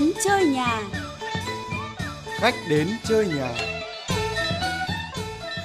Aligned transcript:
đến 0.00 0.12
chơi 0.24 0.46
nhà. 0.46 0.82
Khách 2.40 2.54
đến 2.70 2.88
chơi 3.04 3.28
nhà. 3.28 3.54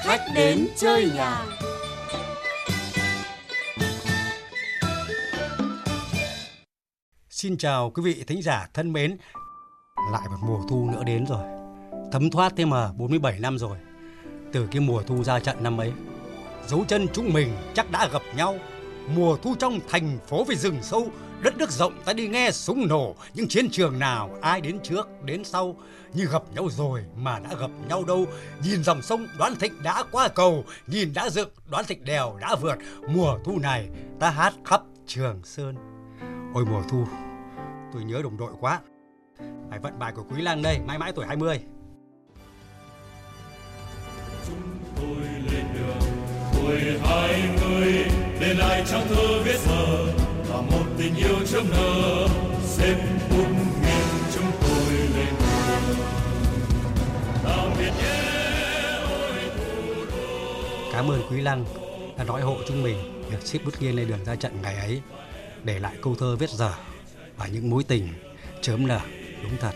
Khách 0.03 0.21
đến 0.35 0.67
chơi 0.77 1.11
nhà. 1.15 1.45
Xin 7.29 7.57
chào 7.57 7.91
quý 7.91 8.03
vị 8.03 8.23
thính 8.27 8.41
giả 8.41 8.67
thân 8.73 8.93
mến. 8.93 9.17
Lại 10.11 10.21
một 10.29 10.37
mùa 10.47 10.59
thu 10.69 10.89
nữa 10.91 11.03
đến 11.05 11.25
rồi. 11.25 11.45
Thấm 12.11 12.29
thoát 12.29 12.53
thế 12.55 12.65
mà 12.65 12.91
47 12.97 13.39
năm 13.39 13.57
rồi. 13.57 13.77
Từ 14.53 14.67
cái 14.71 14.79
mùa 14.79 15.03
thu 15.03 15.23
ra 15.23 15.39
trận 15.39 15.63
năm 15.63 15.77
ấy. 15.77 15.91
Dấu 16.67 16.85
chân 16.87 17.07
chúng 17.13 17.33
mình 17.33 17.55
chắc 17.73 17.91
đã 17.91 18.07
gặp 18.07 18.21
nhau. 18.35 18.57
Mùa 19.15 19.37
thu 19.37 19.55
trong 19.59 19.79
thành 19.89 20.19
phố 20.27 20.43
về 20.43 20.55
rừng 20.55 20.77
sâu, 20.81 21.07
đất 21.43 21.57
nước 21.57 21.71
rộng 21.71 21.93
ta 22.05 22.13
đi 22.13 22.27
nghe 22.27 22.51
súng 22.51 22.87
nổ, 22.87 23.15
những 23.33 23.47
chiến 23.47 23.69
trường 23.69 23.99
nào 23.99 24.37
ai 24.41 24.61
đến 24.61 24.79
trước 24.83 25.09
đến 25.25 25.43
sau 25.43 25.75
như 26.13 26.25
gặp 26.25 26.43
nhau 26.55 26.67
rồi 26.71 27.05
mà 27.15 27.39
đã 27.39 27.49
gặp 27.59 27.69
nhau 27.87 28.03
đâu. 28.03 28.25
Nhìn 28.63 28.83
dòng 28.83 29.01
sông 29.01 29.27
đoán 29.37 29.55
thịnh 29.55 29.83
đã 29.83 30.03
qua 30.11 30.27
cầu, 30.27 30.63
nhìn 30.87 31.13
đã 31.13 31.29
dựng 31.29 31.49
đoán 31.69 31.85
thịnh 31.85 32.05
đèo 32.05 32.37
đã 32.41 32.55
vượt. 32.55 32.77
Mùa 33.07 33.37
thu 33.45 33.59
này 33.59 33.89
ta 34.19 34.29
hát 34.29 34.53
khắp 34.65 34.81
Trường 35.07 35.41
Sơn. 35.43 35.75
Ôi 36.53 36.65
mùa 36.65 36.81
thu, 36.89 37.05
tôi 37.93 38.03
nhớ 38.03 38.21
đồng 38.23 38.37
đội 38.37 38.51
quá. 38.59 38.79
Bài 39.69 39.79
vận 39.79 39.99
bài 39.99 40.11
của 40.15 40.23
Quý 40.23 40.41
Lang 40.41 40.61
đây, 40.61 40.79
mãi 40.87 40.97
mãi 40.97 41.11
tuổi 41.15 41.25
20. 41.25 41.61
tôi 44.95 45.25
lên 45.51 45.65
đường 45.73 46.11
tuổi 46.53 46.99
hai 47.03 47.49
mươi 47.61 47.93
để 48.39 48.53
lại 48.53 48.83
trang 48.87 49.07
thơ 49.09 49.43
viết 49.43 49.59
giờ 49.65 50.20
tình 51.01 51.15
yêu 51.15 51.45
chớm 51.45 51.65
nở 51.71 52.27
xem 52.63 52.97
bút 53.29 53.47
nghiêng 53.81 54.07
chúng 54.33 54.51
tôi 54.61 54.93
lên 54.93 55.33
đường 55.39 55.99
nào 57.43 57.71
biết 57.79 57.91
nhé, 57.97 58.21
ôi 59.09 59.33
thủ 59.57 60.05
đô 60.05 60.91
Cảm 60.93 61.11
ơn 61.11 61.21
Quý 61.29 61.41
Lăng 61.41 61.65
đã 62.17 62.23
nói 62.23 62.41
hộ 62.41 62.57
chúng 62.67 62.83
mình 62.83 62.97
việc 63.29 63.47
ship 63.47 63.65
bút 63.65 63.81
nghiêng 63.81 63.95
lên 63.95 64.07
đường 64.07 64.25
ra 64.25 64.35
trận 64.35 64.61
ngày 64.61 64.75
ấy, 64.75 65.01
để 65.63 65.79
lại 65.79 65.95
câu 66.01 66.15
thơ 66.15 66.35
viết 66.35 66.49
dở 66.49 66.73
và 67.37 67.47
những 67.47 67.69
mối 67.69 67.83
tình 67.83 68.07
chớm 68.61 68.87
nở 68.87 68.99
đúng 69.43 69.57
thật. 69.59 69.73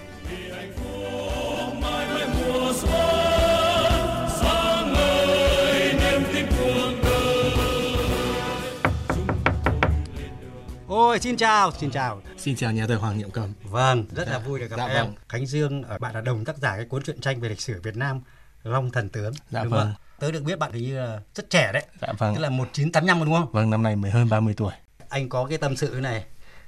Ôi 11.16 11.20
xin 11.20 11.38
chào, 11.38 11.72
xin 11.72 11.92
chào. 11.92 12.22
Xin 12.38 12.56
chào 12.56 12.72
nhà 12.72 12.88
thơ 12.88 12.96
Hoàng 12.96 13.18
Niệm 13.18 13.32
Cầm. 13.32 13.54
Vâng, 13.64 14.06
rất 14.16 14.28
là 14.28 14.34
Dạ, 14.34 14.40
vui 14.40 14.60
được 14.60 14.70
gặp 14.70 14.78
dạ 14.78 14.86
em. 14.86 15.06
vâng. 15.06 15.16
Khánh 15.30 15.46
Dương, 15.46 15.84
ờ, 15.84 15.98
bạn 15.98 16.16
là 16.16 16.22
đồng 16.22 16.46
tác 16.46 16.58
giả 16.58 16.76
cái 16.76 16.86
cuốn 16.86 17.04
truyện 17.04 17.22
tranh 17.22 17.42
về 17.42 17.50
lịch 17.50 17.62
sử 17.62 17.82
Việt 17.82 17.98
Nam 17.98 18.22
Long 18.64 18.92
Thần 18.92 19.10
Tướng. 19.10 19.34
Dạ 19.50 19.64
đúng 19.64 19.74
vâng. 19.74 19.94
không? 19.94 19.94
Tớ 20.20 20.32
được 20.32 20.44
biết 20.44 20.60
bạn 20.60 20.72
hình 20.72 20.84
như 20.84 20.98
là 20.98 21.20
rất 21.36 21.50
trẻ 21.50 21.72
đấy. 21.74 21.86
Dạ 22.02 22.14
vâng. 22.18 22.36
Tức 22.36 22.42
là 22.42 22.50
1985 22.50 23.26
đúng 23.26 23.34
không? 23.34 23.52
Vâng, 23.52 23.70
năm 23.70 23.84
nay 23.84 23.96
mới 23.96 24.12
hơn 24.12 24.30
30 24.30 24.54
tuổi. 24.58 24.74
Anh 25.10 25.30
có 25.30 25.46
cái 25.46 25.58
tâm 25.58 25.76
sự 25.76 26.00
này. 26.02 26.26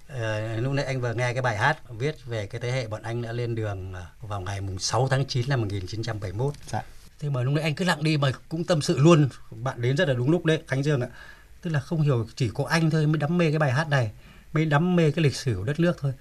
Ờ, 0.07 0.55
lúc 0.57 0.73
nãy 0.73 0.85
anh 0.85 1.01
vừa 1.01 1.13
nghe 1.13 1.33
cái 1.33 1.41
bài 1.41 1.57
hát 1.57 1.77
viết 1.89 2.25
về 2.25 2.47
cái 2.47 2.61
thế 2.61 2.71
hệ 2.71 2.87
bọn 2.87 3.01
anh 3.01 3.21
đã 3.21 3.31
lên 3.31 3.55
đường 3.55 3.93
ờ, 3.93 4.05
vào 4.21 4.41
ngày 4.41 4.61
mùng 4.61 4.79
6 4.79 5.07
tháng 5.07 5.25
9 5.25 5.49
năm 5.49 5.61
1971. 5.61 6.53
Dạ. 6.67 6.81
Thế 7.19 7.29
mà 7.29 7.41
lúc 7.41 7.53
nãy 7.53 7.63
anh 7.63 7.75
cứ 7.75 7.85
lặng 7.85 8.03
đi 8.03 8.17
mà 8.17 8.31
cũng 8.49 8.63
tâm 8.63 8.81
sự 8.81 8.97
luôn. 8.97 9.29
Bạn 9.51 9.81
đến 9.81 9.97
rất 9.97 10.07
là 10.07 10.13
đúng 10.13 10.31
lúc 10.31 10.45
đấy, 10.45 10.61
Khánh 10.67 10.83
Dương 10.83 11.01
ạ. 11.01 11.07
Tức 11.61 11.69
là 11.69 11.79
không 11.79 12.01
hiểu 12.01 12.27
chỉ 12.35 12.49
có 12.53 12.65
anh 12.69 12.89
thôi 12.89 13.07
mới 13.07 13.17
đắm 13.17 13.37
mê 13.37 13.49
cái 13.49 13.59
bài 13.59 13.71
hát 13.71 13.89
này, 13.89 14.11
mới 14.53 14.65
đắm 14.65 14.95
mê 14.95 15.11
cái 15.11 15.23
lịch 15.23 15.35
sử 15.35 15.55
của 15.57 15.63
đất 15.63 15.79
nước 15.79 15.97
thôi. 16.01 16.13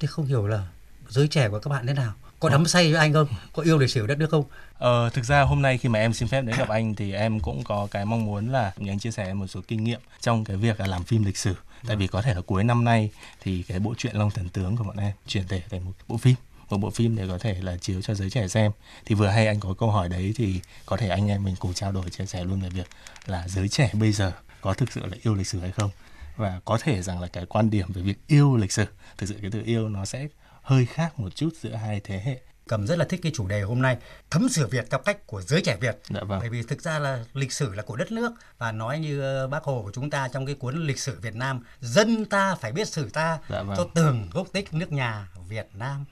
Thì 0.00 0.06
không 0.06 0.26
hiểu 0.26 0.46
là 0.46 0.66
giới 1.08 1.28
trẻ 1.28 1.48
của 1.48 1.58
các 1.58 1.68
bạn 1.68 1.86
thế 1.86 1.94
nào? 1.94 2.12
Có 2.40 2.48
đắm 2.48 2.66
say 2.66 2.92
với 2.92 3.00
anh 3.00 3.12
không? 3.12 3.28
Có 3.52 3.62
yêu 3.62 3.78
lịch 3.78 3.90
sử 3.90 4.06
đất 4.06 4.18
nước 4.18 4.30
không? 4.30 4.44
Ờ, 4.78 5.10
thực 5.10 5.24
ra 5.24 5.42
hôm 5.42 5.62
nay 5.62 5.78
khi 5.78 5.88
mà 5.88 5.98
em 5.98 6.12
xin 6.12 6.28
phép 6.28 6.42
đến 6.42 6.56
gặp 6.58 6.68
anh 6.68 6.94
thì 6.94 7.12
em 7.12 7.40
cũng 7.40 7.64
có 7.64 7.88
cái 7.90 8.04
mong 8.04 8.24
muốn 8.24 8.52
là 8.52 8.72
nhờ 8.76 8.92
anh 8.92 8.98
chia 8.98 9.10
sẻ 9.10 9.34
một 9.34 9.46
số 9.46 9.60
kinh 9.68 9.84
nghiệm 9.84 10.00
trong 10.20 10.44
cái 10.44 10.56
việc 10.56 10.80
là 10.80 10.86
làm 10.86 11.04
phim 11.04 11.24
lịch 11.24 11.36
sử. 11.36 11.54
Tại 11.86 11.96
vì 11.96 12.06
có 12.06 12.22
thể 12.22 12.34
là 12.34 12.40
cuối 12.40 12.64
năm 12.64 12.84
nay 12.84 13.10
thì 13.40 13.62
cái 13.62 13.78
bộ 13.78 13.94
truyện 13.98 14.16
Long 14.16 14.30
Thần 14.30 14.48
Tướng 14.48 14.76
của 14.76 14.84
bọn 14.84 14.96
em 14.96 15.12
chuyển 15.26 15.48
thể 15.48 15.62
thành 15.70 15.84
một 15.84 15.92
bộ 16.08 16.16
phim 16.16 16.34
một 16.70 16.78
bộ 16.78 16.90
phim 16.90 17.16
để 17.16 17.26
có 17.28 17.38
thể 17.38 17.56
là 17.60 17.76
chiếu 17.76 18.02
cho 18.02 18.14
giới 18.14 18.30
trẻ 18.30 18.48
xem 18.48 18.72
thì 19.04 19.14
vừa 19.14 19.28
hay 19.28 19.46
anh 19.46 19.60
có 19.60 19.74
câu 19.78 19.90
hỏi 19.90 20.08
đấy 20.08 20.32
thì 20.36 20.60
có 20.86 20.96
thể 20.96 21.08
anh 21.08 21.28
em 21.28 21.44
mình 21.44 21.54
cùng 21.58 21.74
trao 21.74 21.92
đổi 21.92 22.10
chia 22.10 22.26
sẻ 22.26 22.44
luôn 22.44 22.60
về 22.60 22.68
việc 22.68 22.86
là 23.26 23.48
giới 23.48 23.68
trẻ 23.68 23.90
bây 23.92 24.12
giờ 24.12 24.32
có 24.60 24.74
thực 24.74 24.92
sự 24.92 25.06
là 25.06 25.16
yêu 25.22 25.34
lịch 25.34 25.46
sử 25.46 25.60
hay 25.60 25.72
không 25.72 25.90
và 26.36 26.60
có 26.64 26.78
thể 26.82 27.02
rằng 27.02 27.20
là 27.20 27.28
cái 27.28 27.46
quan 27.46 27.70
điểm 27.70 27.92
về 27.92 28.02
việc 28.02 28.18
yêu 28.26 28.56
lịch 28.56 28.72
sử 28.72 28.84
thực 29.18 29.26
sự 29.26 29.34
cái 29.42 29.50
từ 29.50 29.62
yêu 29.64 29.88
nó 29.88 30.04
sẽ 30.04 30.28
hơi 30.62 30.86
khác 30.86 31.20
một 31.20 31.36
chút 31.36 31.50
giữa 31.60 31.74
hai 31.74 32.00
thế 32.04 32.22
hệ 32.24 32.40
Cầm 32.68 32.86
rất 32.86 32.98
là 32.98 33.04
thích 33.04 33.20
cái 33.22 33.32
chủ 33.34 33.48
đề 33.48 33.62
hôm 33.62 33.82
nay 33.82 33.96
thấm 34.30 34.48
sửa 34.48 34.66
Việt 34.66 34.86
theo 34.90 35.00
cách 35.00 35.26
của 35.26 35.42
giới 35.42 35.60
trẻ 35.60 35.76
Việt. 35.80 35.98
Dạ 36.08 36.20
vâng. 36.20 36.40
Bởi 36.40 36.48
vì 36.48 36.62
thực 36.62 36.82
ra 36.82 36.98
là 36.98 37.24
lịch 37.34 37.52
sử 37.52 37.74
là 37.74 37.82
của 37.82 37.96
đất 37.96 38.12
nước 38.12 38.32
và 38.58 38.72
nói 38.72 38.98
như 38.98 39.20
ờ, 39.20 39.48
bác 39.48 39.64
Hồ 39.64 39.82
của 39.84 39.92
chúng 39.92 40.10
ta 40.10 40.28
trong 40.28 40.46
cái 40.46 40.54
cuốn 40.54 40.86
lịch 40.86 40.98
sử 40.98 41.20
Việt 41.20 41.34
Nam, 41.34 41.64
dân 41.80 42.24
ta 42.24 42.54
phải 42.54 42.72
biết 42.72 42.88
sử 42.88 43.08
ta 43.08 43.38
Dạ 43.48 43.62
vâng. 43.62 43.76
cho 43.76 43.86
tường 43.94 44.28
gốc 44.32 44.46
tích 44.52 44.74
nước 44.74 44.92
nhà 44.92 45.28
Việt 45.48 45.68
Nam. 45.74 46.04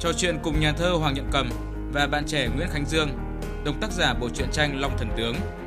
Trò 0.00 0.12
chuyện 0.16 0.38
cùng 0.42 0.60
nhà 0.60 0.72
thơ 0.72 0.90
Hoàng 0.90 1.14
Nhận 1.14 1.28
Cầm 1.32 1.50
và 1.92 2.06
bạn 2.06 2.24
trẻ 2.26 2.48
Nguyễn 2.48 2.68
Khánh 2.68 2.86
Dương, 2.86 3.08
đồng 3.64 3.80
tác 3.80 3.92
giả 3.92 4.14
bộ 4.14 4.28
truyện 4.34 4.48
tranh 4.52 4.80
Long 4.80 4.98
Thần 4.98 5.08
Tướng. 5.16 5.61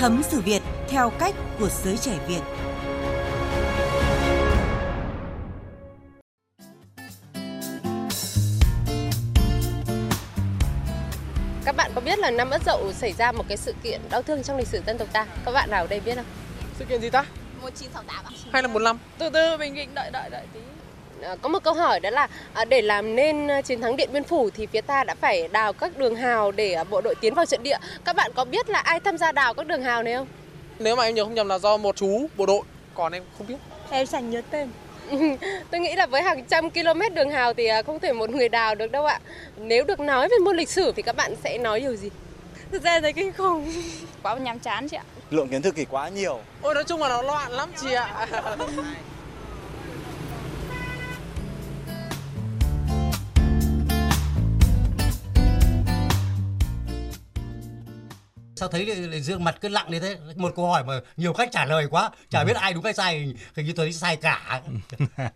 Thấm 0.00 0.22
sử 0.22 0.40
Việt 0.40 0.62
theo 0.88 1.12
cách 1.18 1.34
của 1.58 1.68
giới 1.84 1.96
trẻ 1.96 2.18
Việt. 2.28 2.40
Các 11.64 11.76
bạn 11.76 11.90
có 11.94 12.00
biết 12.00 12.18
là 12.18 12.30
năm 12.30 12.50
Ất 12.50 12.62
Dậu 12.66 12.92
xảy 12.92 13.12
ra 13.12 13.32
một 13.32 13.44
cái 13.48 13.56
sự 13.56 13.74
kiện 13.82 14.00
đau 14.10 14.22
thương 14.22 14.42
trong 14.42 14.56
lịch 14.56 14.68
sử 14.68 14.80
dân 14.86 14.98
tộc 14.98 15.08
ta? 15.12 15.26
Các 15.44 15.52
bạn 15.52 15.70
nào 15.70 15.84
ở 15.84 15.86
đây 15.86 16.00
biết 16.00 16.14
không? 16.14 16.24
Sự 16.78 16.84
kiện 16.84 17.00
gì 17.00 17.10
ta? 17.10 17.24
1968 17.60 18.24
ạ. 18.24 18.30
Hay 18.52 18.62
là 18.62 18.68
45? 18.68 18.98
Từ 19.18 19.30
từ 19.30 19.56
bình 19.56 19.74
định 19.74 19.94
đợi 19.94 20.10
đợi 20.12 20.30
đợi 20.30 20.46
tí. 20.54 20.60
À, 21.22 21.36
có 21.42 21.48
một 21.48 21.62
câu 21.62 21.74
hỏi 21.74 22.00
đó 22.00 22.10
là 22.10 22.28
à, 22.52 22.64
để 22.64 22.82
làm 22.82 23.16
nên 23.16 23.50
à, 23.50 23.62
chiến 23.62 23.80
thắng 23.80 23.96
Điện 23.96 24.08
Biên 24.12 24.24
Phủ 24.24 24.50
thì 24.50 24.66
phía 24.66 24.80
ta 24.80 25.04
đã 25.04 25.14
phải 25.20 25.48
đào 25.48 25.72
các 25.72 25.98
đường 25.98 26.16
hào 26.16 26.52
để 26.52 26.76
bộ 26.90 27.00
đội 27.00 27.14
tiến 27.20 27.34
vào 27.34 27.46
trận 27.46 27.62
địa. 27.62 27.78
Các 28.04 28.16
bạn 28.16 28.30
có 28.34 28.44
biết 28.44 28.70
là 28.70 28.78
ai 28.78 29.00
tham 29.00 29.18
gia 29.18 29.32
đào 29.32 29.54
các 29.54 29.66
đường 29.66 29.82
hào 29.82 30.02
này 30.02 30.14
không? 30.14 30.26
Nếu 30.78 30.96
mà 30.96 31.04
em 31.04 31.14
nhớ 31.14 31.24
không 31.24 31.34
nhầm 31.34 31.48
là 31.48 31.58
do 31.58 31.76
một 31.76 31.96
chú 31.96 32.26
bộ 32.36 32.46
đội, 32.46 32.62
còn 32.94 33.12
em 33.12 33.22
không 33.38 33.46
biết. 33.46 33.56
Em 33.90 34.06
chẳng 34.06 34.30
nhớ 34.30 34.42
tên. 34.50 34.68
Tôi 35.70 35.80
nghĩ 35.80 35.94
là 35.94 36.06
với 36.06 36.22
hàng 36.22 36.44
trăm 36.44 36.70
km 36.70 37.14
đường 37.14 37.30
hào 37.30 37.54
thì 37.54 37.68
không 37.86 38.00
thể 38.00 38.12
một 38.12 38.30
người 38.30 38.48
đào 38.48 38.74
được 38.74 38.92
đâu 38.92 39.04
ạ. 39.04 39.20
Nếu 39.56 39.84
được 39.84 40.00
nói 40.00 40.28
về 40.28 40.36
môn 40.44 40.56
lịch 40.56 40.70
sử 40.70 40.92
thì 40.96 41.02
các 41.02 41.16
bạn 41.16 41.34
sẽ 41.44 41.58
nói 41.58 41.80
điều 41.80 41.96
gì? 41.96 42.10
Thực 42.72 42.82
ra 42.82 43.00
thấy 43.00 43.12
kinh 43.12 43.32
khủng. 43.32 43.72
Quá 44.22 44.34
nhàm 44.34 44.58
chán 44.58 44.88
chị 44.88 44.96
ạ. 44.96 45.04
Lượng 45.30 45.48
kiến 45.48 45.62
thức 45.62 45.74
thì 45.76 45.84
quá 45.90 46.08
nhiều. 46.08 46.38
Ôi 46.62 46.74
nói 46.74 46.84
chung 46.84 47.00
là 47.00 47.08
nó 47.08 47.22
loạn 47.22 47.52
lắm 47.52 47.70
chị 47.80 47.92
ạ. 47.92 48.26
Sao 58.60 58.68
thấy 58.68 58.86
lại- 58.86 59.20
Dương 59.20 59.44
mặt 59.44 59.56
cứ 59.60 59.68
lặng 59.68 59.86
như 59.90 60.00
thế? 60.00 60.16
Một 60.36 60.52
câu 60.56 60.66
hỏi 60.70 60.84
mà 60.84 60.94
nhiều 61.16 61.32
khách 61.32 61.48
trả 61.52 61.64
lời 61.64 61.86
quá, 61.90 62.10
chả 62.30 62.44
biết 62.44 62.56
ai 62.56 62.72
đúng 62.74 62.84
hay 62.84 62.92
sai, 62.94 63.34
hình 63.56 63.66
như 63.66 63.72
tôi 63.72 63.86
thấy 63.86 63.92
sai 63.92 64.16
cả. 64.16 64.62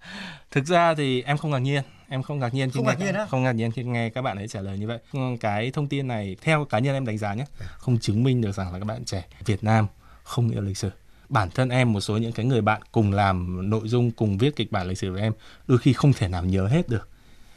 thực 0.51 0.67
ra 0.67 0.95
thì 0.95 1.23
em 1.23 1.39
không 1.39 1.51
ngạc 1.51 1.59
nhiên 1.59 1.83
em 2.09 2.23
không 2.23 2.39
ngạc 2.39 2.55
nhiên 2.55 2.71
khi 2.71 2.75
Không 2.79 2.85
nghe 2.87 2.93
ngạc 2.95 3.05
nhiên 3.05 3.15
các- 3.15 3.29
không 3.31 3.43
ngạc 3.43 3.53
nhiên 3.53 3.71
khi 3.71 3.83
nghe 3.85 4.09
các 4.11 4.23
bạn 4.23 4.37
ấy 4.37 4.49
trả 4.49 4.61
lời 4.61 4.79
như 4.79 4.87
vậy. 4.87 4.99
Ừ, 5.13 5.19
cái 5.41 5.71
thông 5.71 5.87
tin 5.89 6.09
này 6.09 6.37
theo 6.43 6.65
cá 6.65 6.79
nhân 6.79 6.95
em 6.95 7.07
đánh 7.07 7.19
giá 7.19 7.35
nhé 7.35 7.45
không 7.79 7.99
chứng 7.99 8.23
minh 8.25 8.41
được 8.41 8.53
rằng 8.55 8.73
là 8.73 8.79
các 8.79 8.85
bạn 8.85 9.05
trẻ 9.05 9.25
Việt 9.45 9.65
Nam 9.65 9.87
không 10.23 10.51
yêu 10.51 10.61
lịch 10.61 10.77
sử. 10.79 10.91
Bản 11.29 11.51
thân 11.51 11.69
em 11.69 11.93
một 11.93 12.01
số 12.01 12.17
những 12.17 12.33
cái 12.33 12.47
người 12.47 12.61
bạn 12.61 12.83
cùng 12.93 13.13
làm 13.13 13.71
nội 13.71 13.89
dung 13.89 14.11
cùng 14.11 14.39
viết 14.39 14.57
kịch 14.57 14.73
bản 14.73 14.89
lịch 14.89 14.99
sử 14.99 15.13
với 15.13 15.23
em 15.23 15.33
đôi 15.67 15.79
khi 15.79 15.93
không 15.93 16.13
thể 16.13 16.29
nào 16.29 16.45
nhớ 16.45 16.67
hết 16.67 16.89
được. 16.89 17.09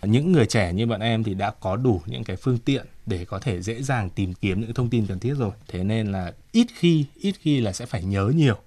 Những 0.01 0.31
người 0.31 0.45
trẻ 0.45 0.73
như 0.73 0.85
bọn 0.85 0.99
em 0.99 1.23
thì 1.23 1.33
đã 1.33 1.51
có 1.59 1.75
đủ 1.75 2.01
những 2.05 2.23
cái 2.23 2.35
phương 2.35 2.57
tiện 2.57 2.85
để 3.07 3.25
có 3.25 3.39
thể 3.39 3.62
dễ 3.62 3.83
dàng 3.83 4.09
tìm 4.09 4.33
kiếm 4.33 4.62
những 4.62 4.74
thông 4.74 4.89
tin 4.89 5.07
cần 5.07 5.19
thiết 5.19 5.33
rồi. 5.38 5.51
Thế 5.68 5.83
nên 5.83 6.12
là 6.12 6.33
ít 6.51 6.68
khi 6.75 7.06
ít 7.15 7.36
khi 7.39 7.62
là 7.62 7.74
sẽ 7.74 7.86
phải 7.86 8.04
nhớ 8.04 8.31
nhiều. 8.36 8.57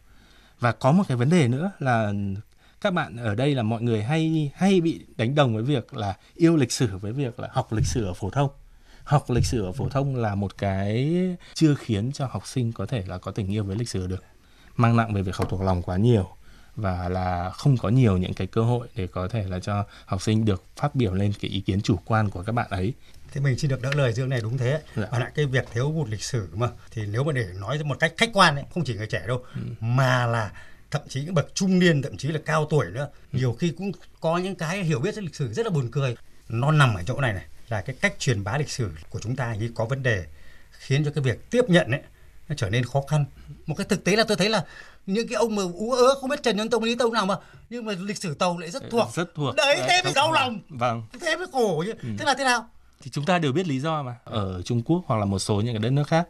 Và 0.60 0.72
có 0.72 0.92
một 0.92 1.02
cái 1.08 1.16
vấn 1.16 1.30
đề 1.30 1.48
nữa 1.48 1.70
là 1.78 2.12
các 2.80 2.94
bạn 2.94 3.16
ở 3.16 3.34
đây 3.34 3.54
là 3.54 3.62
mọi 3.62 3.82
người 3.82 4.02
hay 4.02 4.50
hay 4.54 4.80
bị 4.80 5.00
đánh 5.16 5.34
đồng 5.34 5.54
với 5.54 5.62
việc 5.62 5.94
là 5.94 6.16
yêu 6.34 6.56
lịch 6.56 6.72
sử 6.72 6.98
với 6.98 7.12
việc 7.12 7.40
là 7.40 7.48
học 7.52 7.72
lịch 7.72 7.86
sử 7.86 8.04
ở 8.04 8.14
phổ 8.14 8.30
thông. 8.30 8.50
Học 9.04 9.30
lịch 9.30 9.46
sử 9.46 9.64
ở 9.64 9.72
phổ 9.72 9.88
thông 9.88 10.16
là 10.16 10.34
một 10.34 10.58
cái 10.58 11.16
chưa 11.54 11.74
khiến 11.74 12.12
cho 12.12 12.26
học 12.26 12.46
sinh 12.46 12.72
có 12.72 12.86
thể 12.86 13.04
là 13.06 13.18
có 13.18 13.30
tình 13.30 13.52
yêu 13.52 13.64
với 13.64 13.76
lịch 13.76 13.88
sử 13.88 14.06
được. 14.06 14.24
Mang 14.76 14.96
nặng 14.96 15.14
về 15.14 15.22
việc 15.22 15.36
học 15.36 15.48
thuộc 15.50 15.60
lòng 15.60 15.82
quá 15.82 15.96
nhiều 15.96 16.28
và 16.76 17.08
là 17.08 17.50
không 17.50 17.76
có 17.76 17.88
nhiều 17.88 18.16
những 18.16 18.34
cái 18.34 18.46
cơ 18.46 18.62
hội 18.62 18.88
để 18.94 19.06
có 19.06 19.28
thể 19.28 19.44
là 19.48 19.60
cho 19.60 19.84
học 20.06 20.22
sinh 20.22 20.44
được 20.44 20.64
phát 20.76 20.94
biểu 20.94 21.14
lên 21.14 21.32
cái 21.40 21.50
ý 21.50 21.60
kiến 21.60 21.80
chủ 21.82 21.96
quan 22.04 22.30
của 22.30 22.42
các 22.42 22.52
bạn 22.52 22.70
ấy. 22.70 22.94
Thế 23.32 23.40
mình 23.40 23.58
xin 23.58 23.70
được 23.70 23.82
đỡ 23.82 23.90
lời 23.94 24.12
Dương 24.12 24.28
này 24.28 24.40
đúng 24.42 24.58
thế. 24.58 24.80
Dạ. 24.96 25.06
Và 25.10 25.18
lại 25.18 25.30
cái 25.34 25.46
việc 25.46 25.64
thiếu 25.74 25.90
hụt 25.90 26.08
lịch 26.08 26.22
sử 26.22 26.48
mà 26.54 26.68
thì 26.90 27.06
nếu 27.06 27.24
mà 27.24 27.32
để 27.32 27.46
nói 27.54 27.82
một 27.84 27.96
cách 28.00 28.12
khách 28.16 28.30
quan 28.32 28.54
ấy, 28.56 28.64
không 28.74 28.84
chỉ 28.84 28.94
người 28.94 29.06
trẻ 29.06 29.22
đâu 29.26 29.44
Ừ. 29.54 29.60
mà 29.80 30.26
là 30.26 30.50
thậm 30.90 31.02
chí 31.08 31.24
những 31.24 31.34
bậc 31.34 31.54
trung 31.54 31.78
niên 31.78 32.02
thậm 32.02 32.16
chí 32.16 32.28
là 32.28 32.40
cao 32.46 32.66
tuổi 32.70 32.86
nữa 32.90 33.08
Ừ. 33.32 33.38
nhiều 33.38 33.52
khi 33.60 33.72
cũng 33.78 33.92
có 34.20 34.38
những 34.38 34.54
cái 34.54 34.82
hiểu 34.84 35.00
biết 35.00 35.14
về 35.16 35.22
lịch 35.22 35.34
sử 35.34 35.52
rất 35.52 35.66
là 35.66 35.70
buồn 35.70 35.88
cười. 35.92 36.16
Nó 36.48 36.72
nằm 36.72 36.94
ở 36.94 37.02
chỗ 37.06 37.20
này 37.20 37.32
này 37.32 37.44
là 37.68 37.80
cái 37.80 37.96
cách 38.00 38.14
truyền 38.18 38.44
bá 38.44 38.58
lịch 38.58 38.70
sử 38.70 38.90
của 39.10 39.18
chúng 39.20 39.36
ta 39.36 39.54
như 39.54 39.70
có 39.74 39.84
vấn 39.84 40.02
đề 40.02 40.24
khiến 40.70 41.04
cho 41.04 41.10
cái 41.10 41.24
việc 41.24 41.50
tiếp 41.50 41.64
nhận 41.68 41.90
ấy 41.90 42.00
nó 42.48 42.54
trở 42.58 42.70
nên 42.70 42.84
khó 42.84 43.02
khăn. 43.08 43.24
Một 43.66 43.74
cái 43.78 43.86
thực 43.88 44.04
tế 44.04 44.16
là 44.16 44.24
tôi 44.28 44.36
thấy 44.36 44.48
là 44.48 44.64
những 45.06 45.28
cái 45.28 45.36
ông 45.36 45.56
mà 45.56 45.62
ú 45.62 45.92
ớ 45.92 46.14
không 46.20 46.30
biết 46.30 46.42
Trần 46.42 46.56
Nhân 46.56 46.70
Tông 46.70 46.84
Lý 46.84 46.94
Tông 46.94 47.12
nào 47.12 47.26
mà 47.26 47.34
nhưng 47.70 47.84
mà 47.84 47.92
lịch 48.00 48.16
sử 48.22 48.34
tàu 48.34 48.58
lại 48.58 48.70
rất 48.70 48.82
thuộc. 48.90 49.08
rất 49.14 49.34
thuộc. 49.34 49.54
Đấy 49.56 49.76
Đấy, 49.76 49.86
thế 49.88 50.02
mới 50.04 50.12
đau 50.14 50.32
lòng. 50.32 50.60
Vâng. 50.68 51.02
Thế 51.20 51.36
mới 51.36 51.46
khổ 51.52 51.84
chứ. 51.86 51.92
Thế 52.18 52.24
là 52.24 52.34
thế 52.38 52.44
nào 52.44 52.68
thì 53.00 53.10
chúng 53.10 53.24
ta 53.24 53.38
đều 53.38 53.52
biết 53.52 53.68
lý 53.68 53.80
do 53.80 54.02
mà 54.02 54.16
ở 54.24 54.62
Trung 54.62 54.82
Quốc 54.82 55.02
hoặc 55.06 55.16
là 55.16 55.24
một 55.24 55.38
số 55.38 55.60
những 55.60 55.74
cái 55.74 55.82
đất 55.82 55.90
nước 55.90 56.08
khác 56.08 56.28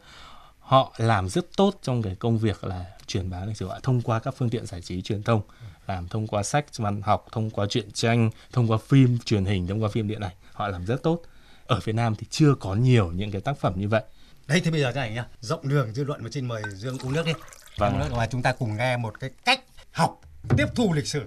họ 0.59 0.93
làm 0.97 1.29
rất 1.29 1.45
tốt 1.57 1.79
trong 1.81 2.01
cái 2.01 2.15
công 2.15 2.37
việc 2.37 2.63
là 2.63 2.85
truyền 3.07 3.29
bá 3.29 3.45
lịch 3.45 3.57
sử 3.57 3.67
họ 3.67 3.79
thông 3.83 4.01
qua 4.01 4.19
các 4.19 4.33
phương 4.37 4.49
tiện 4.49 4.65
giải 4.65 4.81
trí 4.81 5.01
truyền 5.01 5.23
thông 5.23 5.41
làm 5.87 6.07
thông 6.07 6.27
qua 6.27 6.43
sách 6.43 6.65
văn 6.77 7.01
học 7.01 7.25
thông 7.31 7.49
qua 7.49 7.65
truyện 7.69 7.91
tranh 7.91 8.29
thông 8.51 8.71
qua 8.71 8.77
phim 8.87 9.17
truyền 9.25 9.45
hình 9.45 9.67
thông 9.67 9.83
qua 9.83 9.89
phim 9.89 10.07
điện 10.07 10.21
ảnh 10.21 10.35
họ 10.53 10.67
làm 10.67 10.85
rất 10.85 11.03
tốt 11.03 11.21
ở 11.65 11.79
Việt 11.83 11.95
Nam 11.95 12.15
thì 12.15 12.27
chưa 12.29 12.55
có 12.55 12.75
nhiều 12.75 13.11
những 13.11 13.31
cái 13.31 13.41
tác 13.41 13.57
phẩm 13.57 13.73
như 13.75 13.87
vậy 13.87 14.03
Đấy 14.47 14.61
thì 14.63 14.71
bây 14.71 14.81
giờ 14.81 14.91
thế 14.91 15.01
này 15.01 15.11
nhá, 15.11 15.25
rộng 15.39 15.67
đường 15.67 15.93
dư 15.93 16.03
luận 16.03 16.23
và 16.23 16.29
xin 16.31 16.47
mời 16.47 16.61
Dương 16.73 16.97
uống 16.97 17.13
nước 17.13 17.25
đi. 17.25 17.33
Vâng. 17.77 17.93
Uống 17.93 17.99
nước 17.99 18.09
và 18.11 18.27
chúng 18.27 18.41
ta 18.41 18.53
cùng 18.53 18.77
nghe 18.77 18.97
một 18.97 19.19
cái 19.19 19.29
cách 19.45 19.59
học 19.91 20.21
tiếp 20.57 20.65
thu 20.75 20.93
lịch 20.93 21.07
sử 21.07 21.23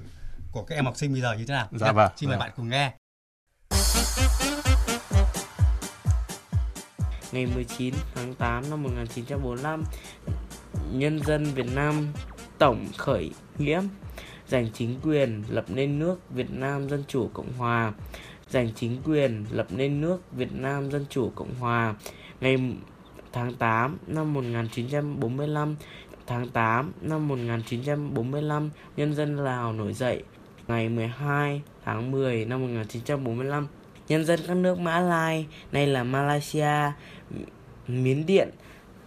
của 0.52 0.62
các 0.62 0.75
em 0.75 0.85
học 0.85 0.97
sinh 0.97 1.12
bây 1.12 1.20
giờ 1.20 1.32
như 1.32 1.44
thế 1.47 1.55
nào. 1.55 1.69
Dạ 1.73 1.93
vâng, 1.93 2.12
Xin 2.17 2.29
mời 2.29 2.38
vâng. 2.38 2.40
bạn 2.40 2.52
cùng 2.56 2.69
nghe. 2.69 2.93
Ngày 7.35 7.47
19 7.55 7.95
tháng 8.15 8.35
8 8.35 8.71
năm 8.71 8.83
1945, 8.83 9.85
nhân 10.93 11.21
dân 11.25 11.45
Việt 11.45 11.67
Nam 11.75 12.07
tổng 12.59 12.87
khởi 12.99 13.31
nghĩa 13.59 13.83
giành 14.49 14.69
chính 14.75 15.01
quyền 15.03 15.43
lập 15.49 15.65
nên 15.69 15.99
nước 15.99 16.31
Việt 16.31 16.51
Nam 16.51 16.89
Dân 16.89 17.05
Chủ 17.09 17.31
Cộng 17.33 17.53
Hòa 17.59 17.93
giành 18.51 18.69
chính 18.75 18.97
quyền 19.05 19.45
lập 19.51 19.67
nên 19.71 20.01
nước 20.01 20.33
Việt 20.33 20.53
Nam 20.53 20.91
Dân 20.91 21.07
Chủ 21.11 21.33
Cộng 21.35 21.55
Hòa. 21.61 21.95
Ngày 22.41 22.57
tháng 23.33 23.55
8 23.55 23.99
năm 24.07 24.33
1945 24.35 25.77
tháng 26.27 26.49
8 26.49 26.93
năm 27.01 27.29
1945 27.29 28.71
nhân 28.97 29.15
dân 29.15 29.37
Lào 29.37 29.73
nổi 29.73 29.93
dậy. 29.93 30.23
Ngày 30.69 30.89
12 30.89 31.63
tháng 31.85 32.11
10 32.11 32.45
năm 32.45 32.61
1945 32.61 33.67
nhân 34.09 34.25
dân 34.25 34.41
các 34.47 34.55
nước 34.55 34.79
Mã 34.79 35.01
Lai 35.01 35.47
nay 35.73 35.87
là 35.87 36.05
Malaysia 36.05 36.93
Miến 37.89 38.27
Điện 38.27 38.49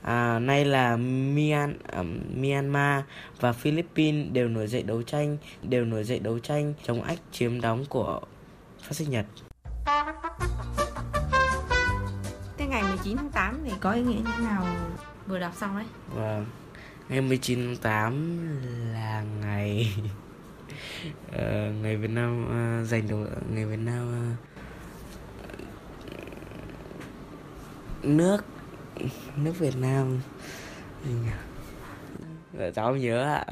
à, 0.01 0.39
nay 0.39 0.65
là 0.65 0.95
Myan, 0.97 1.77
à, 1.91 2.03
Myanmar 2.35 3.03
và 3.39 3.53
Philippines 3.53 4.31
đều 4.31 4.47
nổi 4.47 4.67
dậy 4.67 4.83
đấu 4.83 5.01
tranh 5.01 5.37
đều 5.63 5.85
nổi 5.85 6.03
dậy 6.03 6.19
đấu 6.19 6.39
tranh 6.39 6.73
chống 6.83 7.03
ách 7.03 7.19
chiếm 7.31 7.61
đóng 7.61 7.85
của 7.89 8.21
phát 8.81 8.93
xít 8.93 9.05
Nhật. 9.09 9.25
Thế 12.57 12.65
ngày 12.69 12.83
19 12.83 13.17
tháng 13.17 13.29
8 13.29 13.59
thì 13.65 13.71
có 13.79 13.91
ý 13.91 14.01
nghĩa 14.01 14.15
như 14.15 14.31
thế 14.37 14.43
nào 14.43 14.65
vừa 15.27 15.39
đọc 15.39 15.51
xong 15.55 15.77
đấy? 15.77 15.85
Và 16.15 16.45
ngày 17.09 17.21
19 17.21 17.59
tháng 17.65 17.75
8 17.75 18.93
là 18.93 19.23
ngày 19.41 19.93
ờ, 21.31 21.71
ngày 21.81 21.97
Việt 21.97 22.11
Nam 22.11 22.45
ờ, 22.49 22.83
giành 22.83 23.07
được 23.07 23.25
ngày 23.53 23.65
Việt 23.65 23.79
Nam 23.79 24.07
ờ, 24.11 24.56
nước 28.03 28.45
nước 29.35 29.53
Việt 29.59 29.75
Nam. 29.75 30.19
Gì 31.05 31.11
cháu 32.75 32.85
không 32.85 32.99
nhớ 32.99 33.23
ạ. 33.23 33.45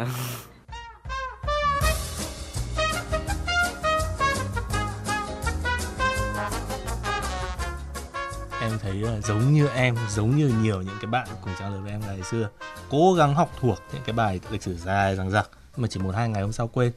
em 8.61 8.79
thấy 8.79 8.93
là 8.93 9.21
giống 9.21 9.53
như 9.53 9.67
em, 9.67 9.95
giống 10.09 10.35
như 10.35 10.53
nhiều 10.61 10.81
những 10.81 10.97
cái 11.01 11.11
bạn 11.11 11.27
cùng 11.41 11.53
trang 11.59 11.73
lứa 11.73 11.79
với 11.79 11.91
em 11.91 12.01
ngày 12.07 12.21
xưa, 12.31 12.49
cố 12.89 13.13
gắng 13.13 13.35
học 13.35 13.51
thuộc 13.59 13.77
những 13.93 14.01
cái 14.05 14.13
bài 14.13 14.39
lịch 14.51 14.63
sử 14.63 14.77
dài 14.77 15.15
dằng 15.15 15.29
dặc, 15.29 15.49
mà 15.77 15.87
chỉ 15.87 15.99
một 15.99 16.15
hai 16.15 16.29
ngày 16.29 16.41
hôm 16.41 16.51
sau 16.51 16.67
quên 16.67 16.91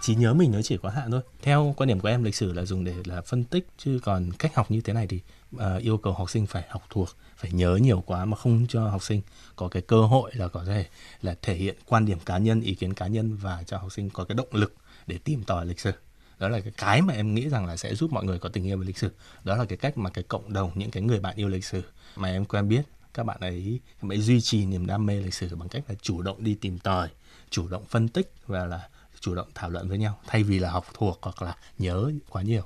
trí 0.00 0.14
nhớ 0.14 0.34
mình 0.34 0.52
nó 0.52 0.62
chỉ 0.62 0.76
có 0.76 0.88
hạn 0.88 1.10
thôi. 1.10 1.20
Theo 1.42 1.74
quan 1.76 1.88
điểm 1.88 2.00
của 2.00 2.08
em 2.08 2.24
lịch 2.24 2.34
sử 2.34 2.52
là 2.52 2.64
dùng 2.64 2.84
để 2.84 2.94
là 3.04 3.20
phân 3.20 3.44
tích 3.44 3.66
chứ 3.78 3.98
còn 4.02 4.30
cách 4.38 4.54
học 4.54 4.70
như 4.70 4.80
thế 4.80 4.92
này 4.92 5.06
thì 5.06 5.20
uh, 5.56 5.82
yêu 5.82 5.96
cầu 5.96 6.12
học 6.12 6.30
sinh 6.30 6.46
phải 6.46 6.64
học 6.68 6.82
thuộc 6.90 7.08
phải 7.36 7.52
nhớ 7.52 7.78
nhiều 7.82 8.02
quá 8.06 8.24
mà 8.24 8.36
không 8.36 8.66
cho 8.68 8.88
học 8.88 9.02
sinh 9.02 9.20
có 9.56 9.68
cái 9.68 9.82
cơ 9.82 10.02
hội 10.02 10.30
là 10.34 10.48
có 10.48 10.64
thể 10.64 10.86
là 11.22 11.34
thể 11.42 11.54
hiện 11.54 11.76
quan 11.86 12.06
điểm 12.06 12.18
cá 12.26 12.38
nhân 12.38 12.60
ý 12.60 12.74
kiến 12.74 12.94
cá 12.94 13.06
nhân 13.06 13.36
và 13.36 13.62
cho 13.66 13.78
học 13.78 13.92
sinh 13.92 14.10
có 14.10 14.24
cái 14.24 14.36
động 14.36 14.48
lực 14.52 14.74
để 15.06 15.18
tìm 15.24 15.44
tòi 15.44 15.66
lịch 15.66 15.80
sử. 15.80 15.92
Đó 16.38 16.48
là 16.48 16.60
cái 16.60 16.72
cái 16.76 17.02
mà 17.02 17.14
em 17.14 17.34
nghĩ 17.34 17.48
rằng 17.48 17.66
là 17.66 17.76
sẽ 17.76 17.94
giúp 17.94 18.12
mọi 18.12 18.24
người 18.24 18.38
có 18.38 18.48
tình 18.48 18.66
yêu 18.66 18.76
với 18.76 18.86
lịch 18.86 18.98
sử. 18.98 19.10
Đó 19.44 19.56
là 19.56 19.64
cái 19.64 19.78
cách 19.78 19.98
mà 19.98 20.10
cái 20.10 20.24
cộng 20.28 20.52
đồng 20.52 20.70
những 20.74 20.90
cái 20.90 21.02
người 21.02 21.20
bạn 21.20 21.36
yêu 21.36 21.48
lịch 21.48 21.64
sử 21.64 21.82
mà 22.16 22.28
em 22.28 22.44
quen 22.44 22.68
biết 22.68 22.82
các 23.14 23.26
bạn 23.26 23.40
ấy 23.40 23.80
mới 24.02 24.20
duy 24.20 24.40
trì 24.40 24.66
niềm 24.66 24.86
đam 24.86 25.06
mê 25.06 25.20
lịch 25.20 25.34
sử 25.34 25.56
bằng 25.56 25.68
cách 25.68 25.82
là 25.88 25.94
chủ 26.02 26.22
động 26.22 26.44
đi 26.44 26.54
tìm 26.54 26.78
tòi 26.78 27.08
chủ 27.50 27.68
động 27.68 27.84
phân 27.84 28.08
tích 28.08 28.32
và 28.46 28.66
là 28.66 28.88
chủ 29.24 29.34
động 29.34 29.48
thảo 29.54 29.70
luận 29.70 29.88
với 29.88 29.98
nhau 29.98 30.18
thay 30.26 30.42
vì 30.42 30.58
là 30.58 30.70
học 30.70 30.86
thuộc 30.94 31.18
hoặc 31.22 31.42
là 31.42 31.54
nhớ 31.78 32.10
quá 32.28 32.42
nhiều 32.42 32.62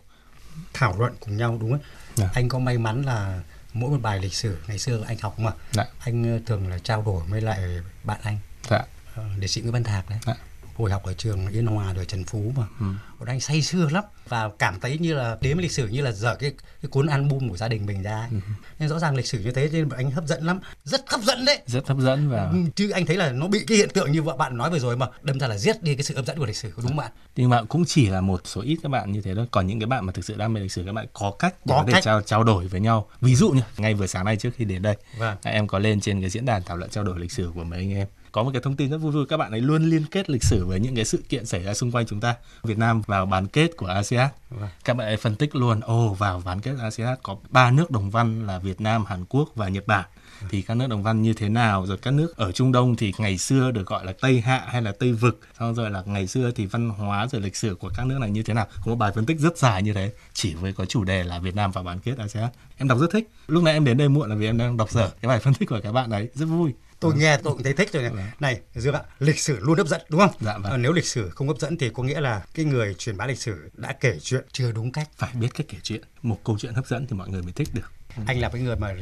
Thảo 0.72 0.98
luận 0.98 1.12
cùng 1.20 1.36
nhau 1.36 1.58
đúng 1.60 1.70
không? 1.70 1.80
Dạ. 2.16 2.30
Anh 2.34 2.48
có 2.48 2.58
may 2.58 2.78
mắn 2.78 3.02
là 3.02 3.42
mỗi 3.72 3.90
một 3.90 3.98
bài 4.02 4.20
lịch 4.20 4.34
sử 4.34 4.58
ngày 4.68 4.78
xưa 4.78 5.04
anh 5.06 5.16
học 5.20 5.38
mà 5.38 5.52
Dạ. 5.72 5.84
anh 6.00 6.36
ờ, 6.36 6.40
thường 6.46 6.68
là 6.68 6.78
trao 6.78 7.02
đổi 7.02 7.22
với 7.28 7.40
lại 7.40 7.60
bạn 8.04 8.20
anh 8.22 8.38
dạ 8.70 8.82
ờ, 9.14 9.24
đệ 9.38 9.46
sĩ 9.48 9.60
Nguyễn 9.60 9.72
Văn 9.72 9.84
Thạc 9.84 10.10
đấy. 10.10 10.18
Dạ. 10.26 10.34
Hồi 10.78 10.90
học 10.90 11.02
ở 11.04 11.12
trường 11.14 11.46
Yên 11.48 11.66
Hòa 11.66 11.92
rồi 11.92 12.04
Trần 12.04 12.24
Phú 12.24 12.52
mà. 12.56 12.62
Ừ. 12.80 12.86
Bọn 13.18 13.28
anh 13.28 13.40
say 13.40 13.62
sưa 13.62 13.88
lắm 13.90 14.04
và 14.28 14.50
cảm 14.58 14.80
thấy 14.80 14.98
như 14.98 15.14
là 15.14 15.36
với 15.42 15.54
lịch 15.54 15.72
sử 15.72 15.88
như 15.88 16.00
là 16.02 16.12
dở 16.12 16.34
cái 16.34 16.50
cái 16.82 16.88
cuốn 16.90 17.06
album 17.06 17.48
của 17.48 17.56
gia 17.56 17.68
đình 17.68 17.86
mình 17.86 18.02
ra 18.02 18.18
ấy. 18.20 18.28
Ừ. 18.30 18.38
Nên 18.78 18.88
rõ 18.88 18.98
ràng 18.98 19.14
lịch 19.16 19.26
sử 19.26 19.38
như 19.40 19.50
thế 19.50 19.68
nên 19.72 19.88
anh 19.88 20.10
hấp 20.10 20.24
dẫn 20.26 20.44
lắm, 20.44 20.60
rất 20.84 21.04
hấp 21.10 21.20
dẫn 21.22 21.44
đấy. 21.44 21.58
rất 21.66 21.88
hấp 21.88 21.98
dẫn 21.98 22.28
và 22.30 22.50
Ừ, 22.52 22.58
chứ 22.74 22.90
anh 22.90 23.06
thấy 23.06 23.16
là 23.16 23.32
nó 23.32 23.46
bị 23.48 23.58
cái 23.66 23.78
hiện 23.78 23.88
tượng 23.94 24.12
như 24.12 24.22
vợ 24.22 24.36
bạn 24.36 24.56
nói 24.56 24.70
vừa 24.70 24.78
rồi 24.78 24.96
mà 24.96 25.06
đâm 25.22 25.40
ra 25.40 25.46
là 25.46 25.58
giết 25.58 25.82
đi 25.82 25.94
cái 25.94 26.02
sự 26.02 26.16
hấp 26.16 26.26
dẫn 26.26 26.38
của 26.38 26.46
lịch 26.46 26.56
sử 26.56 26.72
đúng 26.76 26.86
không 26.86 26.96
bạn 26.96 27.12
nhưng 27.36 27.50
mà 27.50 27.62
cũng 27.64 27.84
chỉ 27.84 28.08
là 28.08 28.20
một 28.20 28.40
số 28.44 28.60
ít 28.62 28.76
các 28.82 28.88
bạn 28.88 29.12
như 29.12 29.20
thế 29.22 29.34
thôi 29.34 29.46
còn 29.50 29.66
những 29.66 29.80
cái 29.80 29.86
bạn 29.86 30.06
mà 30.06 30.12
thực 30.12 30.24
sự 30.24 30.34
đam 30.36 30.52
mê 30.52 30.60
lịch 30.60 30.72
sử 30.72 30.82
các 30.86 30.92
bạn 30.92 31.06
có 31.12 31.30
cách 31.38 31.54
để 31.64 31.70
Có 31.74 31.76
có 31.80 31.84
thể 31.86 31.92
cách. 31.92 32.02
trao 32.04 32.22
trao 32.22 32.44
đổi 32.44 32.66
với 32.68 32.80
nhau 32.80 33.08
ví 33.20 33.34
dụ 33.34 33.50
như 33.50 33.62
ngay 33.76 33.94
vừa 33.94 34.06
sáng 34.06 34.24
nay 34.24 34.36
trước 34.36 34.50
khi 34.56 34.64
đến 34.64 34.82
đây 34.82 34.96
Vâng. 35.18 35.36
em 35.42 35.66
có 35.66 35.78
lên 35.78 36.00
trên 36.00 36.20
cái 36.20 36.30
diễn 36.30 36.44
đàn 36.44 36.62
thảo 36.62 36.76
luận 36.76 36.90
trao 36.90 37.04
đổi 37.04 37.18
lịch 37.20 37.32
sử 37.32 37.50
của 37.54 37.64
mấy 37.64 37.78
anh 37.78 37.92
em 37.94 38.06
có 38.38 38.42
một 38.44 38.50
cái 38.52 38.62
thông 38.62 38.76
tin 38.76 38.90
rất 38.90 38.98
vui 38.98 39.12
vui 39.12 39.26
các 39.26 39.36
bạn 39.36 39.50
ấy 39.50 39.60
luôn 39.60 39.90
liên 39.90 40.04
kết 40.10 40.30
lịch 40.30 40.44
sử 40.44 40.66
với 40.66 40.80
những 40.80 40.94
cái 40.94 41.04
sự 41.04 41.22
kiện 41.28 41.46
xảy 41.46 41.62
ra 41.62 41.74
xung 41.74 41.92
quanh 41.92 42.06
chúng 42.06 42.20
ta. 42.20 42.34
Việt 42.62 42.78
Nam 42.78 43.02
vào 43.06 43.26
bán 43.26 43.46
kết 43.46 43.76
của 43.76 43.86
ASEAN. 43.86 44.28
Vâng. 44.50 44.68
các 44.84 44.96
bạn 44.96 45.06
ấy 45.06 45.16
phân 45.16 45.36
tích 45.36 45.56
luôn 45.56 45.80
ồ 45.80 46.08
vào 46.08 46.42
bán 46.44 46.60
kết 46.60 46.74
ASEAN 46.80 47.16
có 47.22 47.36
ba 47.50 47.70
nước 47.70 47.90
đồng 47.90 48.10
văn 48.10 48.46
là 48.46 48.58
Việt 48.58 48.80
Nam 48.80 49.04
Hàn 49.04 49.24
Quốc 49.28 49.48
và 49.54 49.68
Nhật 49.68 49.86
Bản. 49.86 50.04
Thì 50.50 50.62
các 50.62 50.74
nước 50.74 50.86
đồng 50.86 51.02
văn 51.02 51.22
như 51.22 51.32
thế 51.32 51.48
nào 51.48 51.86
rồi 51.86 51.98
các 51.98 52.10
nước 52.10 52.36
ở 52.36 52.52
Trung 52.52 52.72
Đông 52.72 52.96
thì 52.96 53.12
ngày 53.18 53.38
xưa 53.38 53.70
được 53.70 53.86
gọi 53.86 54.04
là 54.04 54.12
Tây 54.20 54.40
Hạ 54.40 54.64
hay 54.68 54.82
là 54.82 54.92
Tây 54.98 55.12
Vực. 55.12 55.40
Xong 55.58 55.74
rồi 55.74 55.90
là 55.90 56.02
ngày 56.06 56.26
xưa 56.26 56.50
thì 56.50 56.66
văn 56.66 56.90
hóa 56.90 57.26
rồi 57.26 57.40
lịch 57.40 57.56
sử 57.56 57.74
của 57.74 57.90
các 57.96 58.06
nước 58.06 58.18
này 58.20 58.30
như 58.30 58.42
thế 58.42 58.54
nào. 58.54 58.66
Có 58.84 58.90
một 58.90 58.96
bài 58.96 59.12
phân 59.14 59.26
tích 59.26 59.38
rất 59.38 59.58
dài 59.58 59.82
như 59.82 59.92
thế 59.92 60.12
chỉ 60.32 60.54
với 60.54 60.72
có 60.72 60.84
chủ 60.84 61.04
đề 61.04 61.24
là 61.24 61.38
Việt 61.38 61.54
Nam 61.54 61.70
vào 61.70 61.84
bán 61.84 62.00
kết 62.00 62.18
ASEAN. 62.18 62.48
Em 62.76 62.88
đọc 62.88 62.98
rất 62.98 63.10
thích. 63.12 63.30
Lúc 63.46 63.62
này 63.62 63.74
em 63.74 63.84
đến 63.84 63.96
đây 63.96 64.08
muộn 64.08 64.28
là 64.28 64.36
vì 64.36 64.46
em 64.46 64.58
đang 64.58 64.76
đọc 64.76 64.90
dở 64.90 65.10
cái 65.20 65.28
bài 65.28 65.40
phân 65.40 65.54
tích 65.54 65.68
của 65.68 65.80
các 65.82 65.92
bạn 65.92 66.10
đấy 66.10 66.28
rất 66.34 66.46
vui 66.46 66.72
tôi 67.00 67.14
nghe 67.14 67.36
tôi 67.36 67.52
cũng 67.52 67.62
thấy 67.62 67.72
thích 67.72 67.92
rồi 67.92 68.02
này 68.02 68.32
này 68.40 68.60
dương 68.74 68.94
ạ 68.94 69.02
lịch 69.18 69.40
sử 69.40 69.58
luôn 69.60 69.78
hấp 69.78 69.86
dẫn 69.86 70.00
đúng 70.08 70.20
không? 70.20 70.30
Dạ 70.40 70.58
vâng. 70.58 70.72
Ờ, 70.72 70.76
nếu 70.76 70.92
lịch 70.92 71.06
sử 71.06 71.30
không 71.30 71.48
hấp 71.48 71.58
dẫn 71.58 71.76
thì 71.78 71.90
có 71.94 72.02
nghĩa 72.02 72.20
là 72.20 72.44
cái 72.54 72.64
người 72.64 72.94
truyền 72.94 73.16
bá 73.16 73.26
lịch 73.26 73.38
sử 73.38 73.70
đã 73.72 73.92
kể 73.92 74.18
chuyện 74.22 74.44
chưa 74.52 74.72
đúng 74.72 74.92
cách. 74.92 75.08
Phải 75.16 75.30
biết 75.34 75.48
cách 75.54 75.66
kể 75.68 75.78
chuyện. 75.82 76.02
Một 76.22 76.40
câu 76.44 76.58
chuyện 76.58 76.74
hấp 76.74 76.86
dẫn 76.86 77.06
thì 77.06 77.16
mọi 77.16 77.28
người 77.28 77.42
mới 77.42 77.52
thích 77.52 77.68
được. 77.74 77.92
Anh 78.26 78.40
là 78.40 78.48
cái 78.48 78.62
người 78.62 78.76
mà 78.76 78.94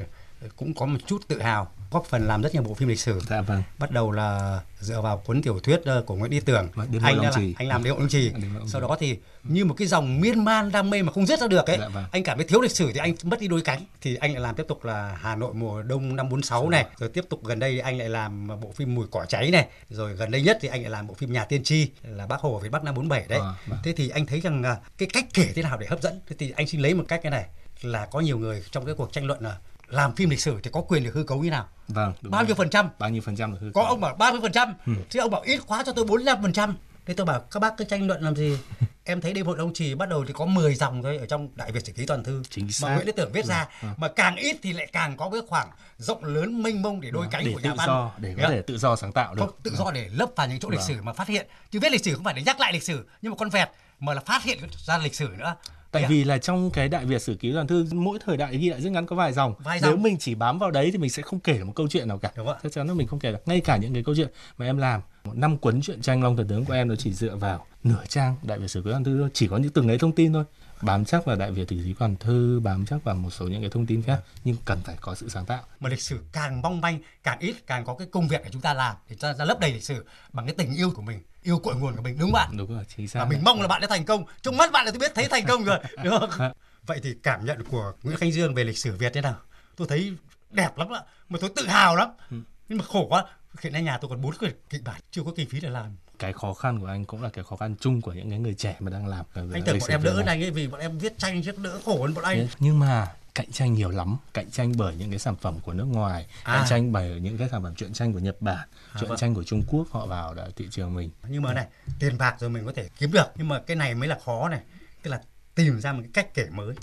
cũng 0.57 0.75
có 0.75 0.87
một 0.87 0.99
chút 1.07 1.23
tự 1.29 1.43
hào 1.43 1.73
góp 1.91 2.07
phần 2.07 2.27
làm 2.27 2.43
rất 2.43 2.55
nhiều 2.55 2.63
bộ 2.63 2.75
phim 2.75 2.89
lịch 2.89 3.01
sử. 3.01 3.21
Dạ 3.29 3.41
vâng. 3.41 3.63
Bắt 3.79 3.91
đầu 3.91 4.11
là 4.11 4.61
dựa 4.81 5.01
vào 5.01 5.17
cuốn 5.19 5.43
tiểu 5.43 5.61
thuyết 5.61 5.81
ờ, 5.85 6.03
của 6.07 6.15
Nguyễn 6.15 6.31
Đi 6.31 6.41
Tưởng 6.41 6.69
Vâng, 6.75 6.89
anh 7.03 7.23
đã 7.23 7.31
là, 7.31 7.41
anh 7.57 7.69
làm 7.69 7.85
đêm 7.85 7.93
hội 7.93 8.01
Long 8.01 8.09
trì. 8.09 8.33
Sau 8.67 8.81
đó 8.81 8.97
thì 9.01 9.19
như 9.43 9.65
một 9.65 9.75
cái 9.79 9.89
dòng 9.89 10.21
miên 10.21 10.45
man 10.45 10.73
đam 10.73 10.91
mê 10.91 11.03
mà 11.03 11.13
không 11.13 11.27
giết 11.27 11.41
ra 11.41 11.47
được 11.47 11.67
ấy 11.67 11.77
Dạ 11.81 11.89
vâng. 11.89 12.05
anh 12.13 12.23
cảm 12.23 12.39
thấy 12.39 12.47
thiếu 12.47 12.61
lịch 12.61 12.71
sử 12.71 12.93
thì 12.93 12.99
anh 12.99 13.15
mất 13.23 13.41
đi 13.41 13.49
đôi 13.49 13.61
cánh. 13.61 13.81
Thì 14.01 14.17
anh 14.17 14.33
lại 14.33 14.41
làm 14.41 14.55
tiếp 14.55 14.65
tục 14.69 14.85
là 14.85 15.19
Hà 15.21 15.37
Nội 15.37 15.55
mùa 15.55 15.83
đông 15.83 16.17
năm 16.17 16.29
46 16.29 16.71
này 16.71 16.87
rồi 16.99 17.09
tiếp 17.09 17.25
tục 17.29 17.45
gần 17.45 17.59
đây 17.59 17.81
anh 17.81 17.99
lại 17.99 18.09
làm 18.09 18.49
bộ 18.61 18.73
phim 18.77 18.95
mùi 18.95 19.07
cỏ 19.11 19.25
cháy 19.29 19.51
này 19.51 19.67
rồi 19.91 20.15
gần 20.15 20.31
đây 20.31 20.43
nhất 20.43 20.59
thì 20.61 20.69
anh 20.69 20.83
lại 20.83 20.91
làm 20.91 21.07
bộ 21.07 21.15
phim 21.15 21.33
nhà 21.33 21.45
tiên 21.45 21.63
tri 21.65 21.89
là 22.03 22.27
bác 22.27 22.41
hồ 22.41 22.55
ở 22.55 22.59
việt 22.59 22.73
bắc 22.73 22.85
năm 22.85 22.95
47 22.95 23.25
đấy. 23.29 23.39
À, 23.39 23.53
vâng. 23.67 23.79
thế 23.85 23.93
thì 23.97 24.09
anh 24.09 24.27
thấy 24.27 24.41
rằng 24.41 24.63
à, 24.63 24.77
cái 24.99 25.09
cách 25.13 25.25
kể 25.35 25.53
thế 25.55 25.63
nào 25.63 25.79
để 25.79 25.87
hấp 25.87 26.03
dẫn? 26.03 26.21
Thế 26.29 26.37
thì 26.39 26.53
anh 26.57 26.67
xin 26.67 26.81
lấy 26.81 26.95
một 26.95 27.05
cách 27.09 27.21
cái 27.23 27.31
này 27.31 27.47
là 27.83 28.07
có 28.07 28.21
nhiều 28.21 28.39
người 28.39 28.63
trong 28.71 28.87
cái 28.87 28.95
cuộc 28.95 29.13
tranh 29.13 29.27
luận 29.27 29.43
là 29.43 29.57
làm 29.89 30.15
phim 30.17 30.31
lịch 30.31 30.41
sử 30.41 30.61
thì 30.63 30.71
có 30.73 30.81
quyền 30.81 31.05
được 31.05 31.15
hư 31.15 31.23
cấu 31.25 31.39
như 31.43 31.51
nào 31.51 31.69
vâng 31.89 32.13
bao 32.23 32.41
rồi. 32.43 32.47
nhiêu 32.47 32.55
phần 32.55 32.71
trăm 32.71 32.89
bao 32.99 33.11
nhiêu 33.11 33.23
phần 33.23 33.37
trăm 33.37 33.53
được 33.53 33.59
hư 33.61 33.71
có 33.75 33.83
cấu? 33.83 33.91
ông 33.91 34.01
bảo 34.01 34.15
30 34.15 34.41
phần 34.43 34.53
trăm 34.53 34.75
Ừ. 34.87 34.93
chứ 35.11 35.21
ông 35.21 35.31
bảo 35.31 35.41
ít 35.41 35.61
quá 35.67 35.83
cho 35.87 35.93
tôi 35.93 36.05
45 36.05 36.43
phần 36.43 36.53
trăm 36.53 36.77
thế 37.07 37.15
tôi 37.15 37.27
bảo 37.27 37.41
các 37.41 37.61
bác 37.61 37.77
cứ 37.77 37.85
tranh 37.85 38.07
luận 38.07 38.23
làm 38.23 38.37
gì 38.37 38.59
em 39.05 39.21
thấy 39.21 39.33
đêm 39.33 39.47
hội 39.47 39.57
Long 39.59 39.73
Trì 39.75 39.95
bắt 39.95 40.09
đầu 40.09 40.25
thì 40.27 40.33
có 40.33 40.47
10 40.47 40.75
dòng 40.75 41.03
thôi 41.03 41.17
ở 41.19 41.27
trong 41.27 41.49
Đại 41.55 41.73
Việt 41.73 41.87
Sử 41.87 41.93
Ký 41.93 42.07
Toàn 42.07 42.25
Thư 42.25 42.43
Chính 42.51 42.73
xác. 42.73 42.87
mà 42.89 42.95
Nguyễn 42.95 43.07
Đức 43.07 43.17
Tưởng 43.17 43.33
viết 43.33 43.45
ra 43.45 43.67
Ừ, 43.83 43.89
ừ. 43.89 43.95
mà 43.97 44.09
càng 44.09 44.37
ít 44.37 44.57
thì 44.63 44.73
lại 44.73 44.87
càng 44.93 45.17
có 45.17 45.31
cái 45.31 45.41
khoảng 45.49 45.69
rộng 45.99 46.25
lớn 46.25 46.63
mênh 46.63 46.83
mông 46.83 47.01
để 47.01 47.11
đôi 47.11 47.27
cánh 47.31 47.45
để 47.45 47.53
của 47.55 47.61
tự 47.63 47.69
nhà 47.69 47.75
văn 47.75 47.87
do 47.87 48.11
để 48.19 48.35
có 48.43 48.49
thể 48.49 48.63
tự 48.63 48.79
do 48.79 48.97
sáng 48.97 49.13
tạo 49.13 49.35
được 49.35 49.41
không 49.47 49.55
tự 49.63 49.71
do 49.79 49.91
để 49.91 50.09
lấp 50.13 50.29
vào 50.37 50.47
những 50.47 50.59
chỗ 50.61 50.71
lịch 50.71 50.81
Vâng. 50.81 50.89
sử 50.89 51.03
mà 51.03 51.13
phát 51.13 51.29
hiện 51.29 51.47
chứ 51.71 51.81
viết 51.81 51.93
lịch 51.93 52.05
sử 52.05 52.15
không 52.15 52.25
phải 52.25 52.35
để 52.35 52.43
nhắc 52.47 52.61
lại 52.61 52.73
lịch 52.73 52.83
sử 52.83 53.07
nhưng 53.23 53.31
mà 53.33 53.37
con 53.39 53.49
vẹt 53.51 53.69
mà 54.01 54.15
là 54.15 54.21
phát 54.21 54.43
hiện 54.43 54.59
ra 54.87 54.99
lịch 54.99 55.15
sử 55.15 55.29
nữa 55.39 55.57
Tại 55.97 56.03
Đấy 56.03 56.07
ạ. 56.07 56.11
vì 56.11 56.25
là 56.25 56.39
trong 56.39 56.71
cái 56.71 56.89
Đại 56.89 57.05
Việt 57.05 57.23
Sử 57.23 57.35
Ký 57.35 57.53
Toàn 57.53 57.67
Thư 57.67 57.87
mỗi 57.93 58.19
thời 58.25 58.37
đại 58.37 58.57
ghi 58.57 58.71
lại 58.71 58.81
rất 58.81 58.91
ngắn 58.91 59.07
có 59.07 59.17
vài 59.17 59.33
dòng. 59.33 59.55
Vài 59.59 59.79
Nếu 59.83 59.91
dòng. 59.91 60.03
mình 60.03 60.17
chỉ 60.19 60.35
bám 60.35 60.59
vào 60.59 60.71
đấy 60.71 60.91
thì 60.93 60.99
mình 60.99 61.11
sẽ 61.11 61.23
không 61.23 61.41
kể 61.41 61.59
được 61.59 61.65
một 61.65 61.73
câu 61.77 61.89
chuyện 61.89 62.09
nào 62.09 62.19
cả. 62.19 62.31
Đúng 62.37 62.49
ạ. 62.49 62.55
Chắc 62.63 62.73
chắn 62.73 62.89
là 62.89 62.95
mình 62.95 63.07
không 63.07 63.19
kể 63.19 63.33
được. 63.33 63.39
Ngay 63.47 63.61
cả 63.61 63.77
những 63.77 63.95
cái 63.95 64.03
câu 64.03 64.15
chuyện 64.15 64.29
mà 64.59 64.67
em 64.67 64.79
làm, 64.79 65.01
một 65.25 65.37
năm 65.37 65.57
cuốn 65.57 65.81
truyện 65.81 66.01
tranh 66.03 66.23
Long 66.23 66.37
Thần 66.37 66.49
Tướng 66.49 66.65
của 66.65 66.73
em 66.73 66.89
nó 66.89 66.97
chỉ 66.97 67.13
dựa 67.13 67.37
vào 67.37 67.67
nửa 67.85 68.05
trang 68.09 68.37
Đại 68.43 68.59
Việt 68.59 68.69
Sử 68.69 68.83
Ký 68.83 68.91
Toàn 68.91 69.05
Thư 69.05 69.19
thôi, 69.21 69.29
chỉ 69.33 69.49
có 69.49 69.57
những 69.57 69.71
từng 69.71 69.89
ấy 69.89 69.99
thông 69.99 70.13
tin 70.13 70.33
thôi. 70.33 70.45
Bám 70.83 71.05
chắc 71.05 71.25
vào 71.25 71.37
Đại 71.37 71.51
Việt 71.51 71.69
Sử 71.71 71.77
Ký 71.85 71.95
Toàn 71.99 72.17
Thư, 72.17 72.61
bám 72.61 72.87
chắc 72.87 73.05
vào 73.05 73.15
một 73.15 73.31
số 73.31 73.49
những 73.49 73.61
cái 73.61 73.71
thông 73.71 73.87
tin 73.87 74.03
khác 74.03 74.21
nhưng 74.45 74.57
cần 74.65 74.79
phải 74.85 74.97
có 75.01 75.15
sự 75.15 75.29
sáng 75.29 75.47
tạo. 75.47 75.63
mà 75.81 75.89
lịch 75.89 76.03
sử 76.03 76.21
càng 76.33 76.63
mong 76.63 76.81
manh 76.81 76.99
càng 77.23 77.39
ít 77.39 77.57
càng 77.67 77.85
có 77.85 77.95
cái 77.95 78.09
công 78.11 78.29
việc 78.29 78.41
để 78.45 78.51
chúng 78.53 78.63
ta 78.63 78.75
làm 78.75 78.97
để 79.09 79.17
cho 79.19 79.33
ra 79.33 79.45
lấp 79.45 79.61
đầy 79.61 79.73
lịch 79.73 79.85
sử 79.85 80.07
bằng 80.33 80.47
cái 80.47 80.55
tình 80.59 80.75
yêu 80.77 80.91
của 80.91 81.03
mình 81.03 81.21
yêu 81.43 81.59
cội 81.59 81.77
nguồn 81.77 81.97
của 81.97 82.03
mình 82.03 82.19
đúng 82.19 82.29
không 82.29 82.33
bạn? 82.33 82.57
Đúng 82.57 82.75
rồi, 82.75 82.85
chính 82.97 83.09
xác. 83.09 83.21
và 83.21 83.27
mình 83.27 83.41
mong 83.45 83.61
là 83.61 83.69
bạn 83.69 83.81
đã 83.81 83.87
thành 83.87 84.05
công. 84.05 84.25
Trong 84.43 84.57
mắt 84.57 84.73
bạn 84.73 84.85
là 84.85 84.91
tôi 84.91 84.99
biết 84.99 85.13
thấy 85.15 85.29
thành 85.31 85.45
công 85.49 85.65
rồi 85.65 85.79
đúng 86.05 86.19
không? 86.21 86.53
Vậy 86.87 87.01
thì 87.03 87.15
cảm 87.23 87.45
nhận 87.45 87.63
của 87.71 87.93
Nguyễn 88.03 88.17
Khánh 88.17 88.33
Dương 88.33 88.55
về 88.55 88.65
lịch 88.65 88.79
sử 88.79 88.97
Việt 88.97 89.13
thế 89.15 89.21
nào? 89.21 89.37
Tôi 89.77 89.89
thấy 89.89 90.13
đẹp 90.51 90.79
lắm 90.79 90.89
ạ 90.95 91.01
mà 91.29 91.39
tôi 91.41 91.51
tự 91.57 91.67
hào 91.67 91.97
lắm. 91.97 92.09
Ừ. 92.31 92.37
nhưng 92.69 92.79
mà 92.79 92.85
khổ 92.85 93.07
quá 93.09 93.25
hiện 93.61 93.73
nay 93.73 93.83
nhà 93.83 93.99
tôi 93.99 94.09
còn 94.09 94.21
bốn 94.23 94.33
cái 94.41 94.53
kịch 94.71 94.83
bản 94.85 95.01
chưa 95.11 95.23
có 95.23 95.33
kinh 95.37 95.49
phí 95.49 95.61
để 95.61 95.69
làm 95.69 95.97
cái 96.19 96.33
khó 96.33 96.55
khăn 96.55 96.81
của 96.81 96.87
anh 96.87 97.05
cũng 97.05 97.23
là 97.23 97.29
cái 97.29 97.45
khó 97.45 97.57
khăn 97.57 97.75
chung 97.81 98.01
của 98.01 98.13
những 98.13 98.31
cái 98.31 98.39
người 98.39 98.55
trẻ 98.55 98.77
mà 98.79 98.91
đang 98.91 99.07
làm 99.07 99.25
anh 99.35 99.63
tưởng 99.67 99.79
bọn 99.81 99.91
em 99.91 100.03
đỡ 100.03 100.23
anh 100.27 100.43
ấy 100.43 100.51
vì 100.51 100.69
bọn 100.69 100.81
em 100.81 100.99
viết 100.99 101.19
tranh 101.19 101.43
chứ 101.43 101.53
đỡ 101.57 101.81
khổ 101.85 102.03
hơn 102.03 102.15
bọn 102.15 102.25
anh. 102.25 102.49
Nhưng 102.59 102.79
mà 102.79 103.09
cạnh 103.35 103.53
tranh 103.53 103.75
nhiều 103.75 103.91
lắm 103.91 104.17
cạnh 104.35 104.51
tranh 104.51 104.73
bởi 104.77 104.95
những 104.97 105.11
cái 105.11 105.19
sản 105.19 105.37
phẩm 105.37 105.61
của 105.61 105.73
nước 105.73 105.85
ngoài 105.85 106.27
À. 106.43 106.57
cạnh 106.57 106.67
tranh 106.69 106.93
bởi 106.93 107.21
những 107.21 107.39
cái 107.39 107.49
sản 107.49 107.63
phẩm 107.63 107.75
truyện 107.75 107.93
tranh 107.93 108.13
của 108.13 108.19
nhật 108.19 108.37
bản 108.43 108.69
À, 108.93 108.97
truyện 109.01 109.09
vâng. 109.09 109.19
tranh 109.19 109.35
của 109.35 109.45
trung 109.45 109.63
quốc 109.69 109.87
họ 109.91 110.07
vào 110.07 110.35
đã 110.35 110.49
thị 110.57 110.69
trường 110.71 110.95
mình. 110.95 111.11
Nhưng 111.29 111.43
mà 111.43 111.53
này 111.53 111.67
tiền 111.99 112.19
bạc 112.19 112.37
rồi 112.41 112.51
mình 112.51 112.67
có 112.67 112.73
thể 112.77 112.89
kiếm 112.99 113.13
được 113.13 113.27
nhưng 113.37 113.49
mà 113.49 113.61
cái 113.67 113.77
này 113.77 113.95
mới 113.95 114.09
là 114.09 114.19
khó 114.25 114.49
này 114.49 114.61
tức 115.03 115.11
là 115.11 115.21
tìm 115.55 115.81
ra 115.81 115.93
một 115.93 116.01
cái 116.03 116.11
cách 116.15 116.35
kể 116.35 116.47
mới. 116.51 116.75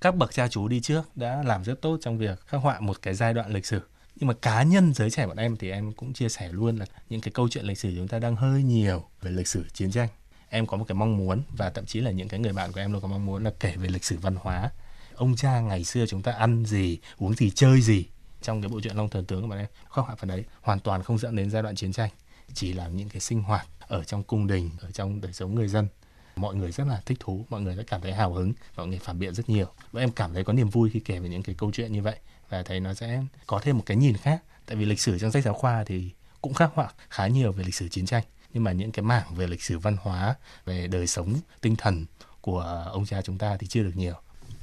Các 0.00 0.16
bậc 0.16 0.32
cha 0.32 0.48
chú 0.48 0.68
đi 0.68 0.80
trước 0.80 1.02
đã 1.16 1.42
làm 1.42 1.64
rất 1.64 1.80
tốt 1.82 1.98
trong 2.02 2.18
việc 2.18 2.46
khắc 2.46 2.60
họa 2.60 2.80
một 2.80 3.02
cái 3.02 3.14
giai 3.14 3.34
đoạn 3.34 3.52
lịch 3.52 3.66
sử 3.66 3.80
nhưng 4.16 4.28
mà 4.28 4.34
cá 4.34 4.62
nhân 4.62 4.94
giới 4.94 5.10
trẻ 5.10 5.26
bọn 5.26 5.36
em 5.36 5.56
thì 5.56 5.70
em 5.70 5.92
cũng 5.92 6.12
chia 6.12 6.28
sẻ 6.28 6.48
luôn 6.52 6.76
là 6.76 6.86
những 7.08 7.20
cái 7.20 7.32
câu 7.32 7.48
chuyện 7.48 7.64
lịch 7.64 7.78
sử 7.78 7.92
chúng 7.96 8.08
ta 8.08 8.18
đang 8.18 8.36
hơi 8.36 8.62
nhiều 8.62 9.04
về 9.22 9.30
lịch 9.30 9.48
sử 9.48 9.64
chiến 9.72 9.90
tranh. 9.90 10.08
Em 10.48 10.66
có 10.66 10.76
một 10.76 10.84
cái 10.88 10.96
mong 10.96 11.16
muốn 11.16 11.42
và 11.56 11.70
thậm 11.70 11.86
chí 11.86 12.00
là 12.00 12.10
những 12.10 12.28
cái 12.28 12.40
người 12.40 12.52
bạn 12.52 12.72
của 12.72 12.80
em 12.80 12.92
luôn 12.92 13.02
có 13.02 13.08
mong 13.08 13.26
muốn 13.26 13.44
là 13.44 13.52
kể 13.60 13.76
về 13.76 13.88
lịch 13.88 14.04
sử 14.04 14.18
văn 14.18 14.36
hóa. 14.36 14.70
Ông 15.14 15.36
cha 15.36 15.60
ngày 15.60 15.84
xưa 15.84 16.06
chúng 16.06 16.22
ta 16.22 16.32
ăn 16.32 16.64
gì, 16.64 16.98
uống 17.16 17.34
gì, 17.34 17.50
chơi 17.50 17.80
gì 17.80 18.06
trong 18.42 18.62
cái 18.62 18.68
bộ 18.68 18.80
truyện 18.80 18.96
Long 18.96 19.08
Thần 19.08 19.24
Tướng 19.24 19.42
của 19.42 19.48
bọn 19.48 19.58
em? 19.58 19.66
Khắc 19.90 20.04
họa 20.04 20.14
phần 20.14 20.28
đấy, 20.28 20.44
hoàn 20.60 20.80
toàn 20.80 21.02
không 21.02 21.18
dẫn 21.18 21.36
đến 21.36 21.50
giai 21.50 21.62
đoạn 21.62 21.76
chiến 21.76 21.92
tranh, 21.92 22.10
chỉ 22.54 22.72
là 22.72 22.88
những 22.88 23.08
cái 23.08 23.20
sinh 23.20 23.42
hoạt 23.42 23.66
ở 23.80 24.04
trong 24.04 24.22
cung 24.22 24.46
đình, 24.46 24.70
ở 24.80 24.90
trong 24.90 25.20
đời 25.20 25.32
sống 25.32 25.54
người 25.54 25.68
dân. 25.68 25.88
Mọi 26.36 26.54
người 26.54 26.72
rất 26.72 26.86
là 26.86 27.02
thích 27.06 27.20
thú, 27.20 27.46
mọi 27.50 27.60
người 27.60 27.74
rất 27.74 27.86
cảm 27.86 28.00
thấy 28.00 28.12
hào 28.12 28.32
hứng 28.32 28.52
mọi 28.76 28.86
người 28.86 28.98
phản 28.98 29.18
biện 29.18 29.34
rất 29.34 29.48
nhiều. 29.48 29.66
Và 29.92 30.00
em 30.00 30.10
cảm 30.10 30.34
thấy 30.34 30.44
có 30.44 30.52
niềm 30.52 30.68
vui 30.68 30.90
khi 30.90 31.00
kể 31.00 31.18
về 31.18 31.28
những 31.28 31.42
cái 31.42 31.54
câu 31.58 31.70
chuyện 31.72 31.92
như 31.92 32.02
vậy 32.02 32.16
và 32.48 32.62
thấy 32.62 32.80
nó 32.80 32.94
sẽ 32.94 33.22
có 33.46 33.60
thêm 33.62 33.76
một 33.78 33.82
cái 33.86 33.96
nhìn 33.96 34.16
khác 34.16 34.42
tại 34.66 34.76
vì 34.76 34.84
lịch 34.84 35.00
sử 35.00 35.18
trong 35.18 35.32
sách 35.32 35.44
giáo 35.44 35.54
khoa 35.54 35.84
thì 35.84 36.10
cũng 36.40 36.54
khắc 36.54 36.70
họa 36.74 36.88
khá 37.10 37.26
nhiều 37.26 37.52
về 37.52 37.64
lịch 37.64 37.74
sử 37.74 37.88
chiến 37.88 38.06
tranh 38.06 38.24
nhưng 38.54 38.64
mà 38.64 38.72
những 38.72 38.92
cái 38.92 39.02
mảng 39.02 39.34
về 39.34 39.46
lịch 39.46 39.62
sử 39.62 39.78
văn 39.78 39.96
hóa 40.00 40.34
về 40.64 40.86
đời 40.86 41.06
sống 41.06 41.34
tinh 41.60 41.76
thần 41.76 42.06
của 42.40 42.88
ông 42.92 43.06
cha 43.06 43.22
chúng 43.22 43.38
ta 43.38 43.56
thì 43.56 43.66
chưa 43.66 43.82
được 43.82 43.92
nhiều 43.94 44.14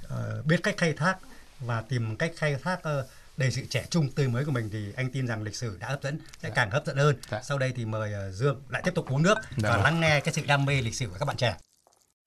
Ờ, 0.08 0.44
biết 0.46 0.64
cách 0.64 0.76
khai 0.78 0.94
thác 0.94 1.16
và 1.60 1.82
tìm 1.82 2.16
cách 2.16 2.32
khai 2.36 2.56
thác 2.64 2.84
ờ, 2.84 3.08
đầy 3.38 3.52
sự 3.52 3.62
trẻ 3.70 3.86
trung 3.90 4.12
tươi 4.12 4.28
mới 4.28 4.46
của 4.46 4.52
mình 4.52 4.70
thì 4.74 4.94
anh 4.96 5.12
tin 5.12 5.28
rằng 5.28 5.44
lịch 5.44 5.56
sử 5.56 5.78
đã 5.80 5.88
hấp 5.88 6.04
dẫn 6.04 6.20
sẽ 6.42 6.50
càng 6.50 6.72
hấp 6.72 6.86
dẫn 6.86 6.98
hơn. 6.98 7.16
Sau 7.44 7.58
đây 7.58 7.74
thì 7.76 7.86
mời 7.86 8.14
ờ, 8.14 8.32
Dương 8.32 8.62
lại 8.70 8.82
tiếp 8.86 8.92
tục 8.96 9.10
uống 9.10 9.24
nước 9.24 9.36
Dạ 9.58 9.70
và 9.70 9.76
vâng. 9.76 9.84
lắng 9.84 10.00
nghe 10.00 10.20
cái 10.20 10.34
sự 10.34 10.42
đam 10.48 10.66
mê 10.66 10.82
lịch 10.82 10.96
sử 10.96 11.08
của 11.08 11.16
các 11.20 11.26
bạn 11.26 11.38
trẻ. 11.38 11.56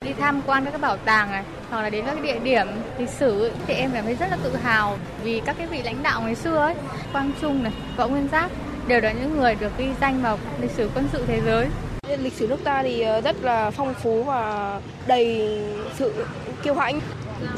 Đi 0.05 0.12
tham 0.12 0.43
quan 0.47 0.65
các 0.65 0.71
cái 0.71 0.81
bảo 0.81 0.97
tàng 0.97 1.31
này, 1.31 1.43
hoặc 1.71 1.83
là 1.83 1.91
đến 1.91 2.05
các 2.07 2.15
cái 2.15 2.23
địa 2.23 2.38
điểm 2.38 2.67
lịch 2.99 3.09
sử 3.09 3.43
ấy, 3.43 3.50
thì 3.67 3.75
em 3.75 3.91
cảm 3.95 4.05
thấy 4.05 4.15
rất 4.15 4.26
là 4.31 4.38
tự 4.43 4.57
hào 4.57 4.99
vì 5.23 5.43
các 5.47 5.57
cái 5.59 5.67
vị 5.67 5.83
lãnh 5.83 6.03
đạo 6.03 6.23
ngày 6.23 6.35
xưa 6.35 6.57
ấy, 6.57 6.75
Quang 7.12 7.33
Trung 7.41 7.62
này, 7.62 7.73
Võ 7.97 8.09
Nguyên 8.09 8.29
Giáp 8.33 8.50
đều 8.87 9.00
là 9.00 9.12
những 9.12 9.37
người 9.37 9.55
được 9.55 9.73
ghi 9.79 9.88
danh 10.00 10.23
vào 10.23 10.38
lịch 10.61 10.71
sử 10.71 10.91
quân 10.95 11.09
sự 11.12 11.25
thế 11.26 11.41
giới. 11.47 11.67
Lịch 12.19 12.33
sử 12.33 12.47
nước 12.49 12.65
ta 12.65 12.83
thì 12.83 13.00
ờ, 13.00 13.21
rất 13.21 13.37
là 13.43 13.71
phong 13.71 13.95
phú 13.95 14.23
và 14.23 14.81
đầy 15.07 15.50
sự 15.95 16.26
kiêu 16.62 16.75
hãnh. 16.75 17.00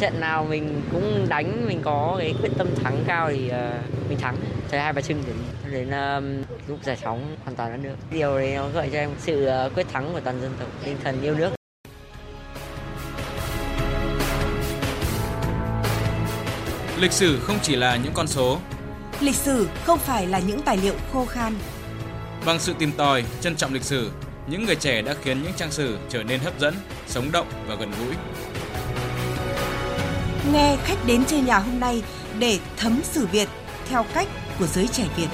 trận 0.00 0.20
nào 0.20 0.46
mình 0.50 0.82
cũng 0.92 1.26
đánh 1.28 1.66
mình 1.66 1.80
có 1.84 2.16
cái 2.18 2.34
quyết 2.42 2.50
tâm 2.58 2.68
thắng 2.84 2.96
cao 3.06 3.30
thì 3.30 3.48
ờ, 3.48 3.72
mình 4.08 4.18
thắng 4.18 4.36
chơi 4.70 4.80
hai 4.80 4.92
bà 4.92 5.00
trưng 5.00 5.22
đến 5.26 5.36
đến 5.72 5.90
ờ, 5.90 6.22
lúc 6.68 6.78
giải 6.84 6.96
phóng 6.96 7.36
hoàn 7.44 7.56
toàn 7.56 7.70
đất 7.70 7.78
nước 7.82 7.96
điều 8.10 8.38
đấy 8.38 8.54
nó 8.54 8.68
gợi 8.74 8.88
cho 8.92 8.98
em 8.98 9.10
sự 9.18 9.50
quyết 9.74 9.86
thắng 9.92 10.10
của 10.12 10.20
toàn 10.20 10.40
dân 10.40 10.50
tộc 10.58 10.68
tinh 10.84 10.96
thần 11.04 11.22
yêu 11.22 11.34
nước 11.34 11.57
Lịch 17.00 17.12
sử 17.12 17.40
không 17.40 17.58
chỉ 17.62 17.76
là 17.76 17.96
những 17.96 18.12
con 18.14 18.26
số, 18.26 18.58
Lịch 19.20 19.34
sử 19.34 19.68
không 19.84 19.98
phải 19.98 20.26
là 20.26 20.38
những 20.38 20.62
tài 20.62 20.76
liệu 20.76 20.94
khô 21.12 21.24
khan. 21.24 21.54
bằng 22.46 22.58
sự 22.60 22.74
tìm 22.78 22.92
tòi, 22.92 23.24
trân 23.40 23.56
trọng 23.56 23.72
lịch 23.74 23.84
sử, 23.84 24.10
những 24.46 24.66
người 24.66 24.76
trẻ 24.76 25.02
đã 25.02 25.14
khiến 25.22 25.42
những 25.42 25.52
trang 25.56 25.70
sử 25.70 25.98
trở 26.08 26.22
nên 26.22 26.40
hấp 26.40 26.60
dẫn, 26.60 26.74
sống 27.06 27.32
động 27.32 27.46
và 27.66 27.74
gần 27.74 27.90
gũi. 27.90 28.14
Nghe 30.52 30.76
khách 30.84 31.06
đến 31.06 31.24
chơi 31.24 31.40
nhà 31.40 31.58
hôm 31.58 31.80
nay 31.80 32.02
để 32.38 32.58
thấm 32.76 33.00
sử 33.12 33.26
Việt 33.26 33.48
theo 33.88 34.04
cách 34.14 34.28
của 34.58 34.66
giới 34.66 34.88
trẻ 34.88 35.04
Việt. 35.16 35.28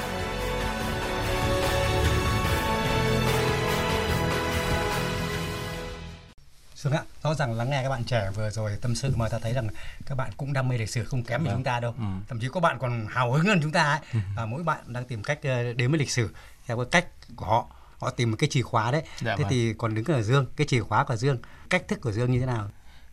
Dương 6.85 6.93
ạ, 6.93 7.03
rõ 7.23 7.35
ràng 7.35 7.53
lắng 7.55 7.71
nghe 7.71 7.83
các 7.83 7.89
bạn 7.89 8.05
trẻ 8.05 8.31
vừa 8.35 8.51
rồi 8.51 8.77
tâm 8.81 8.95
sự 8.95 9.13
mà 9.17 9.29
ta 9.29 9.39
thấy 9.39 9.53
rằng 9.53 9.69
các 10.07 10.15
bạn 10.15 10.31
cũng 10.37 10.53
đam 10.53 10.69
mê 10.69 10.79
lịch 10.79 10.91
sử 10.91 11.05
không 11.05 11.23
kém 11.23 11.41
gì 11.41 11.47
Vâng. 11.47 11.57
chúng 11.57 11.65
ta 11.65 11.81
đâu. 11.81 11.95
Ừ. 11.99 12.05
Thậm 12.29 12.41
chí 12.41 12.49
có 12.53 12.61
bạn 12.61 12.79
còn 12.81 13.07
hào 13.11 13.33
hứng 13.33 13.47
hơn 13.47 13.59
chúng 13.63 13.73
ta 13.73 13.83
ấy. 14.13 14.23
Và 14.37 14.47
mỗi 14.47 14.63
bạn 14.63 14.79
đang 14.87 15.05
tìm 15.05 15.23
cách 15.23 15.39
ờ, 15.43 15.73
đến 15.73 15.91
với 15.91 15.99
lịch 15.99 16.11
sử 16.11 16.31
theo 16.67 16.77
cái 16.77 16.87
cách 16.91 17.07
của 17.37 17.47
họ. 17.47 17.67
Họ 17.99 18.11
tìm 18.11 18.31
một 18.31 18.37
cái 18.41 18.51
chìa 18.53 18.63
khóa 18.63 18.91
đấy. 18.91 19.03
Dạ 19.21 19.37
Thế 19.37 19.43
vâng. 19.43 19.51
thì 19.51 19.73
còn 19.79 19.95
đứng 19.95 20.05
ở 20.05 20.23
Dương, 20.23 20.47
cái 20.57 20.67
chìa 20.67 20.81
khóa 20.81 21.05
của 21.05 21.17
Dương, 21.17 21.39
cách 21.71 21.89
thức 21.89 22.01
của 22.01 22.13
Dương 22.13 22.33
như 22.33 22.41
thế 22.41 22.47
nào? 22.47 22.71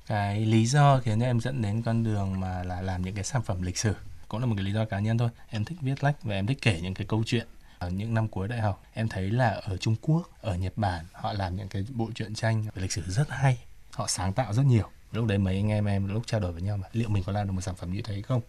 cái 0.07 0.45
lý 0.45 0.65
do 0.65 0.99
khiến 1.03 1.19
em 1.19 1.39
dẫn 1.39 1.61
đến 1.61 1.81
con 1.81 2.03
đường 2.03 2.39
mà 2.39 2.63
là 2.63 2.81
làm 2.81 3.01
những 3.01 3.15
cái 3.15 3.23
sản 3.23 3.41
phẩm 3.41 3.61
lịch 3.61 3.77
sử 3.77 3.93
cũng 4.27 4.39
là 4.39 4.45
một 4.45 4.53
cái 4.57 4.63
lý 4.65 4.71
do 4.73 4.85
cá 4.85 4.99
nhân 4.99 5.17
thôi 5.17 5.29
em 5.49 5.65
thích 5.65 5.77
viết 5.81 6.03
lách 6.03 6.23
và 6.23 6.35
em 6.35 6.47
thích 6.47 6.57
kể 6.61 6.79
những 6.81 6.93
cái 6.93 7.07
câu 7.09 7.23
chuyện 7.25 7.47
ở 7.81 7.89
những 7.89 8.13
năm 8.13 8.27
cuối 8.27 8.47
đại 8.47 8.59
học, 8.59 8.83
em 8.93 9.07
thấy 9.07 9.29
là 9.29 9.50
ở 9.50 9.77
Trung 9.77 9.95
Quốc, 10.01 10.29
ở 10.41 10.55
Nhật 10.55 10.73
Bản, 10.75 11.05
họ 11.11 11.33
làm 11.33 11.55
những 11.55 11.67
cái 11.67 11.85
bộ 11.93 12.09
truyện 12.15 12.35
tranh 12.35 12.63
về 12.63 12.81
lịch 12.81 12.91
sử 12.91 13.01
rất 13.07 13.29
hay, 13.29 13.57
họ 13.91 14.07
sáng 14.07 14.33
tạo 14.33 14.53
rất 14.53 14.65
nhiều. 14.65 14.89
Lúc 15.11 15.25
đấy 15.25 15.38
mấy 15.38 15.55
anh 15.55 15.69
em 15.69 15.85
em 15.85 16.07
lúc 16.07 16.23
trao 16.25 16.39
đổi 16.39 16.51
với 16.51 16.61
nhau 16.61 16.77
mà, 16.77 16.88
liệu 16.93 17.09
mình 17.09 17.23
có 17.23 17.31
làm 17.31 17.47
được 17.47 17.53
một 17.53 17.61
sản 17.61 17.75
phẩm 17.75 17.93
như 17.93 18.01
thế 18.01 18.21
không? 18.21 18.41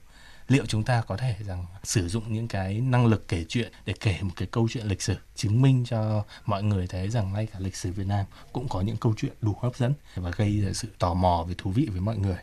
Liệu 0.49 0.67
chúng 0.67 0.85
ta 0.85 1.03
có 1.03 1.17
thể 1.17 1.37
rằng 1.47 1.67
sử 1.85 2.09
dụng 2.09 2.33
những 2.33 2.49
cái 2.49 2.81
năng 2.81 3.07
lực 3.07 3.29
kể 3.29 3.45
chuyện 3.49 3.73
để 3.85 3.95
kể 4.01 4.19
một 4.23 4.33
cái 4.37 4.49
câu 4.51 4.69
chuyện 4.71 4.87
lịch 4.87 5.03
sử, 5.03 5.17
chứng 5.37 5.63
minh 5.63 5.85
cho 5.85 6.25
mọi 6.47 6.63
người 6.63 6.87
thấy 6.87 7.11
rằng 7.11 7.33
ngay 7.33 7.47
cả 7.47 7.59
lịch 7.59 7.77
sử 7.77 7.93
Việt 7.93 8.07
Nam 8.07 8.27
cũng 8.53 8.69
có 8.69 8.81
những 8.81 8.97
câu 8.97 9.15
chuyện 9.17 9.33
đủ 9.41 9.57
hấp 9.63 9.77
dẫn 9.77 9.95
và 10.15 10.31
gây 10.31 10.61
ra 10.61 10.73
sự 10.73 10.89
tò 10.99 11.15
mò 11.15 11.45
và 11.49 11.55
thú 11.59 11.71
vị 11.71 11.89
với 11.91 12.01
mọi 12.01 12.17
người 12.17 12.39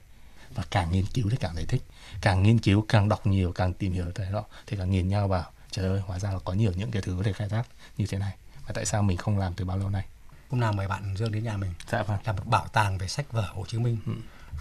và 0.55 0.63
càng 0.71 0.91
nghiên 0.91 1.05
cứu 1.13 1.29
thì 1.29 1.37
càng 1.39 1.55
thấy 1.55 1.65
thích. 1.65 1.81
Càng 2.21 2.43
nghiên 2.43 2.59
cứu, 2.59 2.85
càng 2.87 3.09
đọc 3.09 3.27
nhiều, 3.27 3.51
càng 3.51 3.73
tìm 3.73 3.93
hiểu 3.93 4.05
cái 4.15 4.31
đó 4.31 4.43
thì 4.67 4.77
càng 4.77 4.91
nhìn 4.91 5.07
nhau 5.07 5.27
vào 5.27 5.51
trời 5.71 5.85
ơi 5.85 6.01
hóa 6.05 6.19
ra 6.19 6.31
là 6.31 6.39
có 6.45 6.53
nhiều 6.53 6.71
những 6.75 6.91
cái 6.91 7.01
thứ 7.01 7.15
có 7.17 7.23
thể 7.23 7.33
khai 7.33 7.49
thác 7.49 7.63
như 7.97 8.05
thế 8.05 8.17
này. 8.17 8.35
Và 8.67 8.73
tại 8.73 8.85
sao 8.85 9.03
mình 9.03 9.17
không 9.17 9.37
làm 9.37 9.53
từ 9.53 9.65
bao 9.65 9.77
lâu 9.77 9.89
nay? 9.89 10.05
Hôm 10.49 10.59
nào 10.59 10.73
mời 10.73 10.87
bạn 10.87 11.15
Dương 11.17 11.31
đến 11.31 11.43
nhà 11.43 11.57
mình. 11.57 11.73
dạ 11.91 12.03
vâng. 12.03 12.17
Làm 12.25 12.35
một 12.35 12.45
bảo 12.45 12.67
tàng 12.67 12.97
về 12.97 13.07
sách 13.07 13.31
vở 13.31 13.47
Hồ 13.53 13.65
Chí 13.67 13.77
Minh. 13.77 13.97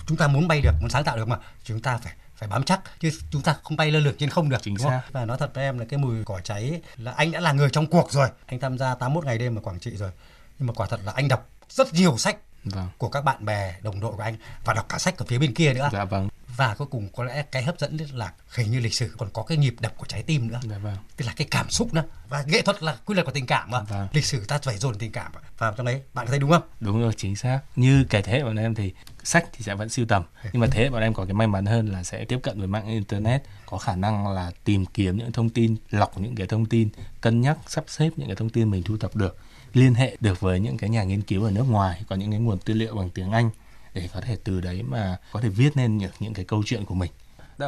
Chúng 0.06 0.16
ta 0.16 0.28
muốn 0.28 0.48
bay 0.48 0.60
được, 0.60 0.72
muốn 0.80 0.90
sáng 0.90 1.04
tạo 1.04 1.16
được 1.16 1.28
mà. 1.28 1.38
Chúng 1.64 1.80
ta 1.80 1.98
phải 1.98 2.12
phải 2.36 2.48
bám 2.48 2.64
chắc 2.64 2.80
chứ 3.00 3.10
chúng 3.30 3.42
ta 3.42 3.56
không 3.62 3.76
bay 3.76 3.90
lơ 3.90 4.00
lửng 4.00 4.16
trên 4.18 4.30
không 4.30 4.48
được 4.48 4.62
Chính 4.62 4.74
đúng 4.74 4.82
không? 4.82 4.92
xác. 4.92 5.02
và 5.12 5.24
nói 5.24 5.38
thật 5.38 5.50
với 5.54 5.64
em 5.64 5.78
là 5.78 5.84
cái 5.88 5.98
mùi 5.98 6.24
cỏ 6.24 6.40
cháy 6.44 6.62
ấy, 6.62 6.82
là 6.96 7.12
anh 7.12 7.30
đã 7.30 7.40
là 7.40 7.52
người 7.52 7.70
trong 7.70 7.86
cuộc 7.86 8.12
rồi. 8.12 8.28
Anh 8.46 8.60
tham 8.60 8.78
gia 8.78 8.94
81 8.94 9.24
ngày 9.24 9.38
đêm 9.38 9.58
ở 9.58 9.60
Quảng 9.60 9.80
Trị 9.80 9.96
rồi. 9.96 10.10
Nhưng 10.58 10.66
mà 10.66 10.72
quả 10.72 10.86
thật 10.86 11.00
là 11.04 11.12
anh 11.12 11.28
đọc 11.28 11.48
rất 11.68 11.94
nhiều 11.94 12.18
sách 12.18 12.36
vâng. 12.64 12.88
của 12.98 13.08
các 13.08 13.24
bạn 13.24 13.44
bè 13.44 13.74
đồng 13.82 14.00
đội 14.00 14.12
của 14.16 14.22
anh 14.22 14.36
và 14.64 14.74
đọc 14.74 14.86
cả 14.88 14.98
sách 14.98 15.18
ở 15.18 15.24
phía 15.28 15.38
bên 15.38 15.54
kia 15.54 15.74
nữa. 15.74 15.88
Dạ 15.92 16.04
vâng 16.04 16.27
và 16.58 16.74
cuối 16.74 16.86
cùng 16.90 17.08
có 17.16 17.24
lẽ 17.24 17.42
cái 17.42 17.62
hấp 17.62 17.78
dẫn 17.80 17.96
nhất 17.96 18.14
là 18.14 18.32
hình 18.54 18.70
như 18.70 18.80
lịch 18.80 18.94
sử 18.94 19.14
còn 19.18 19.28
có 19.32 19.42
cái 19.42 19.58
nhịp 19.58 19.74
đập 19.80 19.92
của 19.96 20.06
trái 20.06 20.22
tim 20.22 20.48
nữa. 20.48 20.60
Dạ 20.70 20.78
vâng. 20.78 20.96
Tức 21.16 21.24
là 21.24 21.32
cái 21.36 21.46
cảm 21.50 21.70
xúc 21.70 21.94
nữa. 21.94 22.04
Và 22.28 22.42
nghệ 22.46 22.62
thuật 22.62 22.82
là 22.82 22.96
quy 23.04 23.14
luật 23.14 23.26
của 23.26 23.32
tình 23.32 23.46
cảm 23.46 23.70
mà 23.70 23.80
Vâng. 23.80 24.08
lịch 24.12 24.24
sử 24.24 24.44
ta 24.44 24.58
phải 24.58 24.78
dồn 24.78 24.98
tình 24.98 25.12
cảm 25.12 25.32
vào 25.58 25.72
trong 25.76 25.86
đấy 25.86 26.02
bạn 26.14 26.26
thấy 26.26 26.38
đúng 26.38 26.50
không? 26.50 26.62
Đúng 26.80 27.00
rồi 27.00 27.12
chính 27.16 27.36
xác. 27.36 27.60
Như 27.76 28.04
cái 28.10 28.22
thế 28.22 28.32
hệ 28.32 28.44
bọn 28.44 28.56
em 28.56 28.74
thì 28.74 28.92
sách 29.24 29.44
thì 29.52 29.62
sẽ 29.62 29.74
vẫn 29.74 29.88
sưu 29.88 30.06
tầm. 30.06 30.22
Nhưng 30.52 30.60
mà 30.60 30.66
thế 30.70 30.82
hệ 30.82 30.90
bọn 30.90 31.02
em 31.02 31.14
có 31.14 31.24
cái 31.24 31.34
may 31.34 31.46
mắn 31.46 31.66
hơn 31.66 31.88
là 31.88 32.02
sẽ 32.02 32.24
tiếp 32.24 32.38
cận 32.42 32.58
với 32.58 32.68
mạng 32.68 32.86
internet. 32.86 33.42
Có 33.66 33.78
khả 33.78 33.96
năng 33.96 34.28
là 34.28 34.50
tìm 34.64 34.86
kiếm 34.86 35.16
những 35.16 35.32
thông 35.32 35.50
tin 35.50 35.76
lọc 35.90 36.18
những 36.18 36.34
cái 36.34 36.46
thông 36.46 36.66
tin 36.66 36.88
cân 37.20 37.40
nhắc 37.40 37.58
sắp 37.66 37.84
xếp 37.86 38.10
những 38.16 38.26
cái 38.28 38.36
thông 38.36 38.50
tin 38.50 38.70
mình 38.70 38.82
thu 38.82 38.96
thập 38.96 39.16
được 39.16 39.38
liên 39.74 39.94
hệ 39.94 40.16
được 40.20 40.40
với 40.40 40.60
những 40.60 40.76
cái 40.76 40.90
nhà 40.90 41.02
nghiên 41.02 41.22
cứu 41.22 41.44
ở 41.44 41.50
nước 41.50 41.64
ngoài 41.68 42.02
có 42.08 42.16
những 42.16 42.30
cái 42.30 42.40
nguồn 42.40 42.58
tư 42.58 42.74
liệu 42.74 42.94
bằng 42.94 43.10
tiếng 43.10 43.32
Anh 43.32 43.50
để 44.00 44.08
có 44.14 44.20
thể 44.20 44.36
từ 44.44 44.60
đấy 44.60 44.82
mà 44.82 45.16
có 45.32 45.40
thể 45.40 45.48
viết 45.48 45.76
nên 45.76 45.98
những 45.98 46.12
những 46.20 46.34
cái 46.34 46.44
câu 46.44 46.62
chuyện 46.66 46.84
của 46.84 46.94
mình. 46.94 47.10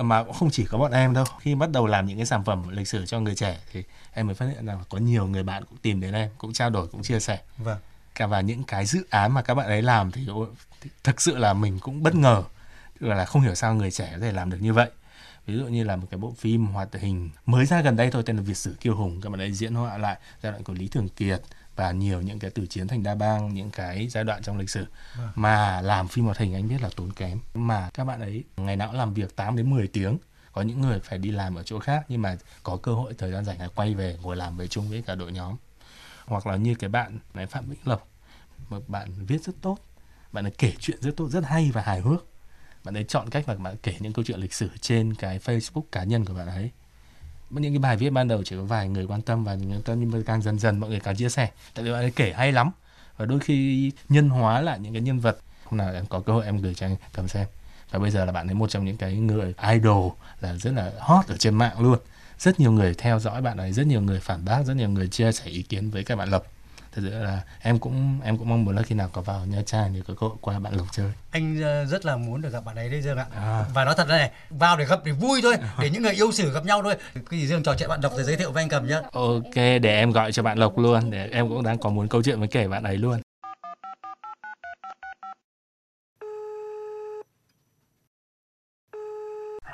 Mà 0.03 0.25
cũng 0.25 0.35
không 0.35 0.51
chỉ 0.51 0.65
có 0.65 0.79
bọn 0.79 0.93
em 0.93 1.15
đâu. 1.15 1.25
Khi 1.41 1.55
bắt 1.55 1.71
đầu 1.71 1.87
làm 1.87 2.07
những 2.07 2.17
cái 2.17 2.27
sản 2.27 2.45
phẩm 2.45 2.69
lịch 2.69 2.89
sử 2.89 3.07
cho 3.07 3.21
người 3.21 3.35
trẻ 3.35 3.59
thì 3.73 3.83
em 4.13 4.27
mới 4.27 4.35
phát 4.35 4.47
hiện 4.47 4.67
rằng 4.67 4.85
có 4.89 4.99
nhiều 4.99 5.27
người 5.27 5.43
bạn 5.43 5.65
cũng 5.65 5.79
tìm 5.79 6.01
đến 6.01 6.15
em 6.15 6.31
cũng 6.39 6.53
trao 6.53 6.71
đổi 6.71 6.87
cũng 6.87 7.03
chia 7.03 7.21
sẻ. 7.21 7.41
Vâng. 7.59 7.79
Cả 8.15 8.27
và 8.27 8.41
những 8.41 8.63
cái 8.63 8.87
dự 8.87 9.07
án 9.11 9.33
mà 9.33 9.43
các 9.43 9.55
bạn 9.55 9.67
ấy 9.67 9.83
làm 9.83 10.11
thì, 10.11 10.29
thực 11.05 11.21
sự 11.21 11.37
là 11.37 11.53
mình 11.53 11.79
cũng 11.79 12.03
bất 12.03 12.15
ngờ 12.15 12.43
là 13.01 13.25
không 13.25 13.43
hiểu 13.43 13.55
sao 13.55 13.75
người 13.75 13.91
trẻ 13.91 14.09
có 14.13 14.19
thể 14.19 14.33
làm 14.33 14.51
được 14.51 14.59
như 14.61 14.73
vậy. 14.73 14.91
Ví 15.47 15.57
dụ 15.57 15.65
như 15.65 15.85
là 15.85 15.97
một 15.97 16.07
cái 16.11 16.19
bộ 16.19 16.35
phim 16.39 16.67
hoạt 16.67 16.89
hình 16.93 17.31
mới 17.47 17.67
ra 17.67 17.81
gần 17.81 17.97
đây 17.97 18.11
thôi 18.11 18.23
tên 18.27 18.37
là 18.37 18.43
Việt 18.43 18.57
sử 18.57 18.77
kiêu 18.81 18.97
hùng. 18.97 19.21
Các 19.21 19.31
bạn 19.31 19.41
ấy 19.41 19.53
diễn 19.53 19.75
họa 19.75 19.99
lại 19.99 20.19
giai 20.43 20.53
đoạn 20.53 20.65
của 20.65 20.73
Lý 20.73 20.89
Thường 20.89 21.09
Kiệt 21.09 21.43
và 21.77 21.93
nhiều 21.93 22.21
những 22.21 22.39
cái 22.39 22.51
từ 22.51 22.67
chiến 22.67 22.89
thành 22.89 23.03
đa 23.03 23.15
bang 23.15 23.55
những 23.55 23.71
cái 23.71 24.09
giai 24.09 24.25
đoạn 24.25 24.43
trong 24.43 24.59
lịch 24.59 24.71
sử 24.71 24.87
vâng. 25.19 25.31
mà 25.35 25.81
làm 25.81 26.09
phim 26.09 26.25
hoạt 26.25 26.39
hình 26.39 26.55
anh 26.55 26.69
biết 26.69 26.83
là 26.83 26.91
tốn 26.97 27.13
kém. 27.13 27.39
Mà 27.55 27.91
các 27.95 28.05
bạn 28.05 28.21
ấy 28.21 28.45
ngày 28.57 28.77
nào 28.77 28.89
cũng 28.89 28.99
làm 28.99 29.15
việc 29.15 29.37
8 29.37 29.57
đến 29.57 29.71
10 29.71 29.87
tiếng 29.87 30.19
có 30.53 30.63
những 30.63 30.81
người 30.81 31.01
phải 31.01 31.19
đi 31.19 31.31
làm 31.31 31.55
ở 31.55 31.63
chỗ 31.63 31.79
khác 31.79 32.05
nhưng 32.09 32.23
mà 32.23 32.37
có 32.63 32.77
cơ 32.77 32.93
hội 32.93 33.15
thời 33.19 33.33
gian 33.33 33.45
rảnh 33.45 33.61
là 33.61 33.69
quay 33.69 33.95
về 33.95 34.19
ngồi 34.23 34.37
làm 34.37 34.57
với 34.57 34.69
chung 34.69 34.91
với 34.91 35.03
cả 35.03 35.15
đội 35.15 35.33
nhóm. 35.33 35.57
Hoặc 36.27 36.47
là 36.47 36.57
như 36.57 36.75
cái 36.75 36.91
bạn 36.91 37.19
này 37.35 37.47
Phạm 37.47 37.69
Vĩnh 37.69 37.81
Lộc 37.85 38.09
một 38.69 38.89
bạn 38.89 39.27
viết 39.27 39.43
rất 39.43 39.53
tốt 39.63 39.79
bạn 40.33 40.47
ấy 40.47 40.53
kể 40.59 40.73
chuyện 40.79 40.99
rất 41.01 41.17
tốt 41.17 41.29
rất 41.29 41.45
hay 41.45 41.71
và 41.75 41.83
hài 41.83 42.01
hước. 42.01 42.27
Bạn 42.85 42.97
ấy 42.97 43.05
chọn 43.05 43.31
cách 43.31 43.49
mà 43.49 43.55
bạn 43.55 43.77
kể 43.83 43.95
những 44.01 44.13
câu 44.13 44.25
chuyện 44.25 44.41
lịch 44.41 44.55
sử 44.55 44.71
trên 44.81 45.15
cái 45.15 45.39
Facebook 45.39 45.83
cá 45.93 46.05
nhân 46.05 46.25
của 46.25 46.35
bạn 46.35 46.47
ấy 46.47 46.71
những 47.51 47.73
cái 47.73 47.79
bài 47.79 47.97
viết 47.97 48.11
ban 48.11 48.29
đầu 48.29 48.43
chỉ 48.45 48.57
có 48.57 48.63
vài 48.63 48.89
người 48.89 49.07
quan 49.07 49.23
tâm 49.23 49.45
và 49.45 49.53
quan 49.53 49.83
tâm 49.85 50.01
nhưng 50.01 50.11
mà 50.11 50.19
càng 50.27 50.43
dần 50.43 50.59
dần 50.59 50.79
mọi 50.79 50.91
người 50.91 51.01
càng 51.01 51.17
chia 51.17 51.29
sẻ. 51.29 51.51
Tại 51.75 51.85
vì 51.85 51.93
bạn 51.93 52.01
ấy 52.01 52.13
kể 52.17 52.33
hay 52.33 52.53
lắm. 52.53 52.71
Và 53.17 53.27
đôi 53.27 53.41
khi 53.41 53.91
nhân 54.09 54.29
hóa 54.29 54.61
lại 54.61 54.79
những 54.79 54.93
cái 54.93 55.03
nhân 55.03 55.19
vật 55.19 55.39
hôm 55.65 55.79
nào 55.79 55.93
em 55.93 56.07
có 56.07 56.21
cơ 56.21 56.33
hội 56.33 56.45
em 56.45 56.59
gửi 56.59 56.75
cho 56.75 56.87
anh 56.87 56.97
cầm 57.13 57.29
xem. 57.29 57.47
Và 57.91 57.99
bây 57.99 58.11
giờ 58.11 58.25
là 58.25 58.33
bạn 58.33 58.49
ấy 58.49 58.55
một 58.55 58.71
trong 58.71 58.85
những 58.85 58.97
cái 58.97 59.15
người 59.15 59.55
idol 59.73 60.13
là 60.41 60.55
rất 60.55 60.73
là 60.75 60.93
hot 60.99 61.27
ở 61.29 61.37
trên 61.37 61.55
mạng 61.55 61.81
luôn. 61.81 61.99
Rất 62.39 62.61
nhiều 62.61 62.73
người 62.73 62.95
theo 62.95 63.19
dõi 63.19 63.43
bạn 63.43 63.59
ấy, 63.59 63.73
rất 63.73 63.87
nhiều 63.87 64.01
người 64.01 64.21
phản 64.21 64.45
bác, 64.45 64.63
rất 64.67 64.75
nhiều 64.75 64.89
người 64.89 65.09
chia 65.09 65.33
sẻ 65.33 65.45
ý 65.45 65.63
kiến 65.63 65.91
với 65.91 66.05
các 66.05 66.17
bạn 66.17 66.29
lập 66.29 66.45
thật 66.93 67.03
sự 67.05 67.11
là 67.11 67.41
em 67.63 67.79
cũng 67.79 68.21
em 68.25 68.39
cũng 68.39 68.49
mong 68.49 68.65
muốn 68.65 68.77
là 68.77 68.83
khi 68.83 68.95
nào 68.95 69.09
có 69.13 69.21
vào 69.23 69.47
nha 69.47 69.63
trang 69.67 69.95
thì 69.95 70.03
có 70.09 70.15
cơ 70.21 70.27
hội 70.27 70.37
qua 70.41 70.59
bạn 70.59 70.75
lộc 70.75 70.87
chơi. 70.93 71.13
Anh 71.31 71.63
ờ, 71.63 71.85
rất 71.85 72.05
là 72.05 72.17
muốn 72.17 72.41
được 72.41 72.53
gặp 72.53 72.65
bạn 72.65 72.77
ấy 72.77 72.89
đấy 72.89 73.03
dương 73.03 73.19
ạ. 73.19 73.27
À. 73.37 73.65
và 73.75 73.85
nói 73.85 73.95
thật 73.97 74.09
này 74.09 74.31
vào 74.51 74.77
để 74.77 74.85
gặp 74.85 75.01
để 75.05 75.13
vui 75.13 75.41
thôi 75.43 75.55
để 75.81 75.91
những 75.91 76.03
người 76.03 76.13
yêu 76.13 76.33
sử 76.33 76.53
gặp 76.53 76.65
nhau 76.65 76.83
thôi. 76.83 76.95
Cái 77.31 77.41
gì 77.41 77.47
dương 77.47 77.63
trò 77.63 77.75
chuyện 77.79 77.89
bạn 77.89 78.01
lộc 78.03 78.13
rồi 78.13 78.25
giới 78.25 78.37
thiệu 78.37 78.53
với 78.53 78.63
anh 78.63 78.69
cầm 78.69 78.89
nhá. 78.89 79.01
Ok 79.13 79.55
để 79.55 79.99
em 79.99 80.11
gọi 80.11 80.33
cho 80.33 80.43
bạn 80.43 80.59
lộc 80.59 80.79
luôn 80.79 81.11
để 81.11 81.29
em 81.33 81.49
cũng 81.49 81.63
đang 81.63 81.79
có 81.79 81.91
muốn 81.91 82.09
câu 82.09 82.23
chuyện 82.23 82.39
với 82.39 82.49
kể 82.49 82.69
bạn 82.69 82.83
ấy 82.83 82.97
luôn. 82.97 83.21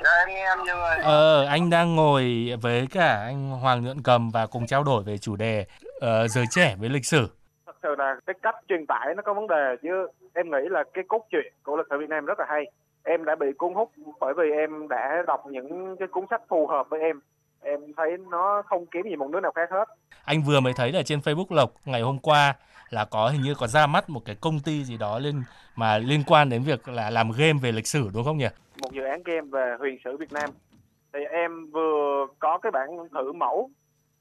Dạ. 0.03 0.97
Ờ, 1.03 1.45
anh 1.45 1.69
đang 1.69 1.95
ngồi 1.95 2.53
với 2.61 2.87
cả 2.87 3.23
anh 3.23 3.49
Hoàng 3.49 3.83
Nhuận 3.83 4.01
Cầm 4.01 4.29
và 4.29 4.45
cùng 4.45 4.67
trao 4.67 4.83
đổi 4.83 5.03
về 5.03 5.17
chủ 5.17 5.35
đề 5.35 5.65
uh, 5.97 6.29
giới 6.29 6.45
trẻ 6.51 6.75
với 6.79 6.89
lịch 6.89 7.05
sử. 7.05 7.27
Thật 7.65 7.75
sự 7.83 7.95
là 7.97 8.15
cái 8.25 8.33
cách 8.41 8.55
truyền 8.67 8.85
tải 8.85 9.15
nó 9.15 9.21
có 9.21 9.33
vấn 9.33 9.47
đề 9.47 9.75
chứ 9.81 10.07
em 10.33 10.51
nghĩ 10.51 10.69
là 10.69 10.83
cái 10.93 11.03
cốt 11.07 11.25
truyện 11.31 11.53
của 11.63 11.77
lịch 11.77 11.87
sử 11.89 11.97
Việt 11.99 12.09
Nam 12.09 12.25
rất 12.25 12.39
là 12.39 12.45
hay. 12.49 12.71
Em 13.03 13.25
đã 13.25 13.35
bị 13.35 13.47
cuốn 13.57 13.73
hút 13.73 13.91
bởi 14.19 14.33
vì 14.37 14.51
em 14.51 14.87
đã 14.87 15.23
đọc 15.27 15.43
những 15.45 15.95
cái 15.99 16.07
cuốn 16.07 16.25
sách 16.29 16.41
phù 16.49 16.67
hợp 16.67 16.89
với 16.89 16.99
em. 17.01 17.19
Em 17.61 17.79
thấy 17.97 18.17
nó 18.31 18.63
không 18.65 18.85
kém 18.85 19.03
gì 19.03 19.15
một 19.15 19.31
đứa 19.31 19.39
nào 19.39 19.51
khác 19.55 19.69
hết. 19.71 19.85
Anh 20.25 20.41
vừa 20.41 20.59
mới 20.59 20.73
thấy 20.75 20.91
là 20.91 21.03
trên 21.05 21.19
Facebook 21.19 21.55
Lộc 21.55 21.71
ngày 21.85 22.01
hôm 22.01 22.19
qua 22.19 22.55
là 22.89 23.05
có 23.05 23.29
hình 23.29 23.41
như 23.41 23.55
có 23.59 23.67
ra 23.67 23.87
mắt 23.87 24.09
một 24.09 24.21
cái 24.25 24.35
công 24.41 24.59
ty 24.65 24.83
gì 24.83 24.97
đó 24.97 25.19
lên 25.19 25.43
mà 25.75 25.97
liên 25.97 26.23
quan 26.27 26.49
đến 26.49 26.63
việc 26.63 26.87
là 26.87 27.09
làm 27.09 27.31
game 27.37 27.59
về 27.61 27.71
lịch 27.71 27.87
sử 27.87 28.09
đúng 28.13 28.23
không 28.23 28.37
nhỉ? 28.37 28.47
Một 28.81 28.91
dự 28.91 29.03
án 29.03 29.23
game 29.23 29.47
về 29.51 29.75
huyền 29.79 29.97
sử 30.03 30.17
Việt 30.17 30.31
Nam. 30.31 30.49
Thì 31.13 31.19
em 31.31 31.71
vừa 31.71 32.25
có 32.39 32.57
cái 32.57 32.71
bản 32.71 32.87
thử 33.11 33.33
mẫu 33.33 33.69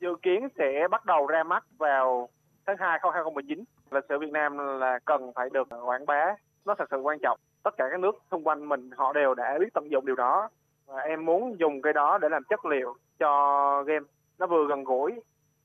dự 0.00 0.16
kiến 0.22 0.48
sẽ 0.58 0.88
bắt 0.90 1.04
đầu 1.04 1.26
ra 1.26 1.42
mắt 1.42 1.64
vào 1.78 2.28
tháng 2.66 2.76
2 2.80 2.98
năm 3.02 3.12
2019. 3.14 3.64
Lịch 3.90 4.04
sử 4.08 4.18
Việt 4.18 4.32
Nam 4.32 4.58
là 4.80 4.98
cần 5.04 5.32
phải 5.34 5.48
được 5.52 5.68
quảng 5.84 6.06
bá, 6.06 6.34
nó 6.64 6.74
thật 6.74 6.88
sự 6.90 6.96
quan 6.96 7.18
trọng. 7.18 7.38
Tất 7.62 7.74
cả 7.76 7.84
các 7.90 8.00
nước 8.00 8.22
xung 8.30 8.46
quanh 8.46 8.68
mình 8.68 8.90
họ 8.96 9.12
đều 9.12 9.34
đã 9.34 9.58
biết 9.60 9.74
tận 9.74 9.90
dụng 9.90 10.06
điều 10.06 10.16
đó. 10.16 10.48
Và 10.86 11.00
em 11.00 11.24
muốn 11.24 11.58
dùng 11.58 11.82
cái 11.82 11.92
đó 11.92 12.18
để 12.18 12.28
làm 12.28 12.44
chất 12.44 12.64
liệu 12.64 12.96
cho 13.18 13.82
game. 13.82 14.06
Nó 14.38 14.46
vừa 14.46 14.66
gần 14.68 14.84
gũi, 14.84 15.12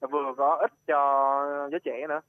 vừa 0.02 0.34
có 0.38 0.56
ích 0.56 0.72
cho 0.88 0.98
giới 1.72 1.80
trẻ 1.80 2.08
nữa. 2.10 2.20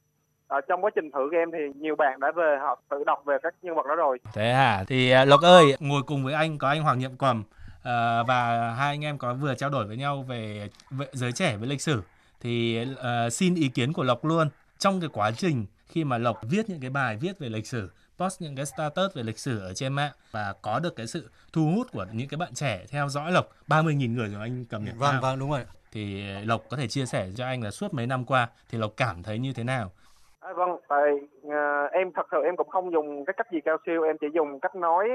Ở 0.47 0.61
trong 0.61 0.83
quá 0.83 0.91
trình 0.95 1.11
thử 1.11 1.29
game 1.31 1.51
thì 1.57 1.79
nhiều 1.79 1.95
bạn 1.95 2.19
đã 2.19 2.31
về 2.31 2.57
họ 2.61 2.81
tự 2.89 3.03
đọc 3.03 3.25
về 3.25 3.37
các 3.43 3.53
nhân 3.61 3.75
vật 3.75 3.85
đó 3.87 3.95
rồi. 3.95 4.19
Thế 4.33 4.53
hả? 4.53 4.83
Thì 4.87 5.11
ờ, 5.11 5.25
Lộc 5.25 5.41
ơi, 5.41 5.63
ngồi 5.79 6.01
cùng 6.07 6.23
với 6.23 6.33
anh 6.33 6.57
có 6.57 6.67
anh 6.67 6.81
Hoàng 6.81 6.99
Nhiệm 6.99 7.11
Cầm 7.19 7.43
à, 7.83 8.23
và 8.23 8.71
hai 8.73 8.89
anh 8.89 9.05
em 9.05 9.17
có 9.17 9.33
vừa 9.33 9.55
trao 9.55 9.69
đổi 9.69 9.87
với 9.87 9.97
nhau 9.97 10.23
về, 10.27 10.69
về 10.91 11.05
giới 11.11 11.31
trẻ 11.31 11.57
với 11.57 11.67
lịch 11.67 11.81
sử 11.81 12.01
thì 12.39 12.85
uh, 12.91 13.33
xin 13.33 13.55
ý 13.55 13.69
kiến 13.69 13.93
của 13.93 14.03
Lộc 14.03 14.25
luôn 14.25 14.49
trong 14.77 14.99
cái 14.99 15.09
quá 15.13 15.31
trình 15.31 15.65
khi 15.87 16.03
mà 16.03 16.17
Lộc 16.17 16.39
viết 16.49 16.69
những 16.69 16.81
cái 16.81 16.89
bài 16.89 17.17
viết 17.21 17.39
về 17.39 17.49
lịch 17.49 17.67
sử 17.67 17.89
post 18.17 18.41
những 18.41 18.55
cái 18.55 18.65
status 18.65 19.15
về 19.15 19.23
lịch 19.23 19.39
sử 19.39 19.59
ở 19.59 19.73
trên 19.73 19.93
mạng 19.93 20.11
và 20.31 20.53
có 20.61 20.79
được 20.79 20.95
cái 20.95 21.07
sự 21.07 21.29
thu 21.53 21.71
hút 21.75 21.87
của 21.91 22.05
những 22.11 22.27
cái 22.27 22.37
bạn 22.37 22.53
trẻ 22.53 22.85
theo 22.89 23.09
dõi 23.09 23.31
Lộc 23.31 23.45
30.000 23.67 24.15
người 24.15 24.29
rồi 24.29 24.41
anh 24.41 24.65
cầm 24.69 24.83
nhận 24.83 24.97
Vâng 24.97 25.15
vâng 25.21 25.39
đúng 25.39 25.51
rồi. 25.51 25.65
Thì 25.91 26.23
Lộc 26.45 26.61
có 26.69 26.77
thể 26.77 26.87
chia 26.87 27.05
sẻ 27.05 27.29
cho 27.35 27.45
anh 27.45 27.63
là 27.63 27.71
suốt 27.71 27.93
mấy 27.93 28.07
năm 28.07 28.25
qua 28.25 28.47
thì 28.69 28.77
Lộc 28.77 28.91
cảm 28.97 29.23
thấy 29.23 29.39
như 29.39 29.53
thế 29.53 29.63
nào? 29.63 29.91
À, 30.39 30.53
vâng, 30.55 30.69
tại 30.87 31.11
uh, 31.47 31.91
em 31.91 32.11
thật 32.15 32.27
sự 32.31 32.37
em 32.45 32.55
cũng 32.57 32.69
không 32.69 32.91
dùng 32.91 33.25
cái 33.25 33.33
cách 33.37 33.47
gì 33.51 33.59
cao 33.65 33.77
siêu, 33.85 34.03
em 34.03 34.17
chỉ 34.21 34.27
dùng 34.33 34.59
cách 34.59 34.75
nói 34.75 35.09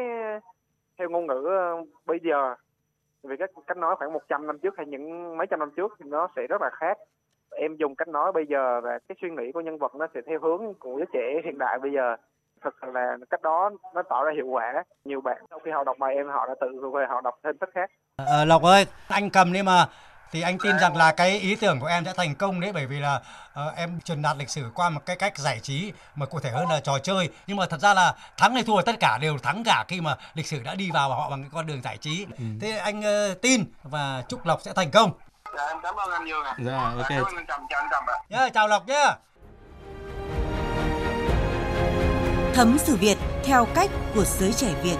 theo 0.99 1.09
ngôn 1.11 1.27
ngữ 1.27 1.45
ờ, 1.47 1.85
bây 2.07 2.19
giờ 2.25 2.55
vì 3.23 3.37
cái 3.37 3.49
cách 3.67 3.77
nói 3.77 3.97
khoảng 3.99 4.13
100 4.13 4.47
năm 4.47 4.59
trước 4.59 4.75
hay 4.77 4.87
những 4.87 5.37
mấy 5.37 5.47
trăm 5.47 5.59
năm 5.59 5.71
trước 5.77 5.97
thì 5.99 6.11
nó 6.11 6.29
sẽ 6.37 6.47
rất 6.47 6.63
là 6.63 6.71
khác. 6.73 6.99
Em 7.51 7.77
dùng 7.77 7.95
cách 7.95 8.09
nói 8.09 8.33
bây 8.33 8.47
giờ 8.47 8.81
và 8.81 8.99
cái 9.09 9.17
suy 9.23 9.31
nghĩ 9.31 9.53
của 9.53 9.61
nhân 9.61 9.79
vật 9.79 9.95
nó 9.95 10.07
sẽ 10.15 10.21
theo 10.27 10.39
hướng 10.43 10.75
của 10.75 10.97
giới 10.99 11.07
trẻ 11.13 11.41
hiện 11.45 11.59
đại 11.59 11.79
bây 11.79 11.93
giờ. 11.93 12.17
Thật 12.61 12.75
sự 12.83 12.91
là 12.95 13.17
cách 13.31 13.43
đó 13.43 13.71
nó 13.95 14.03
tạo 14.03 14.25
ra 14.25 14.33
hiệu 14.35 14.47
quả. 14.47 14.85
Nhiều 15.05 15.21
bạn 15.21 15.45
sau 15.51 15.59
khi 15.59 15.71
họ 15.71 15.85
đọc 15.85 15.97
bài 15.99 16.15
em 16.15 16.29
họ 16.29 16.47
đã 16.47 16.55
tự 16.61 16.91
về 16.95 17.07
họ 17.09 17.21
đọc 17.21 17.35
thêm 17.45 17.57
sách 17.61 17.71
khác. 17.75 17.91
À, 18.17 18.45
lộc 18.45 18.63
ơi 18.63 18.87
anh 19.09 19.31
cầm 19.31 19.53
đi 19.53 19.63
mà 19.63 19.87
thì 20.33 20.43
anh 20.43 20.59
tin 20.59 20.79
rằng 20.79 20.97
là 20.97 21.13
cái 21.13 21.39
ý 21.39 21.55
tưởng 21.55 21.81
của 21.81 21.87
em 21.87 22.05
sẽ 22.05 22.13
thành 22.13 22.35
công 22.35 22.61
đấy 22.61 22.73
bởi 22.73 22.87
vì 22.87 23.01
là 23.01 23.21
uh, 23.67 23.77
em 23.77 24.01
truyền 24.01 24.23
đạt 24.23 24.37
lịch 24.37 24.51
sử 24.51 24.71
qua 24.75 24.91
một 24.91 25.01
cái 25.07 25.17
cách 25.17 25.39
giải 25.39 25.61
trí 25.61 25.93
mà 26.15 26.27
cụ 26.27 26.41
thể 26.41 26.51
hơn 26.51 26.69
là 26.69 26.81
trò 26.81 26.99
chơi. 26.99 27.29
Nhưng 27.47 27.57
mà 27.57 27.67
thật 27.67 27.81
ra 27.81 27.95
là 27.95 28.15
thắng 28.37 28.55
hay 28.55 28.63
thua 28.63 28.83
tất 28.83 28.97
cả 29.01 29.19
đều 29.21 29.39
thắng 29.39 29.65
cả 29.65 29.85
khi 29.89 30.01
mà 30.01 30.17
lịch 30.35 30.47
sử 30.47 30.63
đã 30.63 30.75
đi 30.75 30.91
vào 30.91 31.09
họ 31.09 31.31
bằng 31.31 31.43
cái 31.43 31.51
con 31.53 31.67
đường 31.67 31.83
giải 31.83 31.97
trí. 31.97 32.27
Ừ. 32.39 32.45
thế 32.61 32.79
anh 32.79 33.01
uh, 33.01 33.41
tin 33.43 33.65
và 33.83 34.23
chúc 34.29 34.47
lộc 34.47 34.63
sẽ 34.63 34.73
thành 34.73 34.91
công. 34.91 35.13
Dạ 35.57 35.67
em 35.67 35.77
cảm 35.83 35.95
ơn 35.95 36.11
anh 36.11 36.29
ạ 36.45 36.55
dạ 36.59 36.93
ok. 36.97 37.07
cảm 37.09 37.25
ơn 37.25 37.37
anh 37.37 37.47
trầm 37.47 37.61
chào 37.71 37.81
anh 37.81 37.89
trầm 37.91 38.05
ạ. 38.07 38.17
Yeah, 38.39 38.53
chào 38.55 38.69
lộc 38.69 38.89
nhé 38.89 39.05
thấm 42.55 42.79
sử 42.79 42.97
Việt 42.97 43.19
theo 43.45 43.67
cách 43.75 43.91
của 44.15 44.25
giới 44.25 44.53
trẻ 44.53 44.75
Việt 44.83 44.97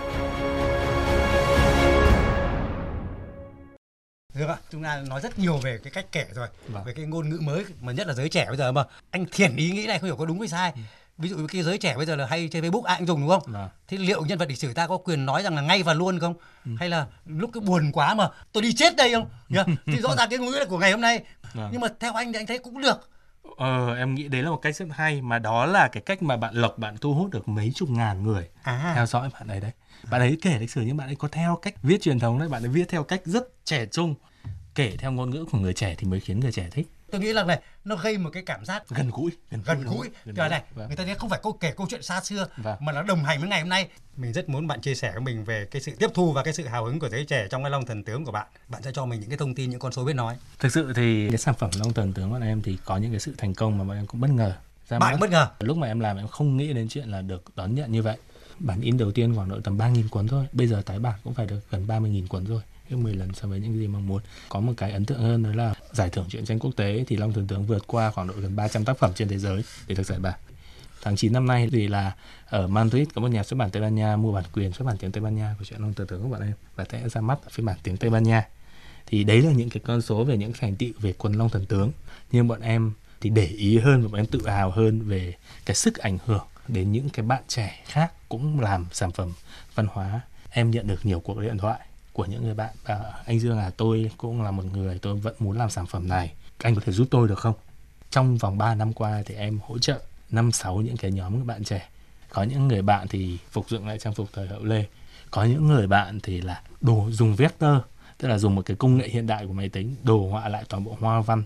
được 4.49 4.55
ạ, 4.55 4.59
chúng 4.71 4.83
ta 4.83 5.03
nói 5.09 5.21
rất 5.21 5.39
nhiều 5.39 5.57
về 5.57 5.79
cái 5.83 5.91
cách 5.91 6.07
kể 6.13 6.27
rồi, 6.35 6.49
vâng. 6.69 6.85
về 6.85 6.93
cái 6.93 7.05
ngôn 7.05 7.29
ngữ 7.29 7.39
mới 7.43 7.65
mà 7.81 7.93
nhất 7.93 8.07
là 8.07 8.15
giới 8.15 8.29
trẻ 8.29 8.47
bây 8.49 8.57
giờ 8.57 8.73
mà 8.73 8.85
anh 9.11 9.27
thiền 9.33 9.57
ý 9.57 9.71
nghĩ 9.71 9.87
này 9.87 9.99
không 9.99 10.07
hiểu 10.07 10.17
có 10.17 10.27
đúng 10.27 10.39
hay 10.39 10.49
sai. 10.49 10.73
Ừ. 10.75 10.81
Ví 11.19 11.29
dụ 11.29 11.47
cái 11.53 11.63
giới 11.63 11.79
trẻ 11.79 11.97
bây 11.97 12.07
giờ 12.07 12.17
là 12.17 12.27
hay 12.27 12.49
trên 12.53 12.65
Facebook 12.65 12.83
ai 12.83 12.99
cũng 12.99 13.07
dùng 13.07 13.21
đúng 13.21 13.29
không? 13.29 13.43
Vâng. 13.47 13.69
Thế 13.89 13.97
liệu 13.97 14.25
nhân 14.25 14.39
vật 14.39 14.49
lịch 14.49 14.59
sử 14.59 14.75
ta 14.75 14.87
có 14.87 14.97
quyền 14.97 15.27
nói 15.27 15.43
rằng 15.43 15.55
là 15.55 15.63
ngay 15.63 15.83
và 15.83 15.95
luôn 15.95 16.19
không? 16.19 16.35
Ừ. 16.65 16.71
Hay 16.79 16.89
là 16.89 17.07
lúc 17.27 17.51
cái 17.53 17.61
buồn 17.61 17.93
quá 17.93 18.15
mà 18.15 18.29
tôi 18.53 18.63
đi 18.63 18.73
chết 18.73 18.97
đây 18.97 19.13
không? 19.13 19.29
thì 19.87 20.01
rõ 20.01 20.15
ràng 20.17 20.29
cái 20.31 20.39
ngôn 20.39 20.51
ngữ 20.51 20.65
của 20.69 20.79
ngày 20.79 20.91
hôm 20.91 21.01
nay. 21.01 21.21
Vâng. 21.53 21.69
Nhưng 21.73 21.81
mà 21.81 21.89
theo 22.01 22.13
anh 22.13 22.33
thì 22.33 22.39
anh 22.39 22.47
thấy 22.47 22.59
cũng 22.59 22.81
được. 22.81 23.11
Ờ, 23.57 23.95
em 23.95 24.15
nghĩ 24.15 24.29
đấy 24.29 24.43
là 24.43 24.51
một 24.51 24.57
cách 24.57 24.77
rất 24.77 24.87
hay 24.91 25.23
mà 25.23 25.39
đó 25.39 25.67
là 25.67 25.89
cái 25.89 26.03
cách 26.07 26.23
mà 26.23 26.37
bạn 26.37 26.55
lộc 26.55 26.79
bạn 26.79 26.97
thu 27.01 27.15
hút 27.15 27.31
được 27.31 27.49
mấy 27.49 27.73
chục 27.75 27.91
ngàn 27.91 28.23
người 28.23 28.49
à. 28.63 28.93
theo 28.95 29.07
dõi 29.07 29.31
bạn 29.33 29.49
ấy 29.49 29.61
đấy 29.61 29.71
bạn 30.11 30.21
ấy 30.21 30.39
kể 30.43 30.59
lịch 30.59 30.71
sử 30.71 30.81
nhưng 30.81 30.97
bạn 30.97 31.09
ấy 31.09 31.17
có 31.17 31.29
theo 31.29 31.59
cách 31.63 31.75
viết 31.83 32.03
truyền 32.03 32.19
thống 32.19 32.39
đấy 32.39 32.49
bạn 32.49 32.63
ấy 32.63 32.69
viết 32.69 32.89
theo 32.89 33.05
cách 33.05 33.21
rất 33.25 33.65
trẻ 33.65 33.87
trung 33.87 34.15
kể 34.79 34.97
theo 34.99 35.13
ngôn 35.13 35.31
ngữ 35.31 35.45
của 35.53 35.59
người 35.59 35.73
trẻ 35.73 35.95
thì 35.99 36.07
mới 36.07 36.21
khiến 36.21 36.41
người 36.41 36.53
trẻ 36.53 36.69
thích. 36.71 36.89
Tôi 37.11 37.21
nghĩ 37.21 37.33
là 37.33 37.45
này 37.45 37.61
nó 37.85 37.97
gây 37.97 38.19
một 38.19 38.31
cái 38.33 38.43
cảm 38.47 38.65
giác 38.65 38.89
gần 38.89 39.11
gũi 39.11 39.31
gần, 39.51 39.61
gần 39.67 39.85
gũi 39.85 40.09
gần 40.25 40.51
này 40.51 40.63
vâng. 40.75 40.89
người 40.89 40.97
ta 40.97 41.15
không 41.19 41.31
phải 41.31 41.41
câu 41.43 41.53
kể 41.53 41.73
câu 41.77 41.87
chuyện 41.91 42.03
xa 42.03 42.21
xưa 42.21 42.49
vâng. 42.57 42.77
mà 42.81 42.93
nó 42.93 43.03
đồng 43.03 43.25
hành 43.25 43.41
với 43.41 43.49
ngày 43.49 43.61
hôm 43.61 43.69
nay. 43.69 43.89
Mình 44.17 44.33
rất 44.33 44.49
muốn 44.49 44.67
bạn 44.67 44.81
chia 44.81 44.95
sẻ 44.95 45.13
với 45.13 45.21
mình 45.21 45.45
về 45.45 45.67
cái 45.71 45.83
sự 45.83 45.93
tiếp 45.99 46.11
thu 46.15 46.33
và 46.33 46.43
cái 46.43 46.53
sự 46.53 46.67
hào 46.67 46.85
hứng 46.85 46.99
của 46.99 47.09
giới 47.09 47.25
trẻ 47.25 47.47
trong 47.51 47.63
cái 47.63 47.71
long 47.71 47.87
thần 47.87 48.05
tướng 48.05 48.25
của 48.25 48.33
bạn. 48.33 48.47
Bạn 48.69 48.83
sẽ 48.83 48.91
cho 48.95 49.07
mình 49.07 49.21
những 49.21 49.29
cái 49.29 49.39
thông 49.39 49.55
tin 49.55 49.71
những 49.71 49.79
con 49.79 49.93
số 49.93 50.05
biết 50.05 50.13
nói. 50.13 50.37
Thực 50.59 50.73
sự 50.73 50.93
thì 50.97 51.29
cái 51.29 51.39
sản 51.39 51.55
phẩm 51.59 51.71
long 51.79 51.93
thần 51.93 52.13
tướng 52.13 52.31
của 52.31 52.39
em 52.43 52.63
thì 52.63 52.79
có 52.85 52.97
những 52.97 53.11
cái 53.11 53.21
sự 53.21 53.35
thành 53.39 53.55
công 53.55 53.79
mà 53.79 53.85
bọn 53.85 53.97
em 53.97 54.07
cũng 54.07 54.21
bất 54.21 54.31
ngờ. 54.31 54.53
Ra 54.89 54.99
bạn 54.99 55.21
bất 55.21 55.31
ngờ? 55.31 55.49
Lúc 55.61 55.77
mà 55.77 55.87
em 55.87 56.01
làm 56.01 56.17
em 56.17 56.29
không 56.29 56.57
nghĩ 56.57 56.73
đến 56.73 56.89
chuyện 56.89 57.09
là 57.09 57.23
được 57.23 57.43
đón 57.57 57.75
nhận 57.75 57.93
như 57.93 58.03
vậy. 58.03 58.17
Bản 58.59 58.81
in 58.81 58.99
đầu 58.99 59.13
tiên 59.13 59.35
khoảng 59.37 59.49
độ 59.49 59.61
tầm 59.65 59.79
3.000 59.79 60.09
cuốn 60.09 60.29
thôi. 60.29 60.47
Bây 60.53 60.67
giờ 60.67 60.83
tái 60.87 60.99
bản 60.99 61.19
cũng 61.25 61.35
phải 61.35 61.47
được 61.47 61.61
gần 61.71 61.87
30.000 61.87 62.27
cuốn 62.27 62.45
rồi 62.45 62.63
gấp 62.91 62.97
10 62.97 63.15
lần 63.15 63.35
so 63.35 63.49
với 63.49 63.61
những 63.61 63.79
gì 63.79 63.87
mong 63.87 64.07
muốn. 64.07 64.23
Có 64.49 64.61
một 64.61 64.73
cái 64.77 64.93
ấn 64.93 65.05
tượng 65.05 65.19
hơn 65.19 65.43
đó 65.43 65.51
là 65.55 65.75
giải 65.93 66.11
thưởng 66.11 66.27
truyện 66.29 66.45
tranh 66.45 66.59
quốc 66.59 66.71
tế 66.77 67.05
thì 67.07 67.17
Long 67.17 67.33
Thần 67.33 67.47
Tướng 67.47 67.67
vượt 67.67 67.87
qua 67.87 68.11
khoảng 68.11 68.27
độ 68.27 68.35
gần 68.37 68.57
300 68.57 68.85
tác 68.85 68.99
phẩm 68.99 69.13
trên 69.15 69.29
thế 69.29 69.39
giới. 69.39 69.63
Để 69.87 69.95
được 69.95 70.07
giải 70.07 70.19
ba 70.19 70.37
tháng 71.03 71.17
9 71.17 71.33
năm 71.33 71.47
nay 71.47 71.69
thì 71.73 71.89
là 71.89 72.13
ở 72.47 72.67
Madrid 72.67 73.09
có 73.15 73.21
một 73.21 73.29
nhà 73.29 73.45
xuất 73.45 73.57
bản 73.57 73.71
Tây 73.71 73.83
Ban 73.83 73.95
Nha 73.95 74.17
mua 74.17 74.33
bản 74.33 74.45
quyền, 74.53 74.73
xuất 74.73 74.85
bản 74.85 74.97
tiếng 74.97 75.13
Tây 75.13 75.23
Ban 75.23 75.37
Nha 75.37 75.55
của 75.59 75.65
truyện 75.65 75.81
Long 75.81 75.95
Thần 75.95 76.07
Tướng 76.07 76.23
các 76.23 76.29
bạn 76.29 76.43
em 76.43 76.53
và 76.77 76.85
sẽ 76.93 77.09
ra 77.09 77.21
mắt 77.21 77.39
phiên 77.51 77.67
bản 77.67 77.77
tiếng 77.83 77.97
Tây 77.97 78.11
Ban 78.11 78.23
Nha. 78.23 78.49
Thì 79.07 79.25
đấy 79.25 79.43
là 79.43 79.53
những 79.53 79.71
cái 79.71 79.83
con 79.87 80.03
số 80.03 80.25
về 80.25 80.37
những 80.37 80.53
thành 80.61 80.77
tựu 80.77 80.91
về 81.01 81.13
quân 81.19 81.33
Long 81.33 81.49
Thần 81.49 81.67
Tướng. 81.67 81.93
Nhưng 82.33 82.49
bọn 82.49 82.61
em 82.61 82.93
thì 83.21 83.31
để 83.31 83.47
ý 83.47 83.79
hơn 83.79 84.03
và 84.03 84.09
bọn 84.09 84.21
em 84.21 84.27
tự 84.27 84.49
hào 84.49 84.71
hơn 84.71 85.01
về 85.01 85.35
cái 85.67 85.75
sức 85.75 85.99
ảnh 85.99 86.19
hưởng 86.25 86.47
đến 86.69 86.93
những 86.93 87.09
cái 87.09 87.27
bạn 87.27 87.43
trẻ 87.49 87.85
khác 87.87 88.13
cũng 88.29 88.61
làm 88.61 88.87
sản 88.93 89.13
phẩm 89.13 89.33
văn 89.75 89.87
hóa. 89.91 90.21
Em 90.51 90.71
nhận 90.71 90.87
được 90.87 91.07
nhiều 91.07 91.21
cuộc 91.21 91.41
điện 91.41 91.59
thoại 91.59 91.81
của 92.19 92.25
những 92.25 92.45
người 92.45 92.55
bạn. 92.55 92.75
Và 92.85 93.23
anh 93.27 93.41
Dương 93.41 93.59
à 93.59 93.71
tôi 93.77 94.11
cũng 94.17 94.43
là 94.43 94.51
một 94.51 94.65
người 94.65 94.99
tôi 94.99 95.17
vẫn 95.17 95.35
muốn 95.39 95.59
làm 95.59 95.71
sản 95.71 95.87
phẩm 95.87 96.09
này. 96.09 96.33
Anh 96.59 96.75
có 96.75 96.81
thể 96.85 96.93
giúp 96.93 97.09
tôi 97.11 97.29
được 97.29 97.39
không? 97.39 97.55
Trong 98.11 98.37
vòng 98.37 98.59
3 98.59 98.75
năm 98.75 98.93
qua 98.93 99.23
thì 99.27 99.35
em 99.35 99.59
hỗ 99.67 99.79
trợ 99.79 100.01
năm, 100.31 100.53
sáu 100.53 100.77
những 100.77 100.97
cái 100.97 101.11
nhóm 101.11 101.39
các 101.39 101.45
bạn 101.47 101.65
trẻ. 101.65 101.89
Có 102.31 102.43
những 102.43 102.69
người 102.69 102.83
bạn 102.83 103.09
thì 103.09 103.39
phục 103.51 103.71
dựng 103.71 103.87
lại 103.87 103.99
trang 103.99 104.15
phục 104.15 104.29
thời 104.33 104.49
hậu 104.49 104.65
lê. 104.65 104.85
Có 105.31 105.45
những 105.45 105.69
người 105.69 105.87
bạn 105.87 106.21
thì 106.21 106.41
là 106.41 106.63
đồ 106.81 107.09
dùng 107.11 107.35
vector, 107.35 107.77
tức 108.19 108.29
là 108.29 108.39
dùng 108.39 108.55
một 108.55 108.63
cái 108.65 108.77
công 108.77 108.97
nghệ 108.97 109.09
hiện 109.09 109.27
đại 109.27 109.47
của 109.47 109.53
máy 109.53 109.69
tính 109.69 109.97
đồ 110.03 110.29
họa 110.31 110.49
lại 110.49 110.65
toàn 110.69 110.85
bộ 110.85 110.97
hoa 111.01 111.21
văn 111.21 111.43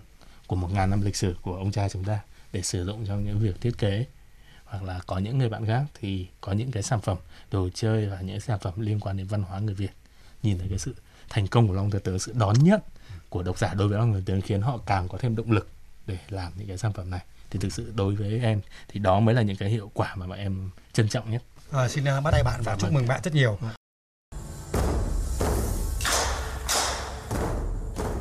của 0.47 0.55
một 0.55 0.71
ngàn 0.73 0.89
năm 0.89 1.01
lịch 1.01 1.15
sử 1.15 1.35
của 1.41 1.55
ông 1.55 1.71
cha 1.71 1.89
chúng 1.89 2.03
ta 2.03 2.19
để 2.51 2.61
sử 2.61 2.85
dụng 2.85 3.05
trong 3.05 3.25
những 3.25 3.39
việc 3.39 3.61
thiết 3.61 3.77
kế. 3.77 4.05
Hoặc 4.65 4.83
là 4.83 4.99
có 5.05 5.17
những 5.17 5.37
người 5.37 5.49
bạn 5.49 5.65
khác 5.65 5.83
thì 5.99 6.27
có 6.41 6.51
những 6.51 6.71
cái 6.71 6.83
sản 6.83 7.01
phẩm 7.01 7.17
đồ 7.51 7.69
chơi 7.73 8.07
và 8.07 8.21
những 8.21 8.39
sản 8.39 8.59
phẩm 8.59 8.73
liên 8.77 8.99
quan 8.99 9.17
đến 9.17 9.27
văn 9.27 9.43
hóa 9.43 9.59
người 9.59 9.75
Việt 9.75 9.91
nhìn 10.43 10.57
thấy 10.59 10.67
cái 10.69 10.79
sự 10.79 10.95
thành 11.29 11.47
công 11.47 11.67
của 11.67 11.73
Long 11.73 11.91
Tử 11.91 11.99
Tướng 11.99 12.19
sự 12.19 12.33
đón 12.35 12.55
nhận 12.63 12.81
của 13.29 13.43
độc 13.43 13.59
giả 13.59 13.73
đối 13.73 13.87
với 13.87 13.97
Long 13.97 14.13
Tử 14.13 14.21
Tướng 14.25 14.41
khiến 14.41 14.61
họ 14.61 14.79
càng 14.85 15.07
có 15.07 15.17
thêm 15.17 15.35
động 15.35 15.51
lực 15.51 15.67
để 16.07 16.17
làm 16.29 16.51
những 16.55 16.67
cái 16.67 16.77
sản 16.77 16.93
phẩm 16.93 17.09
này 17.09 17.21
thì 17.49 17.59
thực 17.59 17.73
sự 17.73 17.91
đối 17.95 18.15
với 18.15 18.39
em 18.43 18.61
thì 18.87 18.99
đó 18.99 19.19
mới 19.19 19.35
là 19.35 19.41
những 19.41 19.57
cái 19.57 19.69
hiệu 19.69 19.91
quả 19.93 20.15
mà 20.15 20.27
bọn 20.27 20.37
em 20.37 20.69
trân 20.93 21.09
trọng 21.09 21.31
nhất. 21.31 21.43
À, 21.71 21.87
xin 21.87 22.03
uh, 22.17 22.23
bắt 22.23 22.31
tay 22.31 22.43
bạn 22.43 22.61
và 22.63 22.75
chúc 22.79 22.91
mừng 22.91 23.07
bạn 23.07 23.21
rất 23.23 23.33
nhiều. 23.33 23.57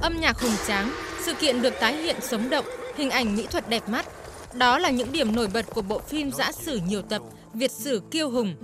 Âm 0.01 0.21
nhạc 0.21 0.41
hùng 0.41 0.57
tráng, 0.67 0.95
sự 1.27 1.35
kiện 1.41 1.63
được 1.63 1.75
tái 1.81 1.97
hiện 1.97 2.17
sống 2.23 2.51
động, 2.51 2.65
hình 2.97 3.11
ảnh 3.11 3.37
mỹ 3.37 3.47
thuật 3.51 3.69
đẹp 3.69 3.89
mắt. 3.89 4.07
Đó 4.55 4.79
là 4.79 4.91
những 4.91 5.13
điểm 5.13 5.37
nổi 5.37 5.49
bật 5.49 5.67
của 5.71 5.83
bộ 5.83 6.01
phim 6.09 6.33
giã 6.33 6.53
sử 6.53 6.77
nhiều 6.77 7.03
tập 7.03 7.23
Việt 7.55 7.71
sử 7.71 8.03
kiêu 8.11 8.31
hùng. 8.31 8.55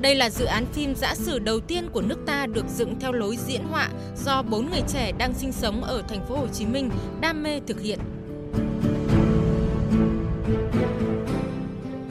Đây 0.00 0.14
là 0.14 0.30
dự 0.30 0.44
án 0.44 0.66
phim 0.72 0.94
giã 0.94 1.14
sử 1.14 1.38
đầu 1.38 1.60
tiên 1.60 1.88
của 1.92 2.00
nước 2.00 2.18
ta 2.26 2.46
được 2.46 2.64
dựng 2.76 3.00
theo 3.00 3.12
lối 3.12 3.36
diễn 3.46 3.62
họa 3.64 3.88
do 4.24 4.42
bốn 4.42 4.70
người 4.70 4.82
trẻ 4.88 5.12
đang 5.18 5.34
sinh 5.34 5.52
sống 5.52 5.84
ở 5.84 6.02
thành 6.08 6.26
phố 6.28 6.36
Hồ 6.36 6.46
Chí 6.52 6.66
Minh 6.66 6.90
đam 7.20 7.42
mê 7.42 7.60
thực 7.66 7.80
hiện. 7.80 7.98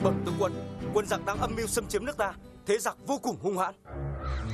Bẩm 0.04 0.14
tướng 0.26 0.36
quân, 0.40 0.54
quân 0.94 1.06
giặc 1.06 1.26
đang 1.26 1.40
âm 1.40 1.56
mưu 1.56 1.68
xâm 1.68 1.88
chiếm 1.88 2.06
nước 2.06 2.18
ta, 2.18 2.34
thế 2.68 2.78
giặc 2.78 2.98
vô 3.08 3.18
cùng 3.18 3.38
hung 3.42 3.58
hãn. 3.58 3.74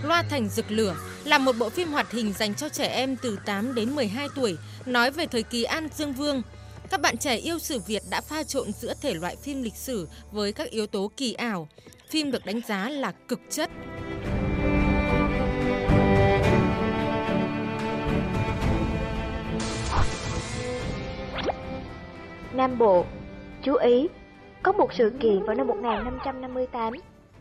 Loa 0.03 0.23
Thành 0.29 0.49
Rực 0.49 0.71
Lửa 0.71 0.95
là 1.23 1.37
một 1.37 1.55
bộ 1.59 1.69
phim 1.69 1.87
hoạt 1.87 2.11
hình 2.11 2.33
dành 2.33 2.55
cho 2.55 2.69
trẻ 2.69 2.87
em 2.87 3.15
từ 3.21 3.37
8 3.45 3.75
đến 3.75 3.95
12 3.95 4.27
tuổi, 4.35 4.57
nói 4.85 5.11
về 5.11 5.25
thời 5.25 5.43
kỳ 5.43 5.63
An 5.63 5.87
Dương 5.97 6.13
Vương. 6.13 6.41
Các 6.89 7.01
bạn 7.01 7.17
trẻ 7.17 7.35
yêu 7.35 7.59
sử 7.59 7.79
Việt 7.79 8.03
đã 8.09 8.21
pha 8.21 8.43
trộn 8.43 8.71
giữa 8.73 8.93
thể 9.01 9.13
loại 9.13 9.35
phim 9.35 9.63
lịch 9.63 9.75
sử 9.75 10.07
với 10.31 10.53
các 10.53 10.69
yếu 10.69 10.87
tố 10.87 11.11
kỳ 11.17 11.33
ảo. 11.33 11.67
Phim 12.09 12.31
được 12.31 12.45
đánh 12.45 12.61
giá 12.67 12.89
là 12.89 13.11
cực 13.27 13.39
chất. 13.49 13.69
Nam 22.53 22.77
Bộ 22.77 23.05
Chú 23.63 23.75
ý, 23.75 24.07
có 24.63 24.71
một 24.71 24.89
sự 24.97 25.11
kiện 25.21 25.43
vào 25.43 25.55
năm 25.55 25.67
1558 25.67 26.93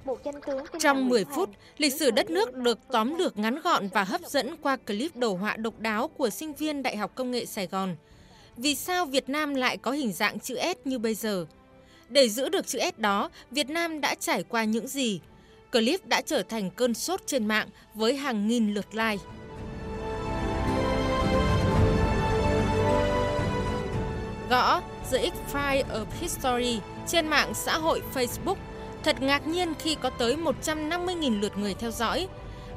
một 0.05 0.25
danh 0.25 0.41
tướng 0.47 0.65
Trong 0.81 1.09
10 1.09 1.25
phút, 1.25 1.51
lịch 1.79 1.95
sử 1.95 2.11
đất 2.11 2.31
nước 2.31 2.55
được 2.55 2.79
tóm 2.93 3.15
lược 3.15 3.39
ngắn 3.39 3.61
gọn 3.65 3.89
và 3.89 4.05
hấp 4.05 4.21
dẫn 4.21 4.57
qua 4.63 4.77
clip 4.77 5.17
đồ 5.17 5.35
họa 5.35 5.57
độc 5.57 5.75
đáo 5.79 6.09
của 6.09 6.31
sinh 6.31 6.53
viên 6.53 6.83
Đại 6.83 6.97
học 6.97 7.13
Công 7.15 7.31
nghệ 7.31 7.47
Sài 7.47 7.67
Gòn. 7.67 7.97
Vì 8.57 8.75
sao 8.75 9.07
Việt 9.07 9.29
Nam 9.29 9.55
lại 9.55 9.77
có 9.77 9.91
hình 9.91 10.13
dạng 10.13 10.41
chữ 10.41 10.59
S 10.63 10.87
như 10.87 10.99
bây 10.99 11.15
giờ? 11.15 11.47
Để 12.09 12.29
giữ 12.29 12.49
được 12.49 12.67
chữ 12.67 12.79
S 12.79 13.01
đó, 13.01 13.31
Việt 13.51 13.71
Nam 13.71 14.01
đã 14.01 14.15
trải 14.15 14.43
qua 14.43 14.65
những 14.65 14.89
gì? 14.89 15.21
Clip 15.73 16.07
đã 16.07 16.21
trở 16.21 16.43
thành 16.43 16.71
cơn 16.71 16.95
sốt 16.95 17.27
trên 17.27 17.47
mạng 17.47 17.69
với 17.95 18.17
hàng 18.17 18.49
nghìn 18.49 18.75
lượt 18.75 18.95
like. 18.95 19.25
Gõ 24.51 24.81
The 25.11 25.31
X-File 25.31 25.85
of 25.85 26.07
History 26.21 26.81
trên 27.07 27.29
mạng 27.29 27.55
xã 27.55 27.79
hội 27.79 28.03
Facebook 28.15 28.57
Thật 29.07 29.23
ngạc 29.23 29.47
nhiên 29.47 29.75
khi 29.79 29.97
có 30.03 30.11
tới 30.11 30.37
150.000 30.37 31.41
lượt 31.41 31.59
người 31.59 31.75
theo 31.75 31.91
dõi. 31.91 32.29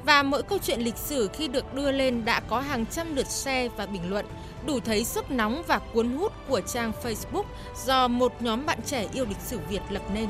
Và 0.05 0.23
mỗi 0.23 0.43
câu 0.43 0.57
chuyện 0.63 0.81
lịch 0.81 0.97
sử 0.97 1.29
khi 1.33 1.47
được 1.47 1.73
đưa 1.73 1.91
lên 1.91 2.25
đã 2.25 2.39
có 2.39 2.59
hàng 2.59 2.85
trăm 2.85 3.15
lượt 3.15 3.27
share 3.27 3.67
và 3.77 3.85
bình 3.85 4.09
luận, 4.09 4.25
đủ 4.65 4.79
thấy 4.79 5.03
sức 5.03 5.31
nóng 5.31 5.63
và 5.67 5.79
cuốn 5.93 6.09
hút 6.17 6.33
của 6.47 6.61
trang 6.61 6.91
Facebook 7.03 7.43
do 7.85 8.07
một 8.07 8.33
nhóm 8.39 8.65
bạn 8.65 8.79
trẻ 8.85 9.05
yêu 9.13 9.25
lịch 9.25 9.41
sử 9.45 9.59
Việt 9.69 9.81
lập 9.89 10.03
nên. 10.13 10.29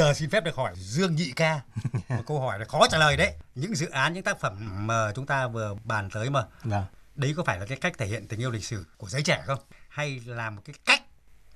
Giờ 0.00 0.14
xin 0.14 0.30
phép 0.30 0.44
được 0.44 0.56
hỏi 0.56 0.72
Dương 0.76 1.16
Nhị 1.16 1.32
Ca 1.36 1.60
một 2.08 2.22
câu 2.26 2.40
hỏi 2.40 2.58
là 2.58 2.64
khó 2.64 2.86
trả 2.90 2.98
lời 2.98 3.16
đấy. 3.16 3.34
Những 3.54 3.74
dự 3.74 3.90
án, 3.90 4.12
những 4.12 4.22
tác 4.22 4.40
phẩm 4.40 4.86
mà 4.86 5.12
chúng 5.14 5.26
ta 5.26 5.48
vừa 5.48 5.74
bàn 5.84 6.10
tới 6.10 6.30
mà. 6.30 6.44
Vâng. 6.64 6.84
Đấy 7.14 7.34
có 7.36 7.44
phải 7.44 7.60
là 7.60 7.66
cái 7.66 7.78
cách 7.78 7.98
thể 7.98 8.06
hiện 8.06 8.28
tình 8.28 8.40
yêu 8.40 8.50
lịch 8.50 8.64
sử 8.64 8.86
của 8.96 9.08
giới 9.08 9.22
trẻ 9.22 9.42
không? 9.46 9.58
Hay 9.88 10.20
là 10.26 10.50
một 10.50 10.62
cái 10.64 10.74
cách, 10.86 11.02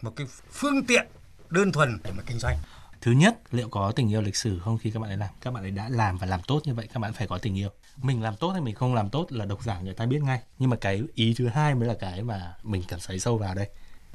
một 0.03 0.13
cái 0.17 0.27
phương 0.53 0.87
tiện 0.87 1.07
đơn 1.51 1.73
thuần 1.73 1.99
để 2.05 2.13
mà 2.17 2.23
kinh 2.27 2.39
doanh? 2.39 2.59
Thứ 3.01 3.13
nhất, 3.13 3.39
liệu 3.51 3.69
có 3.69 3.93
tình 3.93 4.13
yêu 4.13 4.23
lịch 4.23 4.37
sử 4.37 4.59
không 4.59 4.79
khi 4.79 4.91
các 4.91 5.01
bạn 5.01 5.11
ấy 5.11 5.17
làm? 5.17 5.31
Các 5.41 5.55
bạn 5.55 5.65
ấy 5.65 5.71
đã 5.71 5.89
làm 5.89 6.19
và 6.19 6.27
làm 6.27 6.43
tốt 6.43 6.61
như 6.65 6.75
vậy, 6.75 6.89
các 6.95 7.01
bạn 7.01 7.13
phải 7.13 7.27
có 7.27 7.39
tình 7.39 7.59
yêu. 7.59 7.69
Mình 7.97 8.23
làm 8.23 8.37
tốt 8.37 8.51
hay 8.51 8.61
mình 8.61 8.75
không 8.75 8.95
làm 8.95 9.11
tốt 9.11 9.27
là 9.31 9.45
độc 9.45 9.63
giả 9.63 9.81
người 9.81 9.95
ta 9.95 10.07
biết 10.07 10.23
ngay. 10.23 10.41
Nhưng 10.59 10.71
mà 10.71 10.77
cái 10.81 11.03
ý 11.15 11.35
thứ 11.39 11.49
hai 11.49 11.75
mới 11.75 11.89
là 11.89 11.95
cái 12.01 12.23
mà 12.23 12.55
mình 12.63 12.83
cần 12.89 13.01
xoáy 13.01 13.21
sâu 13.21 13.39
vào 13.39 13.55
đây. 13.55 13.69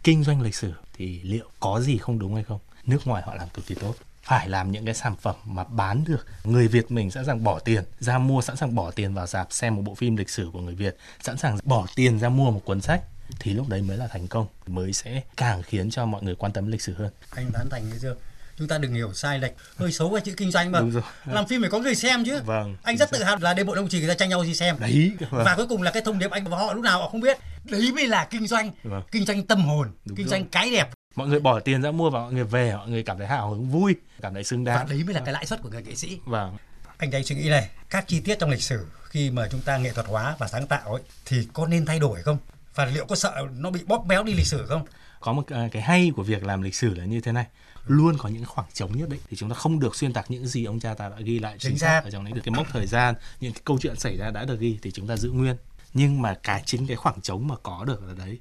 Kinh 0.03 0.23
doanh 0.23 0.41
lịch 0.41 0.55
sử 0.55 0.73
thì 0.93 1.21
liệu 1.23 1.49
có 1.59 1.81
gì 1.81 1.97
không 1.97 2.19
đúng 2.19 2.35
hay 2.35 2.43
không? 2.43 2.59
Nước 2.83 3.07
ngoài 3.07 3.23
họ 3.25 3.35
làm 3.35 3.49
cực 3.49 3.65
kỳ 3.65 3.75
tốt 3.75 3.95
phải 4.23 4.49
làm 4.49 4.71
những 4.71 4.86
cái 4.86 4.93
sản 4.93 5.15
phẩm 5.15 5.36
mà 5.45 5.63
bán 5.63 6.03
được. 6.08 6.25
Người 6.43 6.67
Việt 6.67 6.91
mình 6.91 7.12
sẵn 7.12 7.25
sàng 7.25 7.43
bỏ 7.43 7.60
tiền 7.60 7.84
ra 7.99 8.17
mua 8.17 8.41
sẵn 8.41 8.55
sàng 8.55 8.75
bỏ 8.75 8.91
tiền 8.91 9.13
vào 9.13 9.27
dạp 9.27 9.47
xem 9.49 9.75
một 9.75 9.82
bộ 9.86 9.95
phim 9.95 10.15
lịch 10.15 10.29
sử 10.29 10.49
của 10.53 10.62
người 10.62 10.75
Việt 10.75 10.97
sẵn 11.23 11.38
sàng 11.38 11.58
bỏ 11.63 11.86
tiền 11.95 12.19
ra 12.19 12.29
mua 12.29 12.51
một 12.51 12.62
cuốn 12.65 12.82
sách 12.82 13.01
thì 13.39 13.53
lúc 13.53 13.69
đấy 13.69 13.82
mới 13.82 13.97
là 13.97 14.08
thành 14.08 14.27
công 14.27 14.47
mới 14.67 14.93
sẽ 14.93 15.21
càng 15.38 15.63
khiến 15.63 15.91
cho 15.91 16.05
mọi 16.05 16.23
người 16.23 16.36
quan 16.36 16.51
tâm 16.51 16.67
lịch 16.67 16.82
sử 16.82 16.93
hơn. 16.93 17.12
Anh 17.36 17.51
tán 17.53 17.69
thành 17.69 17.91
chưa? 18.01 18.15
Chúng 18.58 18.67
ta 18.67 18.77
đừng 18.77 18.93
hiểu 18.93 19.13
sai 19.13 19.39
lệch. 19.39 19.51
Hơi 19.75 19.91
xấu 19.91 20.12
cái 20.13 20.21
chữ 20.21 20.34
kinh 20.38 20.51
doanh 20.51 20.71
mà. 20.71 20.82
Làm 21.25 21.47
phim 21.47 21.62
phải 21.62 21.69
có 21.69 21.79
người 21.79 21.95
xem 21.95 22.25
chứ. 22.25 22.41
Vâng 22.45 22.75
anh 22.84 22.97
rất 22.97 23.12
tự 23.12 23.23
hào 23.23 23.38
là 23.41 23.53
đêm 23.53 23.67
bộ 23.67 23.75
đồng 23.75 23.88
chỉ 23.89 23.99
người 23.99 24.08
ta 24.08 24.13
tranh 24.13 24.29
nhau 24.29 24.43
đi 24.43 24.55
xem. 24.55 24.75
Đấy 24.79 25.12
vâng. 25.19 25.45
và 25.45 25.55
cuối 25.55 25.67
cùng 25.67 25.82
là 25.82 25.91
cái 25.91 26.01
thông 26.05 26.19
điệp 26.19 26.32
anh 26.32 26.43
và 26.49 26.58
họ 26.58 26.73
lúc 26.73 26.84
nào 26.84 27.01
họ 27.01 27.10
không 27.10 27.21
biết. 27.21 27.38
Đấy 27.63 27.91
mới 27.95 28.08
là 28.08 28.25
kinh 28.25 28.47
doanh. 28.47 28.71
Vâng. 28.84 29.03
kinh 29.12 29.25
doanh 29.25 29.45
tâm 29.45 29.62
hồn 29.65 29.91
Đúng 30.05 30.17
kinh 30.17 30.25
rồi. 30.25 30.32
doanh 30.32 30.49
cái 30.49 30.71
đẹp 30.71 30.89
mọi 31.19 31.27
người 31.27 31.39
bỏ 31.39 31.60
tiền 31.60 31.82
ra 31.82 31.91
mua 31.91 32.10
và 32.10 32.19
mọi 32.19 32.34
người 32.34 32.43
về 32.43 32.75
mọi 32.75 32.89
người 32.89 33.03
cảm 33.03 33.17
thấy 33.17 33.27
hào 33.27 33.49
hứng 33.49 33.69
vui 33.69 33.95
cảm 34.21 34.34
thấy 34.34 34.43
xứng 34.43 34.63
đáng. 34.63 34.77
Và 34.77 34.93
đấy 34.93 35.03
mới 35.03 35.13
là 35.13 35.21
cái 35.25 35.34
lãi 35.34 35.45
suất 35.45 35.62
của 35.62 35.69
người 35.69 35.84
nghệ 35.84 35.95
sĩ. 35.95 36.19
Vâng. 36.25 36.58
Anh 36.97 37.12
anh 37.12 37.23
suy 37.23 37.36
nghĩ 37.36 37.49
này 37.49 37.69
các 37.89 38.08
chi 38.08 38.19
tiết 38.19 38.39
trong 38.39 38.49
lịch 38.49 38.62
sử 38.62 38.86
khi 39.03 39.32
mà 39.32 39.47
chúng 39.51 39.62
ta 39.62 39.77
nghệ 39.77 39.91
thuật 39.93 40.08
hóa 40.08 40.36
và 40.39 40.47
sáng 40.47 40.67
tạo 40.67 40.93
ấy 40.93 41.01
thì 41.25 41.47
có 41.53 41.67
nên 41.67 41.86
thay 41.86 41.99
đổi 41.99 42.21
không? 42.21 42.38
Và 42.75 42.86
liệu 42.86 43.05
có 43.05 43.15
sợ 43.15 43.47
nó 43.58 43.71
bị 43.71 43.79
bóp 43.88 44.05
méo 44.05 44.23
đi 44.23 44.34
lịch 44.34 44.45
sử 44.47 44.65
không? 44.65 44.86
Có 45.19 45.34
một 45.34 45.47
à, 45.47 45.67
cái 45.71 45.82
hay 45.82 46.12
của 46.15 46.23
việc 46.23 46.43
làm 46.43 46.62
lịch 46.62 46.75
sử 46.75 46.93
là 46.93 47.05
như 47.05 47.21
thế 47.21 47.32
này. 47.32 47.45
Luôn 47.86 48.17
có 48.17 48.29
những 48.29 48.45
khoảng 48.45 48.67
trống 48.73 48.97
nhất 48.97 49.10
định 49.10 49.21
thì 49.29 49.38
chúng 49.38 49.49
ta 49.49 49.55
không 49.55 49.79
được 49.79 49.95
xuyên 49.95 50.13
tạc 50.13 50.32
những 50.32 50.47
gì 50.47 50.65
ông 50.65 50.79
cha 50.79 50.93
ta 50.93 51.10
đã 51.10 51.15
ghi 51.19 51.39
lại 51.39 51.55
chính 51.60 51.77
xác. 51.77 52.01
ở 52.03 52.12
trong 52.12 52.23
đấy. 52.23 52.34
Được 52.34 52.41
cái 52.43 52.55
mốc 52.55 52.67
thời 52.71 52.88
gian 52.88 53.15
những 53.39 53.53
cái 53.53 53.62
câu 53.65 53.77
chuyện 53.82 53.95
xảy 53.95 54.17
ra 54.17 54.32
đã 54.32 54.45
được 54.45 54.60
ghi 54.60 54.79
thì 54.82 54.91
chúng 54.91 55.08
ta 55.08 55.17
giữ 55.17 55.32
nguyên. 55.32 55.55
Nhưng 55.93 56.21
mà 56.21 56.34
cái 56.43 56.63
chính 56.65 56.88
cái 56.88 56.97
khoảng 56.97 57.21
trống 57.21 57.47
mà 57.47 57.55
có 57.63 57.84
được 57.88 58.01
ở 58.08 58.13
đấy 58.13 58.39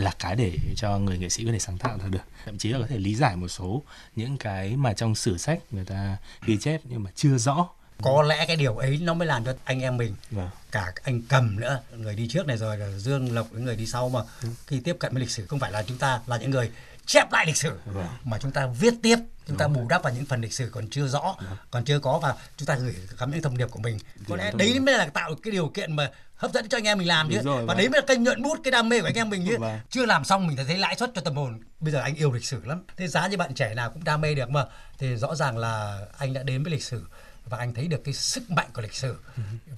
là 0.00 0.12
cái 0.18 0.36
để 0.36 0.58
cho 0.76 0.98
người 0.98 1.18
nghệ 1.18 1.28
sĩ 1.28 1.44
có 1.44 1.52
thể 1.52 1.58
sáng 1.58 1.78
tạo 1.78 1.98
ra 1.98 2.08
được 2.08 2.24
thậm 2.44 2.58
chí 2.58 2.68
là 2.68 2.78
có 2.78 2.86
thể 2.86 2.98
lý 2.98 3.14
giải 3.14 3.36
một 3.36 3.48
số 3.48 3.82
những 4.16 4.36
cái 4.36 4.76
mà 4.76 4.92
trong 4.92 5.14
sử 5.14 5.38
sách 5.38 5.58
người 5.70 5.84
ta 5.84 6.16
ghi 6.46 6.58
chép 6.58 6.80
nhưng 6.84 7.02
mà 7.02 7.10
chưa 7.14 7.38
rõ 7.38 7.68
có 8.02 8.22
lẽ 8.22 8.46
cái 8.46 8.56
điều 8.56 8.76
ấy 8.76 8.98
nó 9.02 9.14
mới 9.14 9.26
làm 9.26 9.44
cho 9.44 9.54
anh 9.64 9.80
em 9.80 9.96
mình 9.96 10.14
vâng. 10.30 10.48
cả 10.70 10.92
anh 11.02 11.22
cầm 11.28 11.60
nữa 11.60 11.80
người 11.96 12.14
đi 12.14 12.28
trước 12.28 12.46
này 12.46 12.56
rồi 12.56 12.76
là 12.78 12.98
dương 12.98 13.34
lộc 13.34 13.46
những 13.52 13.64
người 13.64 13.76
đi 13.76 13.86
sau 13.86 14.08
mà 14.08 14.20
ừ. 14.42 14.48
khi 14.66 14.80
tiếp 14.80 14.96
cận 14.98 15.12
với 15.12 15.20
lịch 15.20 15.30
sử 15.30 15.46
không 15.46 15.58
phải 15.58 15.72
là 15.72 15.82
chúng 15.82 15.98
ta 15.98 16.20
là 16.26 16.36
những 16.36 16.50
người 16.50 16.70
chép 17.10 17.32
lại 17.32 17.46
lịch 17.46 17.56
sử. 17.56 17.72
Vâng. 17.84 18.06
mà 18.24 18.38
chúng 18.38 18.50
ta 18.50 18.66
viết 18.66 18.94
tiếp 19.02 19.16
chúng 19.46 19.56
ta 19.56 19.68
bù 19.68 19.86
đắp 19.88 20.02
vào 20.02 20.12
những 20.12 20.24
phần 20.24 20.40
lịch 20.40 20.52
sử 20.52 20.70
còn 20.72 20.90
chưa 20.90 21.08
rõ 21.08 21.36
còn 21.70 21.84
chưa 21.84 21.98
có 21.98 22.18
và 22.18 22.34
chúng 22.56 22.66
ta 22.66 22.74
gửi 22.74 22.94
gắm 23.18 23.30
những 23.30 23.42
thông 23.42 23.56
điệp 23.56 23.70
của 23.70 23.78
mình. 23.80 23.98
Có 24.28 24.36
lẽ 24.36 24.52
đấy 24.54 24.80
mới 24.80 24.98
là 24.98 25.06
tạo 25.06 25.34
cái 25.42 25.52
điều 25.52 25.68
kiện 25.68 25.96
mà 25.96 26.10
hấp 26.34 26.52
dẫn 26.52 26.68
cho 26.68 26.78
anh 26.78 26.84
em 26.84 26.98
mình 26.98 27.08
làm 27.08 27.30
chứ. 27.30 27.40
Rồi, 27.44 27.60
và 27.60 27.66
vâng. 27.66 27.76
đấy 27.76 27.88
mới 27.88 28.00
là 28.00 28.06
kênh 28.06 28.22
nhuận 28.22 28.42
bút 28.42 28.58
cái 28.64 28.70
đam 28.70 28.88
mê 28.88 29.00
của 29.00 29.06
anh 29.06 29.14
em 29.14 29.30
mình 29.30 29.46
chứ. 29.48 29.56
Vâng. 29.58 29.80
chưa 29.90 30.06
làm 30.06 30.24
xong 30.24 30.46
mình 30.46 30.56
thấy 30.66 30.78
lãi 30.78 30.96
suất 30.96 31.10
cho 31.14 31.20
tâm 31.20 31.36
hồn. 31.36 31.60
Bây 31.80 31.92
giờ 31.92 32.00
anh 32.00 32.14
yêu 32.14 32.32
lịch 32.32 32.44
sử 32.44 32.64
lắm. 32.64 32.82
Thế 32.96 33.06
giá 33.06 33.28
như 33.28 33.36
bạn 33.36 33.54
trẻ 33.54 33.74
nào 33.74 33.90
cũng 33.90 34.04
đam 34.04 34.20
mê 34.20 34.34
được 34.34 34.50
mà. 34.50 34.64
Thì 34.98 35.16
rõ 35.16 35.34
ràng 35.34 35.58
là 35.58 35.98
anh 36.18 36.32
đã 36.32 36.42
đến 36.42 36.62
với 36.62 36.72
lịch 36.72 36.84
sử 36.84 37.06
và 37.44 37.58
anh 37.58 37.74
thấy 37.74 37.88
được 37.88 38.04
cái 38.04 38.14
sức 38.14 38.50
mạnh 38.50 38.68
của 38.74 38.82
lịch 38.82 38.94
sử. 38.94 39.16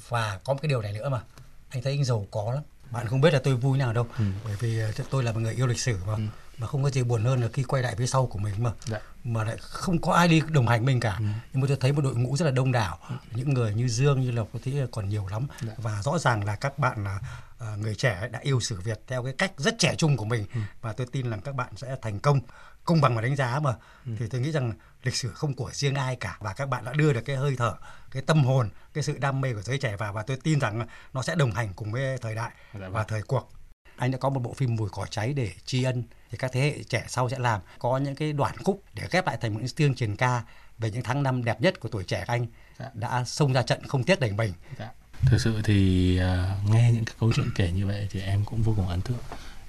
Và 0.08 0.38
có 0.44 0.52
một 0.52 0.58
cái 0.62 0.68
điều 0.68 0.82
này 0.82 0.92
nữa 0.92 1.08
mà. 1.08 1.20
Anh 1.68 1.82
thấy 1.82 1.92
anh 1.92 2.04
giàu 2.04 2.26
có 2.30 2.52
lắm. 2.54 2.62
Bạn 2.90 3.06
không 3.06 3.20
biết 3.20 3.32
là 3.32 3.40
tôi 3.44 3.54
vui 3.54 3.78
nào 3.78 3.92
đâu. 3.92 4.06
Bởi 4.44 4.56
vì 4.60 4.78
ờ, 4.78 4.92
tôi 5.10 5.22
là 5.24 5.32
một 5.32 5.40
người 5.40 5.54
yêu 5.54 5.66
lịch 5.66 5.80
sử 5.80 5.98
mà 6.06 6.16
mà 6.62 6.68
không 6.68 6.82
có 6.82 6.90
gì 6.90 7.02
buồn 7.02 7.24
hơn 7.24 7.40
là 7.40 7.48
khi 7.52 7.62
quay 7.62 7.82
lại 7.82 7.94
phía 7.98 8.06
sau 8.06 8.26
của 8.26 8.38
mình 8.38 8.54
mà. 8.58 8.70
Dạ. 8.84 9.00
mà 9.24 9.44
lại 9.44 9.56
không 9.60 10.00
có 10.00 10.12
ai 10.12 10.28
đi 10.28 10.42
đồng 10.50 10.68
hành 10.68 10.84
mình 10.84 11.00
cả. 11.00 11.18
Nhưng 11.20 11.60
mà 11.60 11.68
tôi 11.68 11.76
thấy 11.80 11.92
một 11.92 12.00
đội 12.00 12.14
ngũ 12.14 12.36
rất 12.36 12.44
là 12.44 12.50
đông 12.50 12.72
đảo. 12.72 12.98
Những 13.34 13.54
người 13.54 13.74
như 13.74 13.88
Dương 13.88 14.20
như 14.20 14.30
Lộc 14.30 14.48
tôi 14.52 14.62
thấy 14.64 14.86
còn 14.90 15.08
nhiều 15.08 15.26
lắm. 15.28 15.46
Và 15.76 16.02
rõ 16.02 16.18
ràng 16.18 16.44
là 16.44 16.56
các 16.56 16.78
bạn 16.78 17.04
là 17.04 17.20
ờ, 17.58 17.76
người 17.76 17.94
trẻ 17.94 18.28
đã 18.32 18.38
yêu 18.38 18.60
sử 18.60 18.80
Việt 18.80 19.00
theo 19.06 19.24
cái 19.24 19.32
cách 19.38 19.52
rất 19.56 19.78
trẻ 19.78 19.94
trung 19.98 20.16
của 20.16 20.24
mình. 20.24 20.46
Và 20.80 20.92
tôi 20.92 21.06
tin 21.12 21.30
rằng 21.30 21.40
các 21.40 21.54
bạn 21.54 21.76
sẽ 21.76 21.96
thành 22.02 22.20
công 22.20 22.40
công 22.84 23.00
bằng 23.00 23.16
và 23.16 23.22
đánh 23.22 23.36
giá 23.36 23.60
mà. 23.60 23.74
Thì 24.18 24.26
tôi 24.30 24.40
nghĩ 24.40 24.52
rằng 24.52 24.72
lịch 25.02 25.16
sử 25.16 25.30
không 25.32 25.54
của 25.54 25.70
riêng 25.72 25.94
ai 25.94 26.16
cả. 26.16 26.36
Và 26.40 26.52
các 26.52 26.68
bạn 26.68 26.84
đã 26.84 26.92
đưa 26.92 27.12
được 27.12 27.22
cái 27.24 27.36
hơi 27.36 27.56
thở 27.58 27.74
cái 28.10 28.22
tâm 28.22 28.44
hồn 28.44 28.68
cái 28.94 29.04
sự 29.04 29.18
đam 29.18 29.40
mê 29.40 29.54
của 29.54 29.62
giới 29.62 29.78
trẻ 29.78 29.96
vào. 29.96 30.12
Và 30.12 30.22
tôi 30.22 30.36
tin 30.42 30.58
rằng 30.60 30.86
nó 31.12 31.22
sẽ 31.22 31.34
đồng 31.34 31.50
hành 31.50 31.72
cùng 31.76 31.92
với 31.92 32.18
thời 32.18 32.34
đại 32.34 32.50
Dạ 32.74 32.80
vâng. 32.80 32.92
và 32.92 33.04
thời 33.04 33.22
cuộc 33.22 33.52
anh 34.02 34.10
đã 34.10 34.18
có 34.18 34.30
một 34.30 34.40
bộ 34.40 34.52
phim 34.54 34.76
mùi 34.76 34.88
cỏ 34.92 35.06
cháy 35.10 35.32
để 35.32 35.50
tri 35.64 35.82
ân 35.82 36.02
thì 36.30 36.38
các 36.38 36.52
thế 36.52 36.60
hệ 36.60 36.82
trẻ 36.82 37.04
sau 37.08 37.28
sẽ 37.30 37.38
làm 37.38 37.60
có 37.78 37.98
những 37.98 38.14
cái 38.14 38.32
đoạn 38.32 38.56
khúc 38.64 38.82
để 38.94 39.02
ghép 39.10 39.26
lại 39.26 39.36
thành 39.40 39.52
một 39.54 39.58
cái 39.60 39.68
chương 39.68 39.94
truyền 39.94 40.16
ca 40.16 40.42
về 40.78 40.90
những 40.90 41.02
tháng 41.02 41.22
năm 41.22 41.44
đẹp 41.44 41.60
nhất 41.60 41.80
của 41.80 41.88
tuổi 41.88 42.04
trẻ 42.04 42.24
anh 42.26 42.46
Dạ. 42.78 42.90
đã 42.94 43.24
xông 43.24 43.52
ra 43.52 43.62
trận 43.62 43.86
không 43.86 44.04
tiếc 44.04 44.20
đẩy 44.20 44.32
mình 44.32 44.52
Dạ. 44.78 44.90
Thực 45.30 45.38
sự 45.40 45.60
thì 45.64 46.18
à, 46.18 46.56
nghe 46.70 46.92
những 46.92 47.04
cái 47.04 47.14
câu 47.20 47.32
chuyện 47.36 47.46
kể 47.56 47.70
như 47.72 47.86
vậy 47.86 48.08
thì 48.10 48.20
em 48.20 48.44
cũng 48.44 48.62
vô 48.62 48.72
cùng 48.76 48.88
ấn 48.88 49.00
tượng. 49.00 49.18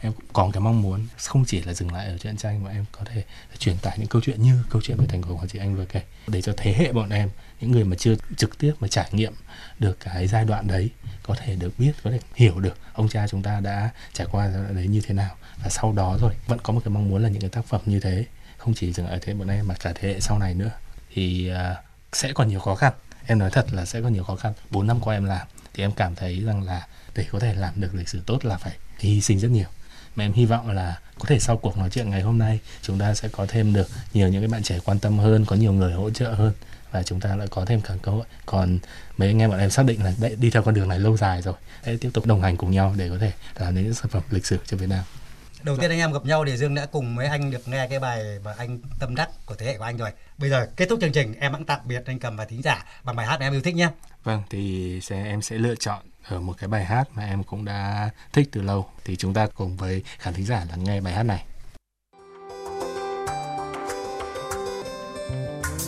Em 0.02 0.14
cũng 0.14 0.26
có 0.34 0.50
cái 0.54 0.62
mong 0.62 0.82
muốn 0.82 1.08
không 1.18 1.46
chỉ 1.48 1.62
là 1.62 1.74
dừng 1.74 1.94
lại 1.94 2.08
ở 2.08 2.18
truyện 2.18 2.38
tranh 2.38 2.64
mà 2.64 2.72
em 2.72 2.86
có 2.92 3.02
thể 3.06 3.24
truyền 3.60 3.78
tải 3.82 3.98
những 4.00 4.08
câu 4.08 4.22
chuyện 4.26 4.42
như 4.42 4.64
câu 4.70 4.82
chuyện 4.82 4.98
về 4.98 5.06
thành 5.10 5.22
cổ 5.22 5.38
của 5.38 5.48
chị 5.48 5.60
anh 5.60 5.76
vừa 5.76 5.86
kể 5.86 6.02
để 6.28 6.42
cho 6.42 6.54
thế 6.58 6.74
hệ 6.74 6.92
bọn 6.92 7.10
em 7.10 7.30
những 7.64 7.72
người 7.72 7.84
mà 7.84 7.96
chưa 8.00 8.16
trực 8.38 8.58
tiếp 8.58 8.74
mà 8.80 8.88
trải 8.88 9.10
nghiệm 9.12 9.34
được 9.80 9.98
cái 10.00 10.28
giai 10.28 10.46
đoạn 10.46 10.68
đấy 10.68 10.90
có 11.24 11.36
thể 11.36 11.56
được 11.56 11.80
biết 11.80 11.92
có 12.04 12.12
thể 12.12 12.20
hiểu 12.36 12.60
được 12.60 12.78
ông 12.94 13.10
cha 13.10 13.28
chúng 13.28 13.44
ta 13.44 13.60
đã 13.60 13.90
trải 14.14 14.28
qua 14.32 14.50
giai 14.50 14.62
đoạn 14.62 14.76
đấy 14.76 14.88
như 14.88 15.02
thế 15.02 15.14
nào. 15.14 15.36
Và 15.64 15.70
sau 15.70 15.94
đó 15.94 16.18
rồi 16.22 16.34
vẫn 16.48 16.60
có 16.64 16.74
một 16.74 16.82
cái 16.86 16.90
mong 16.90 17.10
muốn 17.10 17.24
là 17.24 17.30
những 17.30 17.42
cái 17.42 17.50
tác 17.50 17.66
phẩm 17.66 17.82
như 17.86 18.00
thế 18.00 18.26
không 18.58 18.74
chỉ 18.74 18.94
dừng 18.94 19.08
ở 19.08 19.20
thế 19.22 19.34
bọn 19.34 19.48
em 19.48 19.68
mà 19.68 19.76
cả 19.80 19.94
thế 19.96 20.14
hệ 20.14 20.20
sau 20.20 20.40
này 20.40 20.54
nữa. 20.54 20.72
Thì 21.14 21.52
uh, 21.52 21.78
sẽ 22.14 22.34
còn 22.34 22.48
nhiều 22.48 22.60
khó 22.60 22.76
khăn. 22.76 22.94
Em 23.26 23.40
nói 23.40 23.50
thật 23.52 23.66
là 23.72 23.86
sẽ 23.86 24.02
có 24.02 24.08
nhiều 24.08 24.24
khó 24.24 24.36
khăn. 24.36 24.54
4 24.70 24.88
năm 24.88 25.00
qua 25.02 25.16
em 25.16 25.26
làm 25.26 25.48
thì 25.74 25.84
em 25.84 25.92
cảm 25.92 26.16
thấy 26.16 26.44
rằng 26.44 26.64
là 26.64 26.88
để 27.16 27.26
có 27.32 27.40
thể 27.40 27.54
làm 27.54 27.74
được 27.82 27.96
lịch 27.96 28.10
sử 28.10 28.22
tốt 28.26 28.46
là 28.46 28.58
phải 28.58 28.78
hy 29.00 29.22
sinh 29.22 29.40
rất 29.40 29.52
nhiều 29.52 29.68
mà 30.16 30.26
em 30.26 30.34
hy 30.34 30.46
vọng 30.46 30.72
là 30.72 31.00
có 31.20 31.26
thể 31.28 31.40
sau 31.40 31.58
cuộc 31.58 31.78
nói 31.78 31.90
chuyện 31.90 32.10
ngày 32.10 32.22
hôm 32.22 32.38
nay 32.38 32.60
chúng 32.82 33.00
ta 33.00 33.14
sẽ 33.14 33.28
có 33.32 33.46
thêm 33.46 33.74
được 33.74 33.88
nhiều 34.14 34.28
những 34.28 34.42
cái 34.42 34.48
bạn 34.48 34.64
trẻ 34.64 34.80
quan 34.86 35.00
tâm 35.00 35.18
hơn 35.18 35.46
có 35.46 35.56
nhiều 35.56 35.74
người 35.74 35.94
hỗ 35.94 36.10
trợ 36.10 36.34
hơn 36.34 36.54
và 36.92 37.04
chúng 37.04 37.20
ta 37.20 37.36
lại 37.36 37.48
có 37.52 37.66
thêm 37.66 37.82
cả 37.82 37.94
cơ 38.02 38.12
hội. 38.12 38.26
Còn 38.46 38.80
mấy 39.18 39.28
anh 39.30 39.42
em 39.42 39.50
bọn 39.50 39.60
em 39.60 39.70
xác 39.70 39.86
định 39.86 40.04
là 40.04 40.14
đấy, 40.20 40.36
đi 40.40 40.50
theo 40.50 40.64
con 40.64 40.74
đường 40.74 40.88
này 40.88 41.00
lâu 41.00 41.18
dài 41.18 41.42
rồi 41.42 41.54
sẽ 41.86 41.98
tiếp 42.02 42.10
tục 42.14 42.26
đồng 42.26 42.42
hành 42.42 42.58
cùng 42.58 42.72
nhau 42.72 42.94
để 42.98 43.10
có 43.10 43.18
thể 43.18 43.32
làm 43.56 43.76
nên 43.76 43.84
những 43.84 43.94
sản 43.94 44.10
phẩm 44.10 44.22
lịch 44.30 44.46
sử 44.46 44.58
cho 44.66 44.78
Việt 44.78 44.90
Nam. 44.90 45.04
Đầu 45.64 45.78
tiên 45.78 45.90
anh 45.90 46.00
em 46.00 46.14
gặp 46.14 46.26
nhau 46.26 46.46
thì 46.46 46.58
Dương 46.58 46.76
đã 46.76 46.86
cùng 46.86 47.16
với 47.16 47.28
anh 47.28 47.52
được 47.52 47.68
nghe 47.68 47.88
cái 47.88 48.00
bài 48.00 48.24
mà 48.44 48.54
anh 48.58 48.80
tâm 49.00 49.16
đắc 49.16 49.30
của 49.46 49.56
thế 49.56 49.66
hệ 49.66 49.78
của 49.78 49.84
anh 49.84 49.98
rồi. 49.98 50.10
Bây 50.38 50.50
giờ 50.50 50.68
kết 50.76 50.90
thúc 50.90 51.00
chương 51.02 51.12
trình 51.12 51.34
em 51.40 51.54
hãng 51.54 51.66
tạm 51.66 51.80
biệt 51.86 52.04
anh 52.06 52.20
cầm 52.20 52.38
và 52.38 52.46
thính 52.46 52.62
giả 52.62 52.86
bằng 53.04 53.16
bài 53.16 53.26
hát 53.26 53.40
mà 53.40 53.46
em 53.46 53.54
yêu 53.54 53.62
thích 53.62 53.76
nhé. 53.76 53.90
Vâng, 54.24 54.44
thì 54.50 55.00
sẽ 55.02 55.24
em 55.24 55.42
sẽ 55.42 55.58
lựa 55.58 55.76
chọn 55.76 56.00
ở 56.24 56.40
một 56.40 56.54
cái 56.58 56.68
bài 56.68 56.86
hát 56.86 57.10
mà 57.16 57.26
em 57.26 57.44
cũng 57.44 57.66
đã 57.66 58.10
thích 58.34 58.50
từ 58.52 58.62
lâu 58.62 58.90
thì 59.06 59.16
chúng 59.16 59.34
ta 59.34 59.48
cùng 59.56 59.78
với 59.78 60.04
khán 60.20 60.34
thính 60.34 60.46
giả 60.46 60.66
lắng 60.70 60.84
nghe 60.84 61.02
bài 61.02 61.14
hát 61.14 61.24
này. 61.24 61.46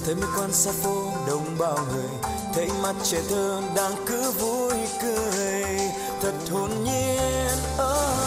thấy 0.05 0.15
mấy 0.15 0.29
quan 0.37 0.51
xa 0.51 0.71
phố 0.71 1.13
đông 1.27 1.57
bao 1.59 1.77
người, 1.91 2.31
thấy 2.53 2.69
mặt 2.83 2.95
trẻ 3.03 3.21
thơ 3.29 3.61
đang 3.75 3.91
cứ 4.07 4.31
vui 4.31 4.73
cười 5.01 5.77
thật 6.21 6.33
hồn 6.51 6.69
nhiên 6.83 7.57
oh. 7.75 8.24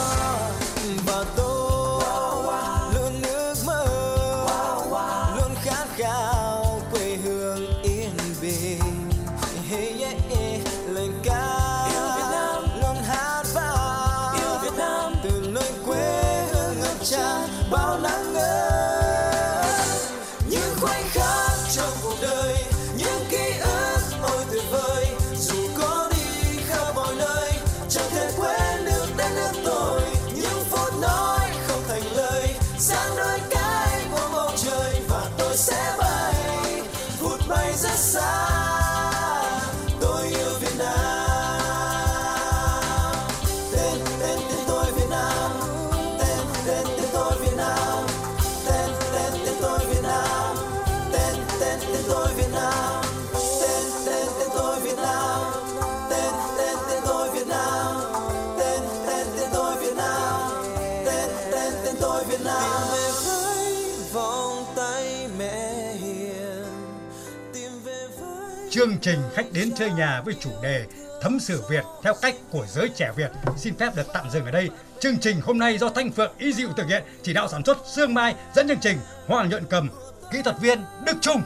Chương 68.70 68.98
trình 68.98 69.18
khách 69.34 69.52
đến 69.52 69.72
chơi 69.76 69.90
nhà 69.90 70.22
với 70.24 70.34
chủ 70.40 70.50
đề 70.62 70.84
thấm 71.22 71.40
sử 71.40 71.62
Việt 71.70 71.84
theo 72.02 72.14
cách 72.22 72.34
của 72.50 72.66
giới 72.68 72.88
trẻ 72.88 73.10
Việt 73.16 73.30
xin 73.56 73.76
phép 73.76 73.96
được 73.96 74.06
tạm 74.12 74.30
dừng 74.30 74.44
ở 74.44 74.50
đây. 74.50 74.70
Chương 75.00 75.18
trình 75.18 75.40
hôm 75.40 75.58
nay 75.58 75.78
do 75.78 75.88
Thanh 75.88 76.10
Phượng 76.10 76.32
Y 76.38 76.52
Diệu 76.52 76.68
thực 76.76 76.86
hiện, 76.88 77.02
chỉ 77.22 77.32
đạo 77.32 77.48
sản 77.48 77.64
xuất 77.64 77.78
Sương 77.94 78.14
Mai, 78.14 78.34
dẫn 78.54 78.68
chương 78.68 78.80
trình 78.80 78.98
Hoàng 79.26 79.48
Nhuận 79.48 79.64
Cầm, 79.70 79.88
kỹ 80.32 80.38
thuật 80.42 80.56
viên 80.60 80.78
Đức 81.06 81.16
Trung. 81.20 81.42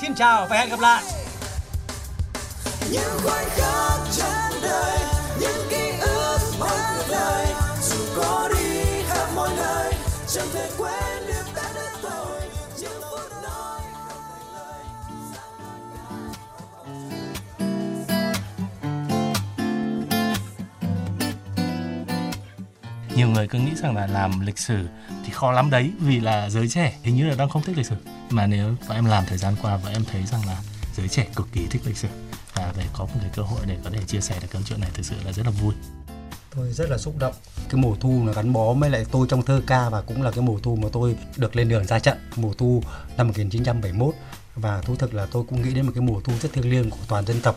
Xin 0.00 0.14
chào 0.14 0.46
và 0.50 0.56
hẹn 0.56 0.70
gặp 0.70 0.80
lại. 0.80 1.04
những 2.90 3.18
khoảnh 3.24 3.48
khắc 3.56 3.95
Nhiều 23.16 23.28
người 23.28 23.48
cứ 23.48 23.58
nghĩ 23.58 23.72
rằng 23.74 23.96
là 23.96 24.06
làm 24.06 24.40
lịch 24.40 24.58
sử 24.58 24.86
thì 25.24 25.32
khó 25.32 25.52
lắm 25.52 25.70
đấy, 25.70 25.90
vì 25.98 26.20
là 26.20 26.50
giới 26.50 26.68
trẻ 26.68 26.98
hình 27.02 27.16
như 27.16 27.26
là 27.26 27.34
đang 27.34 27.48
không 27.48 27.62
thích 27.62 27.76
lịch 27.76 27.86
sử 27.86 27.96
mà 28.30 28.46
nếu 28.46 28.74
và 28.86 28.94
em 28.94 29.04
làm 29.04 29.24
thời 29.28 29.38
gian 29.38 29.54
qua 29.62 29.76
và 29.76 29.90
em 29.90 30.04
thấy 30.04 30.22
rằng 30.26 30.46
là 30.46 30.60
giới 30.96 31.08
trẻ 31.08 31.26
cực 31.36 31.48
kỳ 31.52 31.66
thích 31.70 31.82
lịch 31.84 31.96
sử 31.96 32.08
và 32.54 32.72
để 32.78 32.84
có 32.92 33.04
một 33.04 33.18
cái 33.20 33.30
cơ 33.36 33.42
hội 33.42 33.60
để 33.66 33.76
có 33.84 33.90
thể 33.90 34.00
chia 34.06 34.20
sẻ 34.20 34.38
được 34.40 34.48
câu 34.50 34.62
chuyện 34.64 34.80
này 34.80 34.90
thực 34.94 35.06
sự 35.06 35.14
là 35.24 35.32
rất 35.32 35.46
là 35.46 35.50
vui. 35.50 35.74
Tôi 36.56 36.72
rất 36.72 36.90
là 36.90 36.98
xúc 36.98 37.18
động. 37.18 37.34
Cái 37.68 37.80
mùa 37.80 37.96
thu 38.00 38.22
nó 38.24 38.32
gắn 38.32 38.52
bó 38.52 38.72
với 38.72 38.90
lại 38.90 39.06
tôi 39.10 39.26
trong 39.30 39.42
thơ 39.42 39.62
ca 39.66 39.88
và 39.88 40.02
cũng 40.02 40.22
là 40.22 40.30
cái 40.30 40.40
mùa 40.44 40.58
thu 40.62 40.76
mà 40.76 40.88
tôi 40.92 41.16
được 41.36 41.56
lên 41.56 41.68
đường 41.68 41.84
ra 41.84 41.98
trận 41.98 42.18
mùa 42.36 42.52
thu 42.58 42.82
năm 43.16 43.28
1971 43.28 44.14
và 44.54 44.80
thú 44.80 44.96
thực 44.96 45.14
là 45.14 45.26
tôi 45.26 45.44
cũng 45.48 45.62
nghĩ 45.62 45.74
đến 45.74 45.86
một 45.86 45.92
cái 45.94 46.02
mùa 46.02 46.20
thu 46.20 46.32
rất 46.42 46.52
thiêng 46.52 46.70
liêng 46.70 46.90
của 46.90 46.96
toàn 47.08 47.26
dân 47.26 47.40
tộc 47.40 47.56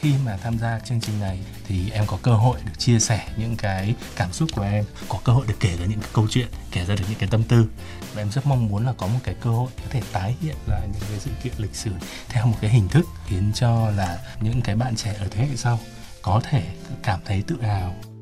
khi 0.00 0.14
mà 0.24 0.36
tham 0.36 0.58
gia 0.58 0.78
chương 0.78 1.00
trình 1.00 1.20
này 1.20 1.38
thì 1.66 1.90
em 1.90 2.04
có 2.06 2.18
cơ 2.22 2.32
hội 2.32 2.58
được 2.64 2.78
chia 2.78 2.98
sẻ 2.98 3.28
những 3.36 3.56
cái 3.56 3.94
cảm 4.16 4.32
xúc 4.32 4.48
của 4.54 4.62
em, 4.62 4.84
có 5.08 5.18
cơ 5.24 5.32
hội 5.32 5.46
được 5.46 5.54
kể 5.60 5.76
ra 5.76 5.86
những 5.86 6.00
cái 6.00 6.10
câu 6.12 6.26
chuyện, 6.30 6.46
kể 6.70 6.84
ra 6.84 6.94
được 6.94 7.04
những 7.08 7.18
cái 7.18 7.28
tâm 7.28 7.42
tư. 7.42 7.66
Và 8.14 8.22
em 8.22 8.30
rất 8.30 8.46
mong 8.46 8.68
muốn 8.68 8.86
là 8.86 8.92
có 8.92 9.06
một 9.06 9.18
cái 9.22 9.34
cơ 9.40 9.50
hội 9.50 9.70
có 9.76 9.84
thể 9.90 10.02
tái 10.12 10.34
hiện 10.42 10.56
lại 10.66 10.80
những 10.92 11.02
cái 11.10 11.18
sự 11.18 11.30
kiện 11.42 11.52
lịch 11.58 11.74
sử 11.74 11.90
theo 12.28 12.46
một 12.46 12.56
cái 12.60 12.70
hình 12.70 12.88
thức 12.88 13.06
khiến 13.26 13.52
cho 13.54 13.90
là 13.90 14.18
những 14.40 14.62
cái 14.62 14.76
bạn 14.76 14.96
trẻ 14.96 15.14
ở 15.18 15.28
thế 15.30 15.46
hệ 15.46 15.56
sau 15.56 15.78
có 16.22 16.40
thể 16.44 16.62
cảm 17.02 17.20
thấy 17.24 17.42
tự 17.46 17.62
hào 17.62 18.15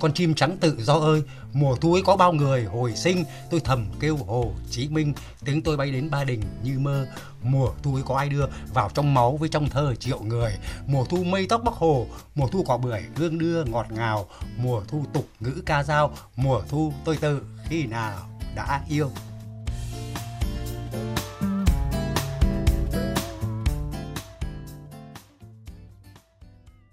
con 0.00 0.12
chim 0.12 0.34
trắng 0.34 0.56
tự 0.60 0.76
do 0.82 0.94
ơi, 0.94 1.22
mùa 1.52 1.76
thu 1.76 1.92
ấy 1.92 2.02
có 2.02 2.16
bao 2.16 2.32
người 2.32 2.64
hồi 2.64 2.92
sinh. 2.96 3.24
Tôi 3.50 3.60
thầm 3.60 3.86
kêu 4.00 4.16
hồ 4.16 4.52
chí 4.70 4.88
minh, 4.88 5.12
tiếng 5.44 5.62
tôi 5.62 5.76
bay 5.76 5.90
đến 5.90 6.10
ba 6.10 6.24
đình 6.24 6.42
như 6.62 6.78
mơ. 6.78 7.06
Mùa 7.42 7.70
thu 7.82 7.94
ấy 7.94 8.02
có 8.06 8.16
ai 8.16 8.28
đưa 8.28 8.46
vào 8.74 8.90
trong 8.94 9.14
máu 9.14 9.36
với 9.36 9.48
trong 9.48 9.68
thơ 9.70 9.94
triệu 9.94 10.20
người? 10.20 10.56
Mùa 10.86 11.04
thu 11.04 11.24
mây 11.24 11.46
tóc 11.46 11.60
bắc 11.64 11.74
hồ, 11.74 12.06
mùa 12.34 12.46
thu 12.46 12.64
cỏ 12.66 12.76
bưởi 12.76 13.02
hương 13.16 13.38
đưa 13.38 13.64
ngọt 13.64 13.86
ngào. 13.90 14.26
Mùa 14.56 14.82
thu 14.88 15.04
tục 15.12 15.26
ngữ 15.40 15.62
ca 15.66 15.82
dao, 15.82 16.12
mùa 16.36 16.62
thu 16.68 16.92
tôi 17.04 17.16
tự 17.16 17.42
khi 17.68 17.86
nào 17.86 18.18
đã 18.54 18.80
yêu? 18.88 19.10